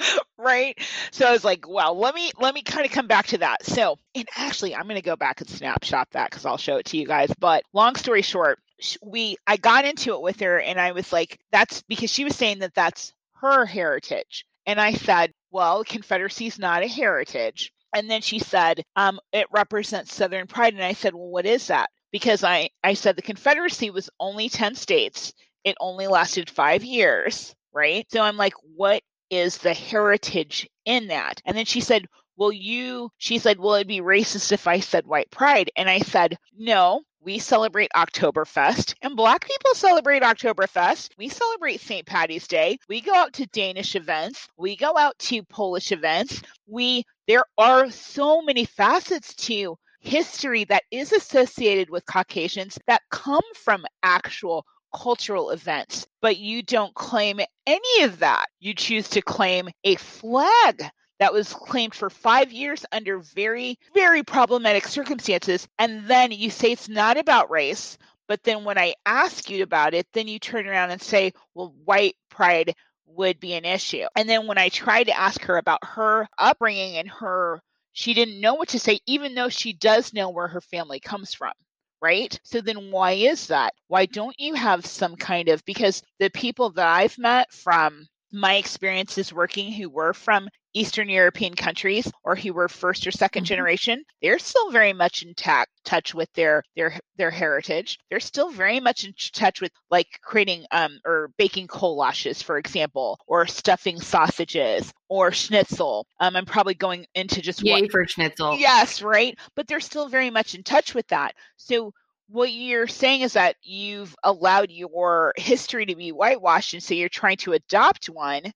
right? 0.38 0.78
So 1.10 1.26
i 1.26 1.32
was 1.32 1.44
like 1.44 1.68
well 1.68 1.98
let 1.98 2.14
me 2.14 2.30
let 2.38 2.54
me 2.54 2.62
kind 2.62 2.86
of 2.86 2.92
come 2.92 3.06
back 3.06 3.26
to 3.28 3.38
that. 3.38 3.64
So 3.64 3.96
and 4.14 4.28
actually 4.36 4.74
i'm 4.74 4.84
going 4.84 4.96
to 4.96 5.02
go 5.02 5.16
back 5.16 5.40
and 5.40 5.50
snapshot 5.50 6.08
that 6.12 6.30
because 6.30 6.46
i'll 6.46 6.56
show 6.56 6.76
it 6.76 6.86
to 6.86 6.96
you 6.96 7.06
guys. 7.06 7.30
But 7.38 7.64
long 7.72 7.96
story 7.96 8.22
short 8.22 8.58
we 9.02 9.36
i 9.46 9.56
got 9.56 9.84
into 9.84 10.14
it 10.14 10.22
with 10.22 10.40
her 10.40 10.60
and 10.60 10.80
i 10.80 10.92
was 10.92 11.12
like 11.12 11.38
that's 11.50 11.82
because 11.82 12.10
she 12.12 12.24
was 12.24 12.36
saying 12.36 12.60
that 12.60 12.74
that's 12.74 13.12
her 13.40 13.64
heritage. 13.66 14.44
And 14.66 14.80
i 14.80 14.92
said 14.92 15.32
well 15.50 15.84
confederacy 15.84 16.46
is 16.46 16.58
not 16.58 16.82
a 16.82 16.88
heritage. 16.88 17.72
And 17.94 18.10
then 18.10 18.20
she 18.20 18.38
said 18.38 18.82
um, 18.96 19.18
it 19.32 19.46
represents 19.50 20.14
southern 20.14 20.46
pride. 20.46 20.74
And 20.74 20.82
i 20.84 20.92
said 20.92 21.14
well 21.14 21.28
what 21.28 21.46
is 21.46 21.66
that 21.68 21.90
because 22.10 22.44
I, 22.44 22.70
I 22.82 22.94
said 22.94 23.16
the 23.16 23.22
Confederacy 23.22 23.90
was 23.90 24.10
only 24.20 24.48
10 24.48 24.74
states. 24.74 25.32
It 25.64 25.76
only 25.80 26.06
lasted 26.06 26.48
five 26.48 26.84
years, 26.84 27.54
right? 27.72 28.06
So 28.10 28.20
I'm 28.20 28.36
like, 28.36 28.54
what 28.76 29.02
is 29.30 29.58
the 29.58 29.74
heritage 29.74 30.68
in 30.84 31.08
that? 31.08 31.42
And 31.44 31.56
then 31.56 31.66
she 31.66 31.80
said, 31.80 32.06
well, 32.36 32.52
you, 32.52 33.10
she 33.18 33.38
said, 33.38 33.58
well, 33.58 33.74
it'd 33.74 33.88
be 33.88 34.00
racist 34.00 34.52
if 34.52 34.66
I 34.68 34.80
said 34.80 35.06
white 35.06 35.30
pride. 35.30 35.70
And 35.76 35.90
I 35.90 35.98
said, 35.98 36.38
no, 36.56 37.02
we 37.20 37.40
celebrate 37.40 37.90
Oktoberfest 37.96 38.94
and 39.02 39.16
black 39.16 39.46
people 39.46 39.74
celebrate 39.74 40.22
Oktoberfest. 40.22 41.10
We 41.18 41.28
celebrate 41.28 41.80
St. 41.80 42.06
Patty's 42.06 42.46
Day. 42.46 42.78
We 42.88 43.00
go 43.00 43.12
out 43.12 43.32
to 43.34 43.46
Danish 43.46 43.96
events. 43.96 44.48
We 44.56 44.76
go 44.76 44.96
out 44.96 45.18
to 45.18 45.42
Polish 45.42 45.90
events. 45.90 46.40
We, 46.68 47.04
there 47.26 47.44
are 47.58 47.90
so 47.90 48.40
many 48.40 48.64
facets 48.64 49.34
to 49.46 49.76
history 50.08 50.64
that 50.64 50.84
is 50.90 51.12
associated 51.12 51.90
with 51.90 52.06
Caucasians 52.06 52.78
that 52.86 53.02
come 53.10 53.42
from 53.54 53.84
actual 54.02 54.64
cultural 54.94 55.50
events, 55.50 56.06
but 56.22 56.38
you 56.38 56.62
don't 56.62 56.94
claim 56.94 57.40
any 57.66 58.02
of 58.04 58.20
that. 58.20 58.46
You 58.58 58.72
choose 58.74 59.08
to 59.10 59.22
claim 59.22 59.68
a 59.84 59.96
flag 59.96 60.82
that 61.18 61.32
was 61.32 61.52
claimed 61.52 61.94
for 61.94 62.08
five 62.08 62.52
years 62.52 62.86
under 62.90 63.18
very, 63.18 63.78
very 63.92 64.22
problematic 64.22 64.86
circumstances. 64.86 65.68
And 65.78 66.06
then 66.06 66.32
you 66.32 66.48
say 66.48 66.72
it's 66.72 66.88
not 66.88 67.18
about 67.18 67.50
race. 67.50 67.98
But 68.28 68.42
then 68.44 68.64
when 68.64 68.78
I 68.78 68.94
ask 69.04 69.50
you 69.50 69.62
about 69.62 69.94
it, 69.94 70.06
then 70.12 70.28
you 70.28 70.38
turn 70.38 70.66
around 70.66 70.90
and 70.90 71.02
say, 71.02 71.32
well, 71.54 71.74
white 71.84 72.14
pride 72.30 72.74
would 73.06 73.40
be 73.40 73.54
an 73.54 73.64
issue. 73.64 74.04
And 74.16 74.28
then 74.28 74.46
when 74.46 74.58
I 74.58 74.68
try 74.68 75.02
to 75.02 75.18
ask 75.18 75.42
her 75.42 75.56
about 75.56 75.84
her 75.84 76.28
upbringing 76.38 76.96
and 76.96 77.08
her 77.10 77.60
she 77.98 78.14
didn't 78.14 78.40
know 78.40 78.54
what 78.54 78.68
to 78.68 78.78
say, 78.78 79.00
even 79.06 79.34
though 79.34 79.48
she 79.48 79.72
does 79.72 80.14
know 80.14 80.30
where 80.30 80.46
her 80.46 80.60
family 80.60 81.00
comes 81.00 81.34
from. 81.34 81.52
Right. 82.00 82.38
So 82.44 82.60
then 82.60 82.92
why 82.92 83.12
is 83.12 83.48
that? 83.48 83.74
Why 83.88 84.06
don't 84.06 84.38
you 84.38 84.54
have 84.54 84.86
some 84.86 85.16
kind 85.16 85.48
of, 85.48 85.64
because 85.64 86.00
the 86.20 86.30
people 86.30 86.70
that 86.70 86.86
I've 86.86 87.18
met 87.18 87.52
from 87.52 88.06
my 88.32 88.54
experiences 88.56 89.32
working 89.32 89.72
who 89.72 89.88
were 89.88 90.12
from 90.12 90.48
Eastern 90.74 91.08
European 91.08 91.54
countries 91.54 92.10
or 92.24 92.36
who 92.36 92.52
were 92.52 92.68
first 92.68 93.06
or 93.06 93.10
2nd 93.10 93.44
Mhm. 93.44 93.46
generation, 93.46 94.04
they're 94.22 94.38
still 94.38 94.70
very 94.70 94.92
much 94.92 95.22
in 95.22 95.34
touch 95.34 96.14
with 96.14 96.32
their 96.34 96.62
their 96.76 96.98
their 97.16 97.30
heritage. 97.30 97.98
They're 98.10 98.20
still 98.20 98.50
very 98.50 98.80
much 98.80 99.04
in 99.04 99.12
touch 99.32 99.60
with 99.60 99.72
like 99.90 100.06
creating 100.22 100.66
um 100.70 101.00
or 101.04 101.30
baking 101.38 101.68
kolaches, 101.68 102.42
for 102.42 102.58
example, 102.58 103.18
or 103.26 103.46
stuffing 103.46 104.00
sausages 104.00 104.92
or 105.08 105.32
schnitzel. 105.32 106.06
Um, 106.20 106.36
I'm 106.36 106.44
probably 106.46 106.74
going 106.74 107.06
into 107.14 107.40
just 107.42 107.62
Yay 107.62 107.88
what 107.88 107.90
for 107.90 108.06
schnitzel. 108.06 108.60
Yes, 108.60 109.02
right. 109.02 109.38
But 109.54 109.66
they're 109.68 109.80
still 109.80 110.08
very 110.08 110.30
much 110.30 110.54
in 110.54 110.62
touch 110.62 110.94
with 110.94 111.06
that. 111.08 111.34
So 111.56 111.92
what 112.28 112.52
you're 112.52 112.86
saying 112.86 113.22
is 113.22 113.32
that 113.32 113.56
you've 113.62 114.14
allowed 114.22 114.70
your 114.70 115.32
history 115.36 115.86
to 115.86 115.96
be 115.96 116.10
whitewashed 116.10 116.74
and 116.74 116.82
so 116.82 116.94
you're 116.94 117.08
trying 117.08 117.36
to 117.38 117.52
adopt 117.52 118.06
one 118.06 118.52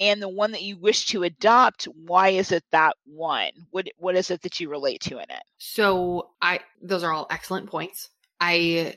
and 0.00 0.22
the 0.22 0.28
one 0.28 0.52
that 0.52 0.62
you 0.62 0.76
wish 0.78 1.06
to 1.06 1.22
adopt 1.22 1.84
why 1.84 2.30
is 2.30 2.52
it 2.52 2.64
that 2.72 2.96
one 3.04 3.50
what 3.70 3.86
what 3.98 4.16
is 4.16 4.30
it 4.30 4.42
that 4.42 4.60
you 4.60 4.68
relate 4.68 5.00
to 5.00 5.16
in 5.16 5.24
it 5.24 5.42
So 5.58 6.30
I 6.42 6.60
those 6.82 7.04
are 7.04 7.12
all 7.12 7.28
excellent 7.30 7.70
points. 7.70 8.08
I 8.40 8.96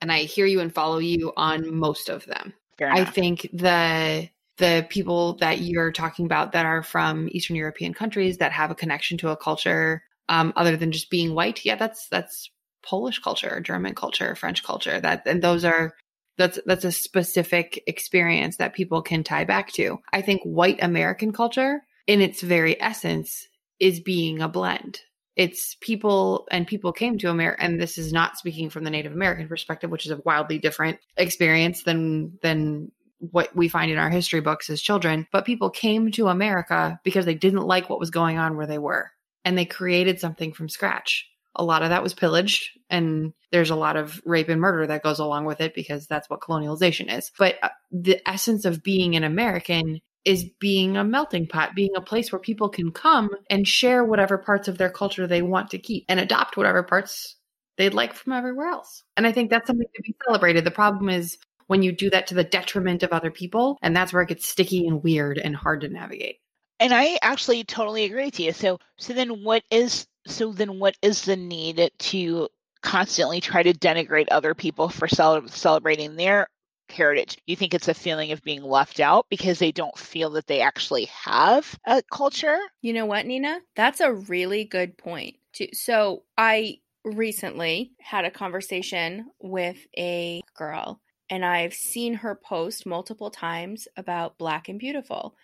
and 0.00 0.10
I 0.10 0.24
hear 0.24 0.46
you 0.46 0.60
and 0.60 0.74
follow 0.74 0.98
you 0.98 1.32
on 1.36 1.74
most 1.74 2.08
of 2.08 2.26
them. 2.26 2.54
I 2.80 3.04
think 3.04 3.48
the 3.52 4.28
the 4.58 4.86
people 4.90 5.34
that 5.36 5.60
you're 5.60 5.92
talking 5.92 6.26
about 6.26 6.52
that 6.52 6.66
are 6.66 6.82
from 6.82 7.28
Eastern 7.30 7.56
European 7.56 7.94
countries 7.94 8.38
that 8.38 8.52
have 8.52 8.70
a 8.72 8.74
connection 8.74 9.16
to 9.18 9.28
a 9.28 9.36
culture 9.36 10.02
um, 10.28 10.52
other 10.56 10.76
than 10.76 10.92
just 10.92 11.08
being 11.08 11.34
white, 11.34 11.64
yeah, 11.64 11.76
that's 11.76 12.08
that's 12.08 12.50
Polish 12.82 13.18
culture, 13.20 13.60
German 13.60 13.94
culture, 13.94 14.34
French 14.34 14.62
culture. 14.64 15.00
That 15.00 15.22
and 15.26 15.42
those 15.42 15.64
are 15.64 15.94
that's 16.38 16.58
that's 16.66 16.84
a 16.84 16.92
specific 16.92 17.82
experience 17.86 18.56
that 18.56 18.74
people 18.74 19.02
can 19.02 19.24
tie 19.24 19.44
back 19.44 19.72
to. 19.72 19.98
I 20.12 20.22
think 20.22 20.42
white 20.42 20.82
American 20.82 21.32
culture, 21.32 21.82
in 22.06 22.20
its 22.20 22.42
very 22.42 22.80
essence, 22.80 23.48
is 23.78 24.00
being 24.00 24.40
a 24.40 24.48
blend. 24.48 25.00
It's 25.34 25.76
people 25.80 26.46
and 26.50 26.66
people 26.66 26.92
came 26.92 27.18
to 27.18 27.30
America, 27.30 27.62
and 27.62 27.80
this 27.80 27.96
is 27.98 28.12
not 28.12 28.36
speaking 28.36 28.70
from 28.70 28.84
the 28.84 28.90
Native 28.90 29.12
American 29.12 29.48
perspective, 29.48 29.90
which 29.90 30.04
is 30.04 30.12
a 30.12 30.20
wildly 30.24 30.58
different 30.58 30.98
experience 31.16 31.84
than 31.84 32.38
than 32.42 32.92
what 33.18 33.54
we 33.54 33.68
find 33.68 33.90
in 33.90 33.98
our 33.98 34.10
history 34.10 34.40
books 34.40 34.68
as 34.68 34.82
children. 34.82 35.26
But 35.32 35.44
people 35.44 35.70
came 35.70 36.10
to 36.12 36.28
America 36.28 36.98
because 37.04 37.24
they 37.24 37.34
didn't 37.34 37.66
like 37.66 37.88
what 37.88 38.00
was 38.00 38.10
going 38.10 38.38
on 38.38 38.56
where 38.56 38.66
they 38.66 38.78
were, 38.78 39.10
and 39.44 39.56
they 39.56 39.64
created 39.64 40.20
something 40.20 40.52
from 40.52 40.68
scratch. 40.68 41.28
A 41.56 41.64
lot 41.64 41.82
of 41.82 41.90
that 41.90 42.02
was 42.02 42.14
pillaged, 42.14 42.70
and 42.88 43.32
there's 43.50 43.70
a 43.70 43.76
lot 43.76 43.96
of 43.96 44.20
rape 44.24 44.48
and 44.48 44.60
murder 44.60 44.86
that 44.86 45.02
goes 45.02 45.18
along 45.18 45.44
with 45.44 45.60
it 45.60 45.74
because 45.74 46.06
that's 46.06 46.30
what 46.30 46.40
colonialization 46.40 47.14
is. 47.16 47.30
But 47.38 47.56
uh, 47.62 47.68
the 47.90 48.26
essence 48.28 48.64
of 48.64 48.82
being 48.82 49.16
an 49.16 49.24
American 49.24 50.00
is 50.24 50.46
being 50.60 50.96
a 50.96 51.04
melting 51.04 51.48
pot, 51.48 51.74
being 51.74 51.90
a 51.96 52.00
place 52.00 52.30
where 52.32 52.38
people 52.38 52.68
can 52.68 52.92
come 52.92 53.28
and 53.50 53.66
share 53.66 54.04
whatever 54.04 54.38
parts 54.38 54.68
of 54.68 54.78
their 54.78 54.90
culture 54.90 55.26
they 55.26 55.42
want 55.42 55.70
to 55.70 55.78
keep 55.78 56.04
and 56.08 56.20
adopt 56.20 56.56
whatever 56.56 56.82
parts 56.82 57.36
they'd 57.76 57.92
like 57.94 58.14
from 58.14 58.32
everywhere 58.32 58.68
else. 58.68 59.02
And 59.16 59.26
I 59.26 59.32
think 59.32 59.50
that's 59.50 59.66
something 59.66 59.86
to 59.94 60.02
be 60.02 60.14
celebrated. 60.26 60.64
The 60.64 60.70
problem 60.70 61.08
is 61.08 61.38
when 61.66 61.82
you 61.82 61.90
do 61.92 62.08
that 62.10 62.28
to 62.28 62.34
the 62.34 62.44
detriment 62.44 63.02
of 63.02 63.12
other 63.12 63.30
people, 63.30 63.78
and 63.82 63.96
that's 63.96 64.12
where 64.12 64.22
it 64.22 64.28
gets 64.28 64.48
sticky 64.48 64.86
and 64.86 65.02
weird 65.02 65.38
and 65.38 65.56
hard 65.56 65.80
to 65.82 65.88
navigate. 65.88 66.36
and 66.80 66.92
i 66.92 67.18
actually 67.22 67.64
totally 67.64 68.04
agree 68.04 68.24
with 68.26 68.40
you 68.40 68.52
so 68.52 68.78
so 68.98 69.12
then 69.12 69.42
what 69.44 69.62
is 69.70 70.06
so 70.26 70.52
then 70.52 70.78
what 70.78 70.96
is 71.02 71.22
the 71.24 71.36
need 71.36 71.90
to 71.98 72.48
constantly 72.82 73.40
try 73.40 73.62
to 73.62 73.72
denigrate 73.72 74.28
other 74.30 74.54
people 74.54 74.88
for 74.88 75.08
cel- 75.08 75.46
celebrating 75.48 76.16
their 76.16 76.48
heritage 76.88 77.38
you 77.46 77.56
think 77.56 77.72
it's 77.72 77.88
a 77.88 77.94
feeling 77.94 78.32
of 78.32 78.42
being 78.42 78.62
left 78.62 79.00
out 79.00 79.26
because 79.30 79.58
they 79.58 79.72
don't 79.72 79.96
feel 79.96 80.30
that 80.30 80.46
they 80.46 80.60
actually 80.60 81.06
have 81.06 81.78
a 81.86 82.02
culture 82.12 82.58
You 82.82 82.92
know 82.92 83.06
what, 83.06 83.26
Nina? 83.26 83.60
That's 83.76 84.00
a 84.00 84.12
really 84.12 84.64
good 84.64 84.98
point. 84.98 85.36
Too. 85.52 85.68
So 85.72 86.24
I 86.36 86.78
recently 87.04 87.92
had 88.00 88.24
a 88.24 88.30
conversation 88.30 89.30
with 89.40 89.78
a 89.96 90.42
girl, 90.56 91.00
and 91.30 91.44
I've 91.44 91.74
seen 91.74 92.14
her 92.14 92.34
post 92.34 92.86
multiple 92.86 93.30
times 93.30 93.86
about 93.96 94.38
Black 94.38 94.68
and 94.68 94.78
Beautiful. 94.78 95.34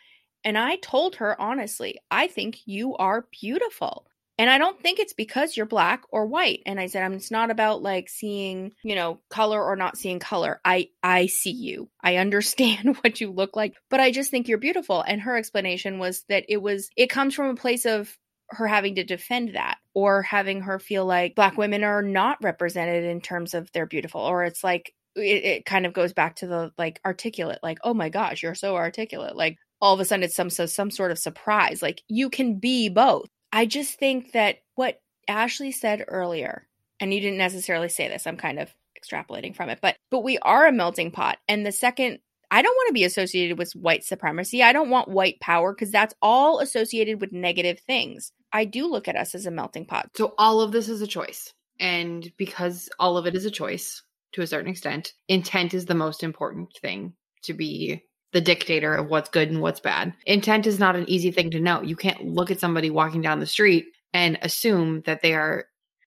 And 0.45 0.59
I 0.59 0.77
told 0.77 1.17
her 1.17 1.41
honestly, 1.41 1.99
I 2.11 2.27
think 2.27 2.61
you 2.67 2.97
are 2.97 3.27
beautiful. 3.41 4.07
And 4.38 4.48
I 4.48 4.59
don't 4.59 4.81
think 4.81 5.01
it's 5.01 5.12
because 5.12 5.57
you're 5.57 5.66
black 5.66 6.05
or 6.11 6.27
white. 6.27 6.62
And 6.64 6.79
I 6.79 6.87
said, 6.87 7.03
I'm 7.03 7.14
it's 7.14 7.31
not 7.31 7.51
about 7.51 7.83
like 7.83 8.09
seeing, 8.09 8.72
you 8.85 8.94
know, 8.94 9.20
color 9.29 9.62
or 9.62 9.74
not 9.74 9.98
seeing 9.98 10.20
color. 10.20 10.61
I 10.64 10.90
I 11.03 11.27
see 11.27 11.51
you. 11.51 11.90
I 12.01 12.16
understand 12.16 12.96
what 13.01 13.20
you 13.20 13.33
look 13.33 13.57
like, 13.57 13.74
but 13.90 14.01
I 14.01 14.12
just 14.12 14.31
think 14.31 14.46
you're 14.46 14.59
beautiful. 14.59 15.03
And 15.03 15.20
her 15.22 15.37
explanation 15.37 15.98
was 15.98 16.24
that 16.29 16.44
it 16.48 16.62
was 16.62 16.88
it 16.96 17.11
comes 17.11 17.35
from 17.35 17.48
a 17.48 17.57
place 17.57 17.85
of 17.85 18.16
her 18.51 18.66
having 18.66 18.94
to 18.94 19.05
defend 19.05 19.55
that 19.55 19.79
or 19.94 20.22
having 20.22 20.62
her 20.62 20.79
feel 20.79 21.05
like 21.05 21.35
black 21.35 21.59
women 21.59 21.85
are 21.85 22.03
not 22.03 22.42
represented 22.42 23.05
in 23.05 23.20
terms 23.20 23.55
of 23.55 23.70
they're 23.72 23.87
beautiful 23.87 24.20
or 24.20 24.44
it's 24.44 24.64
like 24.64 24.94
it, 25.16 25.44
it 25.44 25.66
kind 25.66 25.85
of 25.85 25.92
goes 25.92 26.12
back 26.12 26.37
to 26.37 26.46
the 26.46 26.72
like 26.79 27.01
articulate 27.05 27.59
like 27.62 27.79
oh 27.85 27.92
my 27.92 28.09
gosh 28.09 28.42
you're 28.42 28.55
so 28.55 28.77
articulate 28.77 29.37
like 29.37 29.59
all 29.81 29.92
of 29.92 30.01
a 30.01 30.05
sudden 30.05 30.22
it's 30.22 30.35
some 30.35 30.48
so 30.48 30.64
some 30.64 30.90
sort 30.90 31.11
of 31.11 31.18
surprise 31.18 31.83
like 31.83 32.03
you 32.09 32.31
can 32.31 32.59
be 32.59 32.88
both 32.88 33.29
i 33.52 33.66
just 33.66 33.98
think 33.98 34.32
that 34.32 34.58
what 34.74 35.00
ashley 35.28 35.72
said 35.72 36.04
earlier 36.08 36.66
and 37.00 37.12
you 37.12 37.20
didn't 37.20 37.38
necessarily 37.38 37.88
say 37.88 38.08
this 38.08 38.26
i'm 38.26 38.37
kind 38.37 38.58
of 38.58 38.72
extrapolating 38.98 39.54
from 39.54 39.68
it 39.68 39.78
but 39.80 39.96
but 40.11 40.24
we 40.24 40.38
are 40.38 40.66
a 40.66 40.72
melting 40.72 41.11
pot 41.11 41.38
and 41.48 41.64
the 41.64 41.72
second 41.72 42.18
I 42.50 42.62
don't 42.62 42.74
want 42.74 42.88
to 42.88 42.94
be 42.94 43.04
associated 43.04 43.58
with 43.58 43.72
white 43.72 44.04
supremacy. 44.04 44.62
I 44.62 44.72
don't 44.72 44.90
want 44.90 45.08
white 45.08 45.38
power 45.40 45.74
because 45.74 45.90
that's 45.90 46.14
all 46.22 46.61
associated 46.61 47.20
with 47.20 47.32
negative 47.32 47.80
things. 47.80 48.32
I 48.52 48.64
do 48.64 48.87
look 48.87 49.06
at 49.06 49.16
us 49.16 49.34
as 49.34 49.46
a 49.46 49.50
melting 49.50 49.84
pot. 49.84 50.11
So 50.16 50.34
all 50.38 50.61
of 50.61 50.72
this 50.72 50.88
is 50.88 51.02
a 51.02 51.06
choice. 51.06 51.52
And 51.78 52.30
because 52.38 52.88
all 52.98 53.16
of 53.16 53.26
it 53.26 53.34
is 53.34 53.44
a 53.44 53.50
choice 53.50 54.02
to 54.32 54.42
a 54.42 54.46
certain 54.46 54.70
extent, 54.70 55.12
intent 55.28 55.74
is 55.74 55.87
the 55.87 55.94
most 55.94 56.22
important 56.22 56.70
thing 56.80 57.12
to 57.42 57.54
be 57.54 58.02
the 58.33 58.41
dictator 58.41 58.95
of 58.95 59.09
what's 59.09 59.31
good 59.31 59.51
and 59.51 59.61
what's 59.61 59.81
bad. 59.81 60.12
Intent 60.27 60.67
is 60.67 60.79
not 60.79 60.97
an 60.97 61.09
easy 61.09 61.31
thing 61.31 61.51
to 61.53 61.61
know. 61.61 61.83
You 61.83 61.97
can't 61.97 62.25
look 62.25 62.51
at 62.51 62.61
somebody 62.61 62.91
walking 62.91 63.23
down 63.23 63.41
the 63.41 63.47
street 63.47 63.87
and 64.12 64.38
assume 64.43 65.03
that 65.07 65.23
they 65.23 65.35
are 65.35 65.67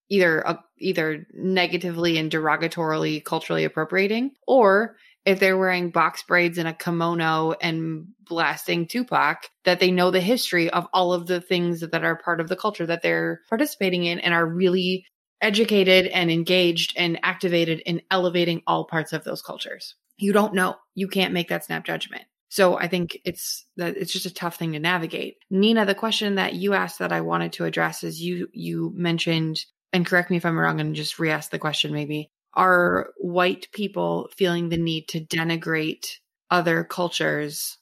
either 0.09 0.45
uh, 0.47 0.57
either 0.77 1.25
negatively 1.33 2.17
and 2.17 2.31
derogatorily 2.31 3.23
culturally 3.23 3.63
appropriating 3.63 4.31
or 4.45 4.95
if 5.25 5.39
they're 5.39 5.57
wearing 5.57 5.91
box 5.91 6.23
braids 6.23 6.57
and 6.57 6.67
a 6.67 6.73
kimono 6.73 7.53
and 7.61 8.07
blasting 8.27 8.87
Tupac, 8.87 9.49
that 9.65 9.79
they 9.79 9.91
know 9.91 10.09
the 10.09 10.21
history 10.21 10.69
of 10.69 10.87
all 10.93 11.13
of 11.13 11.27
the 11.27 11.39
things 11.39 11.81
that 11.81 12.03
are 12.03 12.15
part 12.15 12.39
of 12.39 12.47
the 12.47 12.55
culture 12.55 12.85
that 12.85 13.01
they're 13.01 13.41
participating 13.47 14.03
in 14.03 14.19
and 14.19 14.33
are 14.33 14.45
really 14.45 15.05
educated 15.41 16.07
and 16.07 16.31
engaged 16.31 16.93
and 16.97 17.19
activated 17.23 17.79
in 17.81 18.01
elevating 18.09 18.61
all 18.65 18.85
parts 18.85 19.13
of 19.13 19.23
those 19.23 19.41
cultures. 19.41 19.95
You 20.21 20.33
don't 20.33 20.53
know. 20.53 20.75
You 20.95 21.07
can't 21.07 21.33
make 21.33 21.49
that 21.49 21.65
snap 21.65 21.83
judgment. 21.83 22.23
So 22.49 22.77
I 22.77 22.87
think 22.87 23.17
it's 23.23 23.65
that 23.77 23.97
it's 23.97 24.11
just 24.11 24.25
a 24.25 24.33
tough 24.33 24.57
thing 24.57 24.73
to 24.73 24.79
navigate. 24.79 25.37
Nina, 25.49 25.85
the 25.85 25.95
question 25.95 26.35
that 26.35 26.53
you 26.53 26.73
asked 26.73 26.99
that 26.99 27.13
I 27.13 27.21
wanted 27.21 27.53
to 27.53 27.65
address 27.65 28.03
is 28.03 28.21
you 28.21 28.49
you 28.53 28.91
mentioned 28.93 29.65
and 29.93 30.05
correct 30.05 30.29
me 30.29 30.37
if 30.37 30.45
I'm 30.45 30.57
wrong 30.57 30.79
and 30.79 30.95
just 30.95 31.17
re-ask 31.17 31.49
the 31.49 31.59
question 31.59 31.91
maybe. 31.91 32.29
Are 32.53 33.11
white 33.17 33.67
people 33.73 34.29
feeling 34.35 34.69
the 34.69 34.77
need 34.77 35.07
to 35.09 35.21
denigrate 35.21 36.05
other 36.49 36.83
cultures 36.83 37.77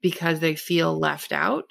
because 0.00 0.40
they 0.40 0.56
feel 0.56 0.98
left 0.98 1.32
out? 1.32 1.70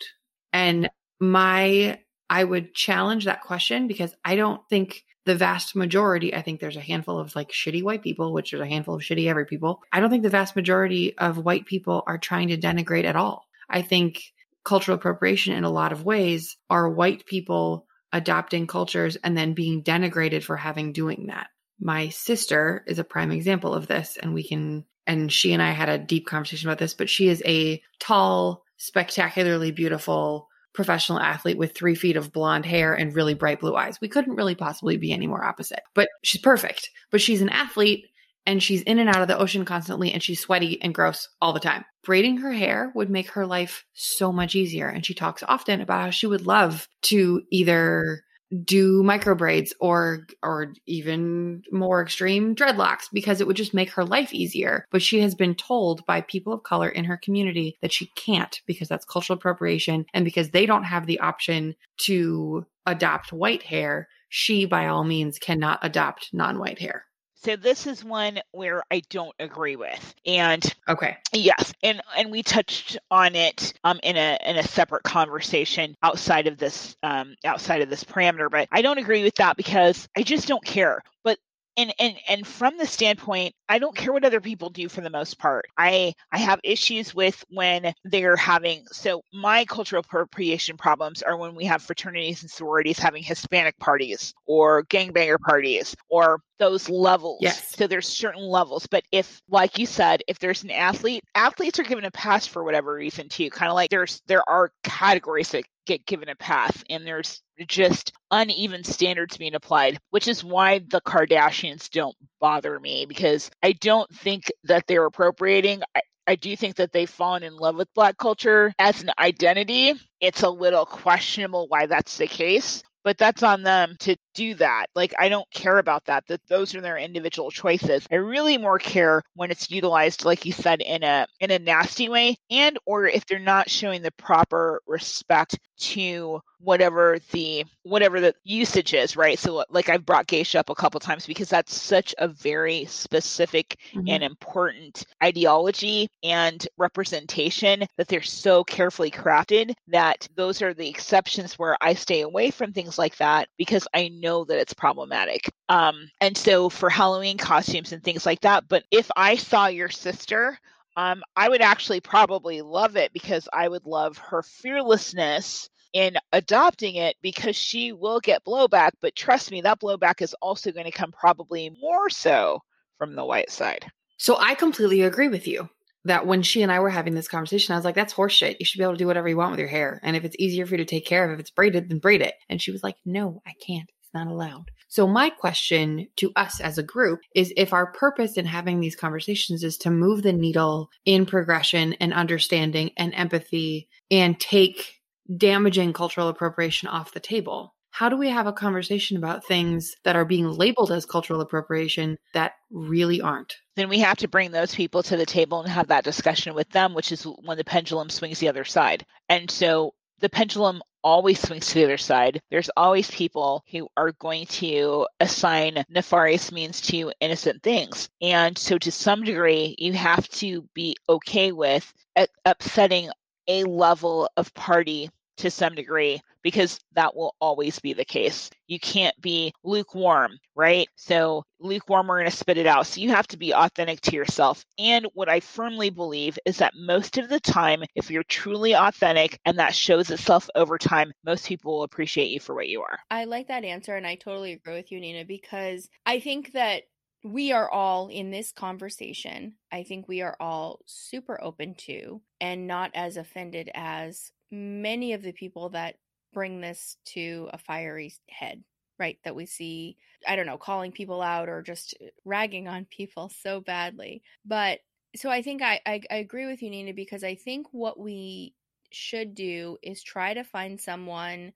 And 0.54 0.90
my 1.20 2.00
I 2.30 2.44
would 2.44 2.74
challenge 2.74 3.26
that 3.26 3.42
question 3.42 3.88
because 3.88 4.14
I 4.24 4.36
don't 4.36 4.62
think 4.70 5.04
the 5.26 5.36
vast 5.36 5.76
majority, 5.76 6.34
I 6.34 6.42
think 6.42 6.60
there's 6.60 6.76
a 6.76 6.82
handful 6.82 7.20
of 7.20 7.36
like 7.36 7.52
shitty 7.52 7.82
white 7.84 8.04
people, 8.04 8.34
which 8.34 8.52
there's 8.52 8.62
a 8.62 8.68
handful 8.68 8.96
of 8.96 9.02
shitty 9.02 9.30
every 9.30 9.46
people. 9.46 9.82
I 9.92 10.00
don't 10.00 10.10
think 10.10 10.24
the 10.24 10.30
vast 10.30 10.56
majority 10.56 11.18
of 11.18 11.38
white 11.38 11.66
people 11.66 12.04
are 12.08 12.18
trying 12.18 12.50
to 12.50 12.58
denigrate 12.58 13.06
at 13.06 13.16
all. 13.16 13.46
I 13.70 13.82
think 13.82 14.22
cultural 14.64 14.96
appropriation 14.96 15.54
in 15.54 15.64
a 15.64 15.70
lot 15.70 15.92
of 15.92 16.06
ways 16.06 16.58
are 16.70 16.90
white 16.90 17.26
people 17.26 17.86
adopting 18.12 18.68
cultures 18.68 19.16
and 19.18 19.36
then 19.36 19.54
being 19.54 19.84
denigrated 19.84 20.44
for 20.44 20.58
having 20.58 20.94
doing 20.94 21.28
that. 21.28 21.48
My 21.80 22.10
sister 22.10 22.84
is 22.88 23.00
a 23.00 23.04
prime 23.04 23.32
example 23.32 23.74
of 23.74 23.88
this 23.88 24.18
and 24.22 24.34
we 24.34 24.48
can 24.48 24.86
and 25.06 25.32
she 25.32 25.52
and 25.52 25.62
I 25.62 25.72
had 25.72 25.90
a 25.90 25.98
deep 25.98 26.28
conversation 26.28 26.70
about 26.70 26.78
this, 26.78 26.94
but 26.94 27.10
she 27.10 27.28
is 27.28 27.44
a 27.46 27.82
tall, 28.00 28.64
spectacularly 28.78 29.72
beautiful 29.72 30.48
professional 30.74 31.20
athlete 31.20 31.58
with 31.58 31.76
three 31.76 31.96
feet 31.96 32.18
of 32.18 32.34
blonde 32.34 32.66
hair 32.66 32.94
and 32.94 33.16
really 33.16 33.34
bright 33.34 33.60
blue 33.60 33.76
eyes. 33.76 34.00
We 34.02 34.08
couldn't 34.08 34.36
really 34.36 34.56
possibly 34.56 34.98
be 34.98 35.14
any 35.14 35.28
more 35.28 35.44
opposite. 35.44 35.82
But 35.94 36.10
she's 36.24 36.42
perfect. 36.42 36.90
But 37.12 37.22
she's 37.22 37.42
an 37.42 37.50
athlete 37.50 38.06
and 38.46 38.62
she's 38.62 38.82
in 38.82 39.00
and 39.00 39.10
out 39.10 39.22
of 39.22 39.28
the 39.28 39.38
ocean 39.38 39.66
constantly 39.66 40.12
and 40.12 40.22
she's 40.22 40.40
sweaty 40.40 40.82
and 40.82 40.94
gross 40.94 41.30
all 41.42 41.54
the 41.54 41.60
time. 41.60 41.86
Braiding 42.04 42.38
her 42.38 42.52
hair 42.52 42.92
would 42.96 43.10
make 43.10 43.30
her 43.32 43.46
life 43.46 43.86
so 43.94 44.32
much 44.34 44.56
easier. 44.56 44.88
And 44.88 45.06
she 45.06 45.14
talks 45.14 45.44
often 45.48 45.80
about 45.80 46.02
how 46.02 46.10
she 46.10 46.28
would 46.28 46.46
love 46.46 46.88
to 47.04 47.44
either 47.52 48.24
do 48.63 49.04
micro 49.04 49.36
braids 49.36 49.74
or 49.80 50.28
or 50.42 50.74
even 50.86 51.63
more 51.72 52.02
extreme 52.02 52.56
dreadlocks 52.56 53.06
because 53.12 53.42
it 53.42 53.48
would 53.48 53.56
just 53.56 53.74
make 53.74 53.89
her 53.92 54.06
life 54.06 54.34
easier. 54.34 54.86
But 54.92 55.02
she 55.02 55.20
has 55.22 55.36
been 55.36 55.56
told 55.56 56.06
by 56.06 56.22
people 56.22 56.54
of 56.54 56.63
color 56.63 56.89
in 56.89 57.06
her 57.06 57.18
community 57.18 57.78
that 57.82 57.94
she 57.94 58.08
can't 58.16 58.62
because 58.66 58.88
that's 58.88 59.06
cultural 59.06 59.38
appropriation. 59.38 60.06
And 60.13 60.26
because 60.26 60.50
they 60.50 60.66
don't 60.66 60.84
have 60.84 61.06
the 61.06 61.20
option 61.20 61.76
to 62.00 62.65
adopt 62.86 63.32
white 63.32 63.63
hair 63.63 64.08
she 64.36 64.65
by 64.65 64.88
all 64.88 65.04
means 65.04 65.38
cannot 65.38 65.77
adopt 65.84 66.34
non-white 66.34 66.80
hair 66.80 67.06
So 67.44 67.58
this 67.58 67.87
is 67.87 68.04
one 68.04 68.39
where 68.52 68.83
I 68.89 69.02
don't 69.10 69.35
agree 69.39 69.75
with. 69.75 70.15
And 70.25 70.63
okay 70.87 71.17
yes, 71.33 71.73
and 71.83 72.02
and 72.17 72.31
we 72.31 72.41
touched 72.41 72.98
on 73.12 73.35
it 73.35 73.73
um 73.83 74.00
in 74.02 74.15
a 74.15 74.37
in 74.46 74.58
a 74.58 74.63
separate 74.63 75.04
conversation 75.04 75.96
outside 76.02 76.48
of 76.48 76.58
this 76.58 76.96
um 77.04 77.35
outside 77.44 77.81
of 77.81 77.89
this 77.89 78.04
parameter, 78.04 78.50
but 78.50 78.67
I 78.71 78.81
don't 78.81 78.98
agree 78.98 79.23
with 79.23 79.35
that 79.35 79.58
because 79.58 80.08
I 80.15 80.23
just 80.23 80.48
don't 80.48 80.63
care. 80.63 81.02
But 81.23 81.37
and 81.78 81.94
and 82.00 82.15
and 82.28 82.46
from 82.48 82.78
the 82.78 82.86
standpoint 82.86 83.54
i 83.69 83.80
don't 83.80 83.96
care 83.96 84.13
what 84.13 84.24
other 84.26 84.42
people 84.42 84.69
do 84.69 84.88
for 84.88 85.02
the 85.02 85.10
most 85.10 85.40
part 85.40 85.65
i 85.78 86.13
i 86.32 86.38
have 86.38 86.60
issues 86.63 87.13
with 87.15 87.44
when 87.50 87.94
they're 88.06 88.36
having 88.36 88.84
so 88.92 89.21
my 89.34 89.65
cultural 89.65 90.02
appropriation 90.02 90.78
problems 90.78 91.21
are 91.21 91.38
when 91.38 91.56
we 91.56 91.65
have 91.65 91.82
fraternities 91.82 92.42
and 92.42 92.52
sororities 92.52 93.00
having 93.00 93.24
hispanic 93.24 93.78
parties 93.80 94.34
or 94.46 94.84
gangbanger 94.86 95.40
parties 95.40 95.96
or 96.10 96.40
those 96.60 96.88
levels 96.90 97.40
Yes. 97.42 97.76
so 97.76 97.88
there's 97.88 98.08
certain 98.08 98.44
levels 98.44 98.88
but 98.88 99.04
if 99.12 99.42
like 99.50 99.78
you 99.78 99.86
said 99.86 100.21
if 100.28 100.40
there's 100.40 100.63
an 100.63 100.71
athlete 100.71 101.24
athletes 101.36 101.80
are 101.80 101.84
given 101.84 102.06
a 102.06 102.12
pass 102.12 102.46
for 102.46 102.63
whatever 102.63 102.94
reason 102.94 103.28
too 103.28 103.50
kind 103.50 103.69
of 103.69 103.76
like 103.76 103.90
there's 103.90 104.21
there 104.28 104.48
are 104.50 104.71
categories 104.84 105.50
that 105.50 105.63
get 105.86 106.06
given 106.06 106.29
a 106.29 106.36
pass 106.36 106.84
and 106.90 107.06
there's 107.06 107.42
just 107.67 108.13
uneven 108.31 108.84
standards 108.84 109.38
being 109.38 109.56
applied 109.56 110.00
which 110.10 110.27
is 110.27 110.44
why 110.44 110.79
the 110.79 111.02
kardashians 111.02 111.90
don't 111.90 112.15
bother 112.40 112.79
me 112.79 113.06
because 113.06 113.50
i 113.62 113.71
don't 113.73 114.10
think 114.15 114.52
that 114.63 114.86
they're 114.88 115.06
appropriating 115.06 115.81
I, 115.96 116.02
I 116.25 116.36
do 116.36 116.56
think 116.56 116.77
that 116.77 116.92
they've 116.92 117.10
fallen 117.10 117.44
in 117.44 117.56
love 117.56 117.75
with 117.75 117.94
black 117.94 118.17
culture 118.17 118.73
as 118.79 119.02
an 119.02 119.12
identity 119.19 119.94
it's 120.19 120.44
a 120.44 120.50
little 120.50 120.86
questionable 120.86 121.67
why 121.67 121.86
that's 121.86 122.17
the 122.17 122.27
case 122.27 122.84
but 123.04 123.17
that's 123.17 123.44
on 123.44 123.63
them 123.63 123.96
to 124.00 124.15
do 124.34 124.56
that. 124.56 124.88
Like 124.96 125.13
I 125.19 125.29
don't 125.29 125.50
care 125.52 125.77
about 125.77 126.06
that. 126.06 126.25
That 126.27 126.42
those 126.48 126.73
are 126.73 126.81
their 126.81 126.98
individual 126.98 127.52
choices. 127.52 128.08
I 128.12 128.15
really 128.15 128.58
more 128.58 128.79
care 128.79 129.21
when 129.36 129.52
it's 129.52 129.69
utilized, 129.69 130.25
like 130.25 130.46
you 130.46 130.54
said, 130.54 130.81
in 130.81 131.04
a 131.04 131.27
in 131.40 131.52
a 131.52 131.60
nasty 131.60 132.10
way, 132.10 132.38
and 132.50 132.77
or 132.86 133.06
if 133.06 133.25
they're 133.25 133.40
not 133.40 133.69
showing 133.69 134.02
the 134.02 134.12
proper 134.12 134.81
respect 134.88 135.60
to 135.84 136.40
whatever 136.60 137.17
the 137.31 137.65
whatever 137.84 138.21
the 138.21 138.34
usage 138.44 138.94
is, 138.94 139.17
right? 139.17 139.38
So 139.38 139.65
like 139.69 139.90
I've 139.90 140.06
brought 140.06 140.27
geisha 140.27 140.60
up 140.60 140.69
a 140.69 140.75
couple 140.75 141.00
times 141.00 141.25
because 141.25 141.50
that's 141.50 141.75
such 141.75 142.15
a 142.17 142.27
very 142.27 142.86
specific 142.86 143.77
Mhm. 143.94 144.08
and 144.08 144.23
important 144.23 145.04
ideology 145.21 146.10
and 146.23 146.65
representation 146.77 147.84
that 147.98 148.08
they're 148.08 148.21
so 148.21 148.63
carefully 148.63 149.12
crafted 149.12 149.73
that 149.88 150.27
those 150.36 150.62
are 150.62 150.73
the 150.73 150.88
exceptions 150.90 151.60
where 151.60 151.77
I 151.81 151.94
stay 151.96 152.21
away 152.21 152.52
from 152.52 152.71
things 152.73 152.98
like 152.98 153.17
that 153.17 153.50
because 153.58 153.88
I 153.94 154.08
know 154.10 154.46
that 154.46 154.60
it's 154.60 154.73
problematic. 154.73 155.52
Um, 155.69 156.10
and 156.21 156.38
so 156.38 156.69
for 156.69 156.90
Halloween 156.90 157.38
costumes 157.38 157.92
and 157.92 158.04
things 158.04 158.25
like 158.25 158.42
that, 158.42 158.67
but 158.69 158.84
if 158.92 159.10
I 159.17 159.36
saw 159.36 159.67
your 159.67 159.90
sister, 159.90 160.58
um, 160.96 161.23
I 161.36 161.50
would 161.50 161.62
actually 161.62 162.02
probably 162.02 162.62
love 162.62 162.96
it 162.98 163.13
because 163.13 163.48
I 163.52 163.67
would 163.67 163.86
love 163.86 164.17
her 164.17 164.44
fearlessness 164.44 165.69
in 165.94 166.17
adopting 166.31 166.96
it 166.96 167.15
because 167.21 167.56
she 167.56 167.91
will 167.91 168.19
get 168.19 168.44
blowback. 168.44 168.91
But 169.02 169.15
trust 169.15 169.52
me, 169.52 169.62
that 169.62 169.79
blowback 169.79 170.21
is 170.21 170.35
also 170.41 170.71
going 170.71 170.85
to 170.85 170.91
come 170.91 171.12
probably 171.12 171.69
more 171.81 172.10
so 172.10 172.60
from 172.98 173.15
the 173.15 173.25
white 173.25 173.52
side. 173.52 173.85
So 174.17 174.37
I 174.37 174.56
completely 174.56 175.02
agree 175.02 175.27
with 175.27 175.48
you 175.48 175.69
that 176.06 176.25
when 176.27 176.41
she 176.41 176.62
and 176.62 176.71
I 176.71 176.79
were 176.79 176.89
having 176.89 177.13
this 177.15 177.27
conversation, 177.27 177.73
I 177.73 177.77
was 177.77 177.85
like, 177.85 177.96
that's 177.96 178.13
horseshit. 178.13 178.58
You 178.60 178.65
should 178.65 178.77
be 178.77 178.83
able 178.83 178.94
to 178.94 178.98
do 178.98 179.08
whatever 179.08 179.29
you 179.29 179.37
want 179.37 179.52
with 179.52 179.60
your 179.60 179.69
hair. 179.69 180.00
And 180.04 180.15
if 180.15 180.25
it's 180.25 180.35
easier 180.37 180.65
for 180.65 180.73
you 180.73 180.79
to 180.79 180.85
take 180.85 181.06
care 181.06 181.25
of, 181.25 181.31
if 181.31 181.39
it's 181.39 181.52
braided, 181.52 181.89
then 181.89 182.00
braid 182.00 182.21
it. 182.21 182.33
And 182.50 182.62
she 182.62 182.71
was 182.71 182.83
like, 182.83 182.96
no, 183.06 183.41
I 183.46 183.54
can't. 183.65 183.89
It's 184.02 184.13
not 184.13 184.27
allowed. 184.27 184.71
So 184.89 185.08
my 185.08 185.29
question 185.29 186.08
to 186.17 186.31
us 186.35 186.60
as 186.60 186.77
a 186.77 186.83
group 186.83 187.21
is 187.33 187.54
if 187.56 187.73
our 187.73 187.91
purpose 187.94 188.37
in 188.37 188.46
having 188.46 188.79
these 188.79 188.96
conversations 188.96 189.63
is 189.63 189.77
to 189.79 189.89
move 189.89 190.23
the 190.23 190.33
needle 190.33 190.89
in 191.06 191.25
progression 191.25 191.94
and 191.94 192.13
understanding 192.13 192.91
and 192.98 193.13
empathy 193.15 193.87
and 194.12 194.39
take 194.39 195.02
damaging 195.38 195.94
cultural 195.94 196.28
appropriation 196.28 196.88
off 196.88 197.13
the 197.13 197.19
table. 197.19 197.74
How 197.92 198.10
do 198.10 198.17
we 198.17 198.30
have 198.30 198.48
a 198.48 198.54
conversation 198.54 199.17
about 199.17 199.46
things 199.46 199.94
that 200.04 200.15
are 200.15 200.26
being 200.26 200.48
labeled 200.48 200.92
as 200.92 201.06
cultural 201.06 201.42
appropriation 201.42 202.17
that 202.34 202.54
really 202.71 203.21
aren't? 203.21 203.56
then 203.76 203.90
we 203.90 204.00
have 204.00 204.17
to 204.17 204.28
bring 204.28 204.52
those 204.52 204.76
people 204.76 205.02
to 205.04 205.17
the 205.17 205.26
table 205.26 205.62
and 205.62 205.69
have 205.69 205.88
that 205.88 206.04
discussion 206.04 206.54
with 206.54 206.69
them, 206.69 206.94
which 206.94 207.12
is 207.12 207.24
when 207.24 207.58
the 207.58 207.63
pendulum 207.63 208.10
swings 208.10 208.40
the 208.40 208.50
other 208.50 208.65
side. 208.65 209.06
And 209.30 209.50
so 209.50 209.94
the 210.19 210.30
pendulum 210.30 210.82
always 211.04 211.42
swings 211.42 211.67
to 211.67 211.74
the 211.76 211.84
other 211.84 211.98
side. 211.98 212.42
There's 212.50 212.69
always 212.78 213.10
people 213.10 213.63
who 213.71 213.88
are 213.98 214.13
going 214.13 214.46
to 214.46 215.08
assign 215.19 215.84
nefarious 215.90 216.52
means 216.52 216.82
to 216.82 217.12
innocent 217.19 217.63
things. 217.63 218.10
And 218.21 218.58
so 218.58 218.78
to 218.78 218.92
some 218.92 219.24
degree, 219.24 219.76
you 219.78 219.94
have 219.94 220.30
to 220.30 220.67
be 220.74 220.96
okay 221.10 221.52
with 221.52 221.92
uh, 222.15 222.28
upsetting 222.46 223.10
a 223.48 223.63
level 223.63 224.29
of 224.37 224.54
party 224.54 225.10
to 225.37 225.50
some 225.50 225.75
degree 225.75 226.21
because 226.44 226.79
that 226.94 227.15
will 227.15 227.35
always 227.39 227.79
be 227.79 227.94
the 227.94 228.06
case. 228.06 228.50
You 228.67 228.79
can't 228.79 229.19
be 229.21 229.54
lukewarm, 229.63 230.37
right? 230.56 230.87
So, 230.96 231.44
lukewarm, 231.60 232.08
we're 232.08 232.19
going 232.19 232.29
to 232.29 232.35
spit 232.35 232.58
it 232.58 232.65
out. 232.65 232.85
So, 232.85 233.02
you 233.02 233.10
have 233.10 233.27
to 233.27 233.37
be 233.37 233.54
authentic 233.54 234.02
to 234.02 234.15
yourself. 234.15 234.63
And 234.77 235.08
what 235.13 235.29
I 235.29 235.39
firmly 235.39 235.89
believe 235.89 236.37
is 236.46 236.58
that 236.58 236.73
most 236.75 237.17
of 237.17 237.29
the 237.29 237.39
time, 237.39 237.83
if 237.96 238.12
you're 238.12 238.23
truly 238.23 238.73
authentic 238.73 239.39
and 239.46 239.58
that 239.58 239.73
shows 239.73 240.12
itself 240.12 240.50
over 240.56 240.77
time, 240.77 241.13
most 241.25 241.48
people 241.48 241.77
will 241.77 241.83
appreciate 241.83 242.29
you 242.29 242.39
for 242.39 242.54
what 242.54 242.67
you 242.67 242.81
are. 242.81 243.00
I 243.10 243.25
like 243.25 243.48
that 243.48 243.63
answer, 243.63 243.96
and 243.96 244.06
I 244.06 244.15
totally 244.15 244.54
agree 244.54 244.75
with 244.75 244.91
you, 244.91 245.00
Nina, 245.00 245.25
because 245.25 245.89
I 246.06 246.19
think 246.19 246.52
that 246.54 246.83
we 247.24 247.52
are 247.54 247.69
all 247.69 248.10
in 248.10 248.32
this 248.32 248.52
conversation. 248.52 249.56
I 249.71 249.84
think 249.84 250.08
we 250.08 250.21
are 250.21 250.36
all 250.40 250.82
super 250.86 251.42
open 251.42 251.76
to 251.88 252.21
and 252.42 252.67
not 252.67 252.92
as 252.94 253.17
offended 253.17 253.71
as 253.74 254.32
many 254.52 255.13
of 255.13 255.21
the 255.21 255.32
people 255.32 255.69
that 255.69 255.96
bring 256.34 256.60
this 256.62 256.98
to 257.06 257.50
a 257.54 257.58
fiery 257.58 258.13
head, 258.30 258.63
right? 259.00 259.17
That 259.24 259.36
we 259.36 259.46
see, 259.46 259.98
I 260.28 260.36
don't 260.36 260.46
know, 260.46 260.58
calling 260.58 260.92
people 260.92 261.21
out 261.21 261.48
or 261.48 261.62
just 261.62 261.96
uh, 262.02 262.08
ragging 262.26 262.67
on 262.67 262.86
people 262.86 263.32
so 263.42 263.62
badly. 263.62 264.21
But 264.46 264.80
so 265.15 265.30
I 265.30 265.42
think 265.42 265.62
I, 265.62 265.80
I, 265.86 266.02
I 266.12 266.15
agree 266.15 266.46
with 266.48 266.62
you, 266.62 266.69
Nina, 266.69 266.94
because 266.94 267.24
I 267.24 267.36
think 267.36 267.67
what 267.71 268.00
we 268.00 268.54
should 268.92 269.34
do 269.34 269.78
is 269.82 270.04
try 270.04 270.34
to 270.34 270.44
find 270.44 270.80
someone 270.80 271.54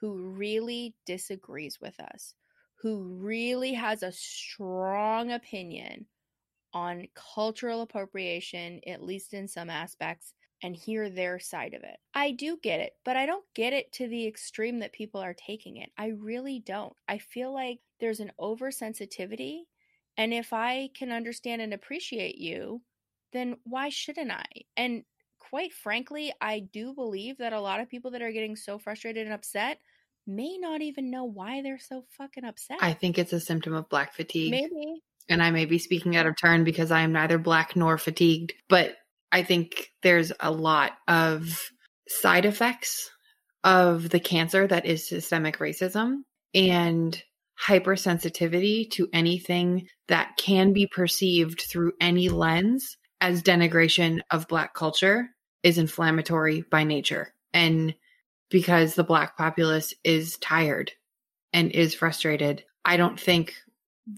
who 0.00 0.14
really 0.32 0.94
disagrees 1.06 1.78
with 1.80 1.98
us, 2.00 2.34
who 2.86 3.02
really 3.18 3.72
has 3.72 4.04
a 4.04 4.12
strong 4.12 5.32
opinion 5.32 6.06
on 6.72 7.08
cultural 7.16 7.80
appropriation, 7.80 8.80
at 8.86 9.02
least 9.02 9.34
in 9.34 9.48
some 9.48 9.68
aspects, 9.68 10.34
and 10.62 10.76
hear 10.76 11.10
their 11.10 11.40
side 11.40 11.74
of 11.74 11.82
it. 11.82 11.96
I 12.14 12.30
do 12.30 12.58
get 12.62 12.78
it, 12.78 12.92
but 13.04 13.16
I 13.16 13.26
don't 13.26 13.44
get 13.56 13.72
it 13.72 13.90
to 13.94 14.06
the 14.06 14.24
extreme 14.24 14.78
that 14.78 14.92
people 14.92 15.20
are 15.20 15.34
taking 15.34 15.78
it. 15.78 15.90
I 15.98 16.12
really 16.16 16.60
don't. 16.60 16.92
I 17.08 17.18
feel 17.18 17.52
like 17.52 17.80
there's 17.98 18.20
an 18.20 18.30
oversensitivity, 18.40 19.62
and 20.16 20.32
if 20.32 20.52
I 20.52 20.90
can 20.94 21.10
understand 21.10 21.62
and 21.62 21.74
appreciate 21.74 22.38
you, 22.38 22.82
then 23.32 23.56
why 23.64 23.88
shouldn't 23.88 24.30
I? 24.30 24.44
And 24.76 25.02
quite 25.40 25.72
frankly, 25.72 26.32
I 26.40 26.60
do 26.60 26.94
believe 26.94 27.38
that 27.38 27.52
a 27.52 27.60
lot 27.60 27.80
of 27.80 27.90
people 27.90 28.12
that 28.12 28.22
are 28.22 28.30
getting 28.30 28.54
so 28.54 28.78
frustrated 28.78 29.26
and 29.26 29.34
upset 29.34 29.80
may 30.26 30.58
not 30.58 30.82
even 30.82 31.10
know 31.10 31.24
why 31.24 31.62
they're 31.62 31.78
so 31.78 32.04
fucking 32.16 32.44
upset. 32.44 32.78
I 32.80 32.92
think 32.92 33.18
it's 33.18 33.32
a 33.32 33.40
symptom 33.40 33.74
of 33.74 33.88
black 33.88 34.14
fatigue. 34.14 34.50
Maybe. 34.50 35.02
And 35.28 35.42
I 35.42 35.50
may 35.50 35.64
be 35.64 35.78
speaking 35.78 36.16
out 36.16 36.26
of 36.26 36.36
turn 36.36 36.64
because 36.64 36.90
I 36.90 37.00
am 37.00 37.12
neither 37.12 37.38
black 37.38 37.74
nor 37.74 37.98
fatigued, 37.98 38.52
but 38.68 38.96
I 39.32 39.42
think 39.42 39.90
there's 40.02 40.32
a 40.38 40.50
lot 40.50 40.92
of 41.08 41.70
side 42.08 42.44
effects 42.44 43.10
of 43.64 44.08
the 44.10 44.20
cancer 44.20 44.66
that 44.66 44.86
is 44.86 45.08
systemic 45.08 45.58
racism 45.58 46.18
and 46.54 47.20
hypersensitivity 47.60 48.90
to 48.92 49.08
anything 49.12 49.88
that 50.08 50.36
can 50.36 50.72
be 50.72 50.86
perceived 50.86 51.62
through 51.62 51.92
any 52.00 52.28
lens 52.28 52.96
as 53.20 53.42
denigration 53.42 54.20
of 54.30 54.46
black 54.46 54.74
culture 54.74 55.28
is 55.62 55.78
inflammatory 55.78 56.62
by 56.70 56.84
nature. 56.84 57.34
And 57.52 57.94
because 58.50 58.94
the 58.94 59.04
black 59.04 59.36
populace 59.36 59.94
is 60.04 60.36
tired 60.38 60.92
and 61.52 61.70
is 61.72 61.94
frustrated, 61.94 62.64
I 62.84 62.96
don't 62.96 63.18
think 63.18 63.54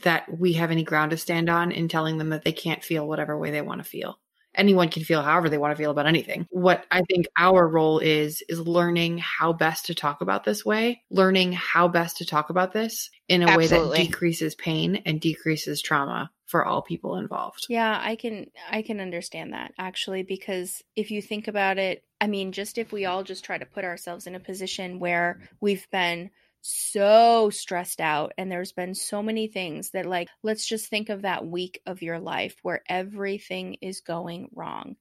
that 0.03 0.39
we 0.39 0.53
have 0.55 0.71
any 0.71 0.85
ground 0.85 1.13
to 1.13 1.17
stand 1.17 1.49
on 1.49 1.73
in 1.73 1.89
telling 1.89 2.19
them 2.19 2.29
that 2.31 2.45
they 2.45 2.53
can't 2.53 2.85
feel 2.85 3.09
whatever 3.09 3.39
way 3.39 3.51
they 3.51 3.63
want 3.63 3.83
to 3.83 3.89
feel. 3.89 4.19
anyone 4.55 4.89
can 4.89 5.05
feel 5.05 5.23
however 5.23 5.49
they 5.49 5.59
want 5.59 5.73
to 5.73 5.77
feel 5.81 5.91
about 5.91 6.07
anything. 6.07 6.47
What 6.51 6.85
I 6.91 7.03
think 7.03 7.27
our 7.39 7.67
role 7.67 8.01
is, 8.01 8.43
is 8.49 8.61
learning 8.61 9.19
how 9.19 9.53
best 9.53 9.87
to 9.87 9.95
talk 9.95 10.21
about 10.21 10.45
this 10.45 10.65
way, 10.65 11.03
learning 11.11 11.53
how 11.53 11.89
best 11.89 12.19
to 12.19 12.27
talk 12.27 12.51
about 12.51 12.73
this 12.73 13.11
in 13.29 13.43
a 13.43 13.47
Absolutely. 13.47 13.89
way 13.89 13.97
that 13.97 14.05
decreases 14.05 14.55
pain 14.55 15.03
and 15.07 15.21
decreases 15.21 15.81
trauma 15.81 16.31
for 16.49 16.65
all 16.65 16.83
people 16.83 17.17
involved. 17.17 17.67
Yeah, 17.69 18.01
I 18.03 18.17
can 18.17 18.47
I 18.71 18.83
can 18.83 19.01
understand 19.01 19.53
that 19.53 19.73
actually 19.79 20.23
because 20.23 20.83
if 20.97 21.11
you 21.11 21.23
think 21.23 21.47
about 21.47 21.79
it, 21.79 22.03
I 22.21 22.27
mean 22.27 22.53
just 22.53 22.79
if 22.79 22.91
we 22.91 23.05
all 23.05 23.23
just 23.23 23.45
try 23.45 23.59
to 23.59 23.67
put 23.67 23.85
ourselves 23.85 24.27
in 24.27 24.35
a 24.35 24.41
position 24.41 24.99
where 24.99 25.41
we've 25.61 25.89
been 25.91 26.31
so 26.61 27.51
stressed 27.51 28.01
out 28.01 28.33
and 28.37 28.51
there's 28.51 28.73
been 28.73 28.95
so 28.95 29.23
many 29.23 29.47
things 29.47 29.91
that 29.91 30.07
like 30.07 30.29
let's 30.43 30.67
just 30.67 30.89
think 30.89 31.09
of 31.09 31.23
that 31.23 31.47
week 31.47 31.81
of 31.87 32.03
your 32.03 32.19
life 32.19 32.57
where 32.63 32.83
everything 32.89 33.77
is 33.81 34.01
going 34.01 34.49
wrong 34.53 34.97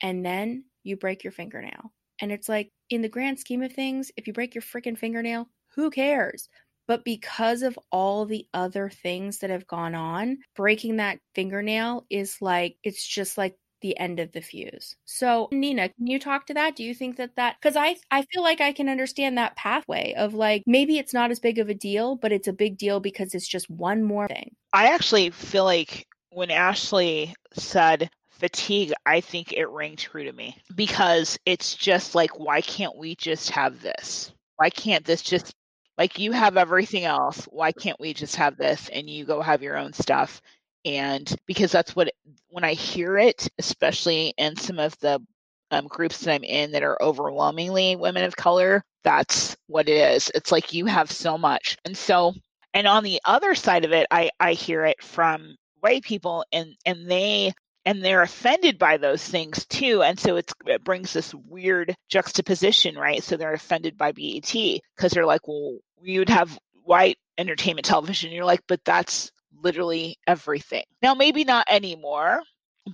and 0.00 0.24
then 0.24 0.64
you 0.84 0.96
break 0.96 1.24
your 1.24 1.32
fingernail 1.32 1.92
and 2.20 2.30
it's 2.30 2.48
like 2.48 2.70
in 2.88 3.02
the 3.02 3.08
grand 3.08 3.38
scheme 3.38 3.62
of 3.62 3.72
things 3.72 4.12
if 4.16 4.28
you 4.28 4.32
break 4.32 4.54
your 4.54 4.62
freaking 4.62 4.96
fingernail 4.96 5.48
who 5.74 5.90
cares 5.90 6.48
but 6.86 7.04
because 7.04 7.62
of 7.62 7.78
all 7.90 8.26
the 8.26 8.46
other 8.54 8.90
things 8.90 9.38
that 9.38 9.50
have 9.50 9.66
gone 9.66 9.94
on 9.94 10.38
breaking 10.56 10.96
that 10.96 11.18
fingernail 11.34 12.06
is 12.10 12.40
like 12.40 12.76
it's 12.82 13.06
just 13.06 13.38
like 13.38 13.56
the 13.80 13.98
end 13.98 14.20
of 14.20 14.30
the 14.30 14.40
fuse. 14.40 14.94
So, 15.06 15.48
Nina, 15.50 15.88
can 15.88 16.06
you 16.06 16.20
talk 16.20 16.46
to 16.46 16.54
that? 16.54 16.76
Do 16.76 16.84
you 16.84 16.94
think 16.94 17.16
that 17.16 17.34
that 17.36 17.60
cuz 17.60 17.74
I 17.76 17.96
I 18.10 18.22
feel 18.32 18.42
like 18.42 18.60
I 18.60 18.72
can 18.72 18.88
understand 18.88 19.36
that 19.38 19.56
pathway 19.56 20.14
of 20.14 20.34
like 20.34 20.62
maybe 20.66 20.98
it's 20.98 21.12
not 21.12 21.30
as 21.30 21.40
big 21.40 21.58
of 21.58 21.68
a 21.68 21.74
deal, 21.74 22.16
but 22.16 22.32
it's 22.32 22.48
a 22.48 22.52
big 22.52 22.78
deal 22.78 23.00
because 23.00 23.34
it's 23.34 23.48
just 23.48 23.68
one 23.68 24.04
more 24.04 24.28
thing. 24.28 24.54
I 24.72 24.92
actually 24.92 25.30
feel 25.30 25.64
like 25.64 26.06
when 26.30 26.50
Ashley 26.50 27.34
said 27.52 28.08
fatigue, 28.30 28.92
I 29.06 29.20
think 29.20 29.52
it 29.52 29.66
rang 29.66 29.96
true 29.96 30.24
to 30.24 30.32
me 30.32 30.56
because 30.74 31.38
it's 31.46 31.74
just 31.74 32.14
like, 32.14 32.38
why 32.38 32.60
can't 32.60 32.96
we 32.96 33.14
just 33.14 33.50
have 33.50 33.82
this? 33.82 34.32
Why 34.56 34.70
can't 34.70 35.04
this 35.04 35.22
just, 35.22 35.54
like, 36.02 36.18
you 36.18 36.32
have 36.32 36.56
everything 36.56 37.04
else. 37.04 37.44
Why 37.44 37.70
can't 37.70 38.00
we 38.00 38.12
just 38.12 38.34
have 38.34 38.56
this 38.56 38.88
and 38.88 39.08
you 39.08 39.24
go 39.24 39.40
have 39.40 39.62
your 39.62 39.76
own 39.76 39.92
stuff? 39.92 40.42
And 40.84 41.32
because 41.46 41.70
that's 41.70 41.94
what, 41.94 42.10
when 42.48 42.64
I 42.64 42.72
hear 42.72 43.16
it, 43.18 43.48
especially 43.60 44.34
in 44.36 44.56
some 44.56 44.80
of 44.80 44.98
the 44.98 45.24
um, 45.70 45.86
groups 45.86 46.18
that 46.18 46.34
I'm 46.34 46.42
in 46.42 46.72
that 46.72 46.82
are 46.82 47.00
overwhelmingly 47.00 47.94
women 47.94 48.24
of 48.24 48.34
color, 48.34 48.82
that's 49.04 49.56
what 49.68 49.88
it 49.88 49.92
is. 49.92 50.28
It's 50.34 50.50
like 50.50 50.72
you 50.72 50.86
have 50.86 51.08
so 51.08 51.38
much. 51.38 51.76
And 51.84 51.96
so, 51.96 52.34
and 52.74 52.88
on 52.88 53.04
the 53.04 53.20
other 53.24 53.54
side 53.54 53.84
of 53.84 53.92
it, 53.92 54.08
I, 54.10 54.30
I 54.40 54.54
hear 54.54 54.84
it 54.84 55.00
from 55.04 55.54
white 55.78 56.02
people 56.02 56.44
and, 56.50 56.74
and 56.84 57.08
they, 57.08 57.52
and 57.84 58.04
they're 58.04 58.22
offended 58.22 58.76
by 58.76 58.96
those 58.96 59.24
things 59.24 59.66
too. 59.66 60.02
And 60.02 60.18
so 60.18 60.36
it 60.36 60.52
brings 60.82 61.12
this 61.12 61.32
weird 61.32 61.94
juxtaposition, 62.08 62.96
right? 62.96 63.22
So 63.22 63.36
they're 63.36 63.52
offended 63.52 63.96
by 63.96 64.10
BET 64.10 64.52
because 64.52 65.12
they're 65.12 65.26
like, 65.26 65.46
well, 65.46 65.78
you 66.02 66.20
would 66.20 66.28
have 66.28 66.58
white 66.84 67.18
entertainment 67.38 67.84
television. 67.84 68.32
You're 68.32 68.44
like, 68.44 68.62
but 68.66 68.84
that's 68.84 69.30
literally 69.62 70.18
everything. 70.26 70.84
Now, 71.02 71.14
maybe 71.14 71.44
not 71.44 71.66
anymore, 71.70 72.42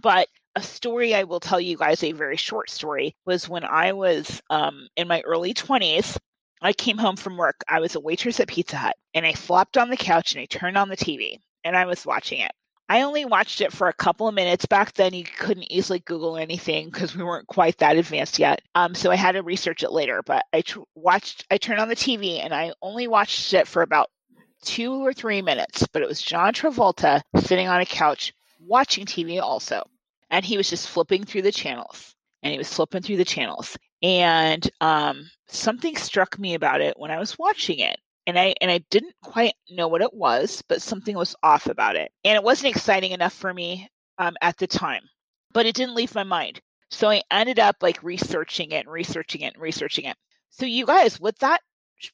but 0.03 0.29
a 0.55 0.63
story 0.63 1.15
I 1.15 1.25
will 1.25 1.41
tell 1.41 1.61
you 1.61 1.77
guys, 1.77 2.03
a 2.03 2.13
very 2.13 2.37
short 2.37 2.71
story, 2.71 3.15
was 3.25 3.49
when 3.49 3.65
I 3.65 3.93
was 3.93 4.43
um, 4.51 4.89
in 4.97 5.09
my 5.09 5.21
early 5.23 5.55
20s. 5.55 6.17
I 6.61 6.73
came 6.73 6.99
home 6.99 7.17
from 7.17 7.37
work. 7.37 7.63
I 7.69 7.81
was 7.81 7.95
a 7.95 8.01
waitress 8.01 8.41
at 8.41 8.49
Pizza 8.49 8.77
Hut, 8.77 8.97
and 9.15 9.25
I 9.25 9.33
flopped 9.33 9.79
on 9.79 9.91
the 9.91 9.97
couch 9.97 10.35
and 10.35 10.43
I 10.43 10.47
turned 10.47 10.77
on 10.77 10.89
the 10.89 10.97
TV 10.97 11.39
and 11.63 11.77
I 11.77 11.87
was 11.87 12.05
watching 12.05 12.41
it. 12.41 12.51
I 12.89 13.03
only 13.03 13.25
watched 13.27 13.61
it 13.61 13.73
for 13.73 13.89
a 13.89 13.93
couple 13.93 14.29
of 14.29 14.35
minutes. 14.35 14.65
Back 14.65 14.95
then, 14.95 15.13
you 15.13 15.25
couldn't 15.25 15.71
easily 15.71 15.99
Google 15.99 16.39
anything 16.39 16.89
because 16.89 17.15
we 17.15 17.23
weren't 17.23 17.47
quite 17.47 17.79
that 17.79 17.97
advanced 17.97 18.39
yet. 18.39 18.63
Um, 18.75 18.95
so 18.95 19.11
I 19.11 19.17
had 19.17 19.33
to 19.33 19.43
research 19.43 19.83
it 19.83 19.93
later. 19.93 20.23
But 20.25 20.47
I 20.53 20.63
tr- 20.63 20.81
watched, 20.95 21.45
I 21.51 21.59
turned 21.59 21.81
on 21.81 21.89
the 21.89 21.97
TV 21.97 22.43
and 22.43 22.55
I 22.55 22.73
only 22.81 23.07
watched 23.07 23.53
it 23.53 23.69
for 23.69 23.83
about 23.83 24.11
two 24.63 25.05
or 25.05 25.13
three 25.13 25.43
minutes, 25.43 25.87
but 25.93 26.03
it 26.03 26.09
was 26.09 26.23
John 26.23 26.55
Travolta 26.55 27.21
sitting 27.37 27.69
on 27.69 27.81
a 27.81 27.87
couch 27.87 28.33
watching 28.59 29.05
TV 29.05 29.41
also. 29.41 29.85
And 30.31 30.45
he 30.45 30.57
was 30.57 30.71
just 30.71 30.89
flipping 30.89 31.25
through 31.25 31.43
the 31.43 31.53
channels 31.53 32.15
and 32.43 32.53
he 32.53 32.59
was 32.59 32.73
flipping 32.73 33.03
through 33.03 33.17
the 33.19 33.25
channels. 33.25 33.77
And 34.03 34.69
um, 34.81 35.31
something 35.49 35.97
struck 35.97 36.39
me 36.39 36.55
about 36.55 36.81
it 36.81 36.99
when 36.99 37.11
I 37.11 37.19
was 37.19 37.39
watching 37.39 37.81
it. 37.81 37.99
And 38.29 38.39
I 38.39 38.55
and 38.61 38.71
I 38.71 38.85
didn't 38.91 39.15
quite 39.23 39.55
know 39.71 39.89
what 39.89 40.03
it 40.03 40.13
was, 40.13 40.63
but 40.69 40.83
something 40.83 41.17
was 41.17 41.35
off 41.43 41.67
about 41.67 41.97
it. 41.97 42.13
And 42.25 42.37
it 42.37 42.43
wasn't 42.43 42.77
exciting 42.77 43.13
enough 43.13 43.33
for 43.33 43.53
me 43.53 43.89
um, 44.19 44.37
at 44.43 44.59
the 44.59 44.67
time, 44.67 45.03
but 45.55 45.65
it 45.65 45.75
didn't 45.75 45.95
leave 45.95 46.15
my 46.15 46.25
mind. 46.25 46.61
So 46.91 47.09
I 47.09 47.23
ended 47.31 47.59
up 47.59 47.77
like 47.81 48.03
researching 48.03 48.73
it 48.73 48.85
and 48.85 48.93
researching 48.93 49.41
it 49.41 49.55
and 49.55 49.63
researching 49.63 50.05
it. 50.05 50.17
So 50.51 50.67
you 50.67 50.85
guys, 50.85 51.19
what 51.19 51.39
that 51.39 51.63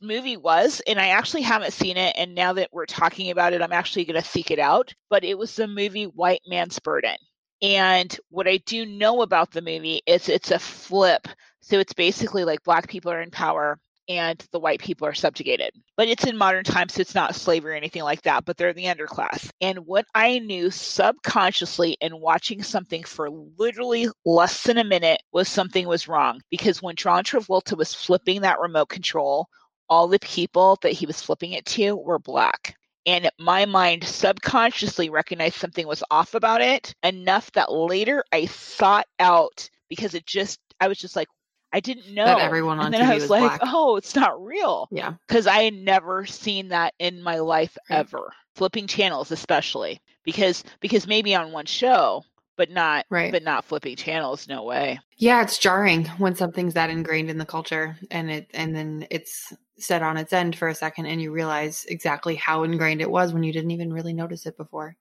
movie 0.00 0.36
was, 0.36 0.80
and 0.86 1.00
I 1.00 1.08
actually 1.08 1.42
haven't 1.42 1.72
seen 1.72 1.96
it. 1.96 2.14
And 2.16 2.36
now 2.36 2.52
that 2.52 2.70
we're 2.72 2.86
talking 2.86 3.32
about 3.32 3.52
it, 3.52 3.60
I'm 3.60 3.72
actually 3.72 4.04
to 4.04 4.22
seek 4.22 4.52
it 4.52 4.60
out. 4.60 4.94
But 5.10 5.24
it 5.24 5.36
was 5.36 5.56
the 5.56 5.66
movie 5.66 6.04
White 6.04 6.42
Man's 6.46 6.78
Burden. 6.78 7.16
And 7.60 8.16
what 8.30 8.46
I 8.46 8.58
do 8.58 8.86
know 8.86 9.22
about 9.22 9.50
the 9.50 9.62
movie 9.62 10.02
is 10.06 10.28
it's 10.28 10.52
a 10.52 10.60
flip. 10.60 11.26
So 11.60 11.80
it's 11.80 11.94
basically 11.94 12.44
like 12.44 12.62
black 12.62 12.88
people 12.88 13.10
are 13.10 13.20
in 13.20 13.32
power 13.32 13.80
and 14.08 14.44
the 14.52 14.58
white 14.60 14.80
people 14.80 15.06
are 15.06 15.14
subjugated. 15.14 15.70
But 15.96 16.08
it's 16.08 16.24
in 16.24 16.36
modern 16.36 16.64
times, 16.64 16.94
so 16.94 17.00
it's 17.00 17.14
not 17.14 17.34
slavery 17.34 17.72
or 17.72 17.76
anything 17.76 18.02
like 18.02 18.22
that, 18.22 18.44
but 18.44 18.56
they're 18.56 18.72
the 18.72 18.84
underclass. 18.84 19.50
And 19.60 19.80
what 19.80 20.06
I 20.14 20.38
knew 20.38 20.70
subconsciously 20.70 21.96
in 22.00 22.20
watching 22.20 22.62
something 22.62 23.04
for 23.04 23.30
literally 23.30 24.08
less 24.24 24.62
than 24.62 24.78
a 24.78 24.84
minute 24.84 25.22
was 25.32 25.48
something 25.48 25.86
was 25.86 26.08
wrong. 26.08 26.40
Because 26.50 26.82
when 26.82 26.96
John 26.96 27.24
Travolta 27.24 27.76
was 27.76 27.94
flipping 27.94 28.42
that 28.42 28.60
remote 28.60 28.88
control, 28.88 29.48
all 29.88 30.08
the 30.08 30.18
people 30.18 30.78
that 30.82 30.92
he 30.92 31.06
was 31.06 31.22
flipping 31.22 31.52
it 31.52 31.64
to 31.66 31.94
were 31.96 32.18
black. 32.18 32.76
And 33.06 33.30
my 33.38 33.66
mind 33.66 34.04
subconsciously 34.04 35.10
recognized 35.10 35.56
something 35.56 35.86
was 35.86 36.02
off 36.10 36.34
about 36.34 36.62
it 36.62 36.94
enough 37.02 37.52
that 37.52 37.70
later 37.70 38.24
I 38.32 38.46
sought 38.46 39.06
out 39.18 39.68
because 39.90 40.14
it 40.14 40.24
just, 40.26 40.58
I 40.80 40.88
was 40.88 40.98
just 40.98 41.14
like, 41.14 41.28
I 41.74 41.80
didn't 41.80 42.14
know. 42.14 42.24
That 42.24 42.38
everyone 42.38 42.78
on 42.78 42.86
and 42.86 42.94
then 42.94 43.00
TV 43.02 43.10
I 43.10 43.14
was, 43.14 43.22
was 43.24 43.30
like, 43.30 43.58
black. 43.58 43.60
oh, 43.74 43.96
it's 43.96 44.14
not 44.14 44.40
real. 44.42 44.86
Yeah. 44.92 45.14
Because 45.26 45.48
I 45.48 45.64
had 45.64 45.74
never 45.74 46.24
seen 46.24 46.68
that 46.68 46.94
in 47.00 47.20
my 47.20 47.40
life 47.40 47.76
Right. 47.90 47.98
ever. 47.98 48.32
Flipping 48.54 48.86
channels, 48.86 49.32
especially 49.32 50.00
because 50.22 50.62
because 50.78 51.08
maybe 51.08 51.34
on 51.34 51.50
one 51.50 51.66
show, 51.66 52.22
but 52.56 52.70
not 52.70 53.06
Right. 53.10 53.32
but 53.32 53.42
not 53.42 53.64
flipping 53.64 53.96
channels. 53.96 54.46
No 54.46 54.62
way. 54.62 55.00
Yeah, 55.16 55.42
it's 55.42 55.58
jarring 55.58 56.06
when 56.18 56.36
something's 56.36 56.74
that 56.74 56.90
ingrained 56.90 57.28
in 57.30 57.38
the 57.38 57.44
culture 57.44 57.98
and 58.12 58.30
it 58.30 58.50
and 58.54 58.74
then 58.76 59.08
it's 59.10 59.52
set 59.76 60.02
on 60.04 60.16
its 60.16 60.32
end 60.32 60.54
for 60.54 60.68
a 60.68 60.74
second 60.76 61.06
and 61.06 61.20
you 61.20 61.32
realize 61.32 61.84
exactly 61.88 62.36
how 62.36 62.62
ingrained 62.62 63.00
it 63.00 63.10
was 63.10 63.32
when 63.32 63.42
you 63.42 63.52
didn't 63.52 63.72
even 63.72 63.92
really 63.92 64.12
notice 64.14 64.46
it 64.46 64.56
before. 64.56 64.94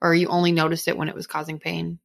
Or 0.00 0.14
you 0.14 0.28
only 0.28 0.52
noticed 0.52 0.86
it 0.86 0.96
when 0.96 1.08
it 1.08 1.14
was 1.16 1.26
causing 1.26 1.58
pain. 1.58 1.98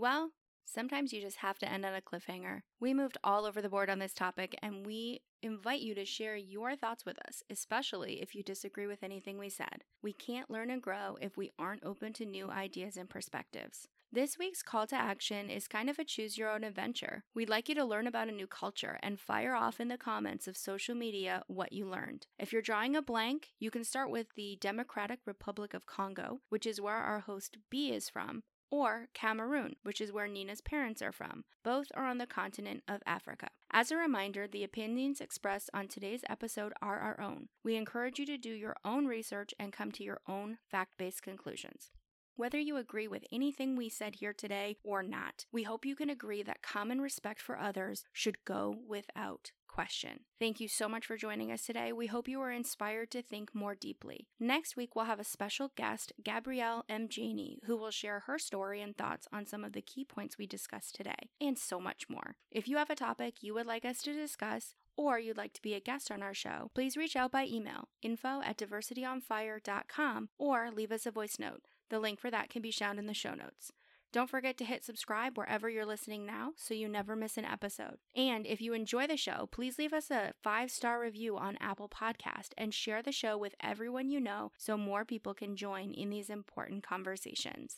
Well, 0.00 0.30
sometimes 0.64 1.12
you 1.12 1.20
just 1.20 1.36
have 1.36 1.58
to 1.58 1.70
end 1.70 1.84
on 1.84 1.92
a 1.94 2.00
cliffhanger. 2.00 2.62
We 2.80 2.94
moved 2.94 3.18
all 3.22 3.44
over 3.44 3.60
the 3.60 3.68
board 3.68 3.90
on 3.90 3.98
this 3.98 4.14
topic, 4.14 4.56
and 4.62 4.86
we 4.86 5.20
invite 5.42 5.82
you 5.82 5.94
to 5.94 6.06
share 6.06 6.36
your 6.36 6.74
thoughts 6.74 7.04
with 7.04 7.18
us, 7.28 7.42
especially 7.50 8.22
if 8.22 8.34
you 8.34 8.42
disagree 8.42 8.86
with 8.86 9.02
anything 9.02 9.36
we 9.36 9.50
said. 9.50 9.84
We 10.02 10.14
can't 10.14 10.48
learn 10.48 10.70
and 10.70 10.80
grow 10.80 11.18
if 11.20 11.36
we 11.36 11.50
aren't 11.58 11.84
open 11.84 12.14
to 12.14 12.24
new 12.24 12.48
ideas 12.48 12.96
and 12.96 13.10
perspectives. 13.10 13.88
This 14.10 14.38
week's 14.38 14.62
call 14.62 14.86
to 14.86 14.96
action 14.96 15.50
is 15.50 15.68
kind 15.68 15.90
of 15.90 15.98
a 15.98 16.04
choose 16.04 16.38
your 16.38 16.48
own 16.48 16.64
adventure. 16.64 17.24
We'd 17.34 17.50
like 17.50 17.68
you 17.68 17.74
to 17.74 17.84
learn 17.84 18.06
about 18.06 18.28
a 18.28 18.32
new 18.32 18.46
culture 18.46 18.98
and 19.02 19.20
fire 19.20 19.54
off 19.54 19.80
in 19.80 19.88
the 19.88 19.98
comments 19.98 20.48
of 20.48 20.56
social 20.56 20.94
media 20.94 21.42
what 21.46 21.74
you 21.74 21.84
learned. 21.84 22.26
If 22.38 22.54
you're 22.54 22.62
drawing 22.62 22.96
a 22.96 23.02
blank, 23.02 23.48
you 23.58 23.70
can 23.70 23.84
start 23.84 24.10
with 24.10 24.28
the 24.34 24.56
Democratic 24.62 25.18
Republic 25.26 25.74
of 25.74 25.84
Congo, 25.84 26.40
which 26.48 26.64
is 26.64 26.80
where 26.80 26.96
our 26.96 27.20
host 27.20 27.58
B 27.68 27.92
is 27.92 28.08
from, 28.08 28.44
or 28.70 29.08
Cameroon, 29.14 29.76
which 29.82 30.00
is 30.00 30.12
where 30.12 30.28
Nina's 30.28 30.60
parents 30.60 31.02
are 31.02 31.12
from. 31.12 31.44
Both 31.64 31.88
are 31.94 32.06
on 32.06 32.18
the 32.18 32.26
continent 32.26 32.82
of 32.88 33.02
Africa. 33.06 33.48
As 33.72 33.90
a 33.90 33.96
reminder, 33.96 34.46
the 34.48 34.64
opinions 34.64 35.20
expressed 35.20 35.70
on 35.74 35.88
today's 35.88 36.24
episode 36.28 36.72
are 36.82 36.98
our 36.98 37.20
own. 37.20 37.48
We 37.62 37.76
encourage 37.76 38.18
you 38.18 38.26
to 38.26 38.38
do 38.38 38.50
your 38.50 38.76
own 38.84 39.06
research 39.06 39.52
and 39.58 39.72
come 39.72 39.92
to 39.92 40.04
your 40.04 40.20
own 40.28 40.58
fact 40.70 40.92
based 40.98 41.22
conclusions. 41.22 41.90
Whether 42.36 42.58
you 42.58 42.78
agree 42.78 43.06
with 43.06 43.26
anything 43.30 43.76
we 43.76 43.90
said 43.90 44.14
here 44.14 44.32
today 44.32 44.76
or 44.82 45.02
not, 45.02 45.44
we 45.52 45.64
hope 45.64 45.84
you 45.84 45.94
can 45.94 46.08
agree 46.08 46.42
that 46.42 46.62
common 46.62 47.00
respect 47.00 47.42
for 47.42 47.58
others 47.58 48.04
should 48.12 48.44
go 48.46 48.76
without 48.88 49.52
question. 49.70 50.20
Thank 50.38 50.60
you 50.60 50.68
so 50.68 50.88
much 50.88 51.06
for 51.06 51.16
joining 51.16 51.52
us 51.52 51.64
today. 51.64 51.92
We 51.92 52.08
hope 52.08 52.28
you 52.28 52.40
are 52.40 52.50
inspired 52.50 53.10
to 53.12 53.22
think 53.22 53.54
more 53.54 53.74
deeply. 53.74 54.26
Next 54.38 54.76
week, 54.76 54.94
we'll 54.94 55.04
have 55.04 55.20
a 55.20 55.24
special 55.24 55.70
guest, 55.76 56.12
Gabrielle 56.22 56.84
M. 56.88 57.08
Janey, 57.08 57.60
who 57.64 57.76
will 57.76 57.90
share 57.90 58.20
her 58.20 58.38
story 58.38 58.82
and 58.82 58.96
thoughts 58.96 59.28
on 59.32 59.46
some 59.46 59.64
of 59.64 59.72
the 59.72 59.82
key 59.82 60.04
points 60.04 60.36
we 60.36 60.46
discussed 60.46 60.94
today, 60.94 61.30
and 61.40 61.58
so 61.58 61.78
much 61.80 62.06
more. 62.08 62.36
If 62.50 62.68
you 62.68 62.76
have 62.78 62.90
a 62.90 62.96
topic 62.96 63.42
you 63.42 63.54
would 63.54 63.66
like 63.66 63.84
us 63.84 64.02
to 64.02 64.12
discuss, 64.12 64.74
or 64.96 65.18
you'd 65.18 65.36
like 65.36 65.52
to 65.54 65.62
be 65.62 65.74
a 65.74 65.80
guest 65.80 66.10
on 66.10 66.22
our 66.22 66.34
show, 66.34 66.70
please 66.74 66.96
reach 66.96 67.16
out 67.16 67.32
by 67.32 67.46
email 67.46 67.88
info 68.02 68.42
at 68.44 68.58
diversityonfire.com 68.58 70.28
or 70.38 70.70
leave 70.70 70.92
us 70.92 71.06
a 71.06 71.10
voice 71.10 71.36
note. 71.38 71.62
The 71.88 72.00
link 72.00 72.20
for 72.20 72.30
that 72.30 72.50
can 72.50 72.62
be 72.62 72.70
found 72.70 72.98
in 72.98 73.06
the 73.06 73.14
show 73.14 73.34
notes. 73.34 73.72
Don't 74.12 74.28
forget 74.28 74.58
to 74.58 74.64
hit 74.64 74.84
subscribe 74.84 75.38
wherever 75.38 75.70
you're 75.70 75.86
listening 75.86 76.26
now 76.26 76.50
so 76.56 76.74
you 76.74 76.88
never 76.88 77.14
miss 77.14 77.36
an 77.36 77.44
episode. 77.44 77.98
And 78.16 78.44
if 78.44 78.60
you 78.60 78.74
enjoy 78.74 79.06
the 79.06 79.16
show, 79.16 79.48
please 79.52 79.78
leave 79.78 79.92
us 79.92 80.10
a 80.10 80.32
five 80.42 80.72
star 80.72 80.98
review 81.00 81.36
on 81.36 81.56
Apple 81.60 81.88
Podcast 81.88 82.48
and 82.58 82.74
share 82.74 83.02
the 83.02 83.12
show 83.12 83.38
with 83.38 83.54
everyone 83.62 84.10
you 84.10 84.18
know 84.18 84.50
so 84.58 84.76
more 84.76 85.04
people 85.04 85.32
can 85.32 85.54
join 85.54 85.92
in 85.92 86.10
these 86.10 86.28
important 86.28 86.82
conversations. 86.82 87.76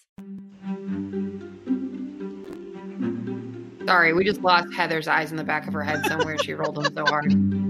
Sorry, 3.84 4.14
we 4.14 4.24
just 4.24 4.40
lost 4.40 4.72
Heather's 4.72 5.08
eyes 5.08 5.32
in 5.32 5.36
the 5.36 5.44
back 5.44 5.66
of 5.66 5.74
her 5.74 5.82
head 5.82 6.06
somewhere. 6.06 6.38
she 6.38 6.54
rolled 6.54 6.76
them 6.76 6.94
so 6.94 7.04
hard. 7.04 7.34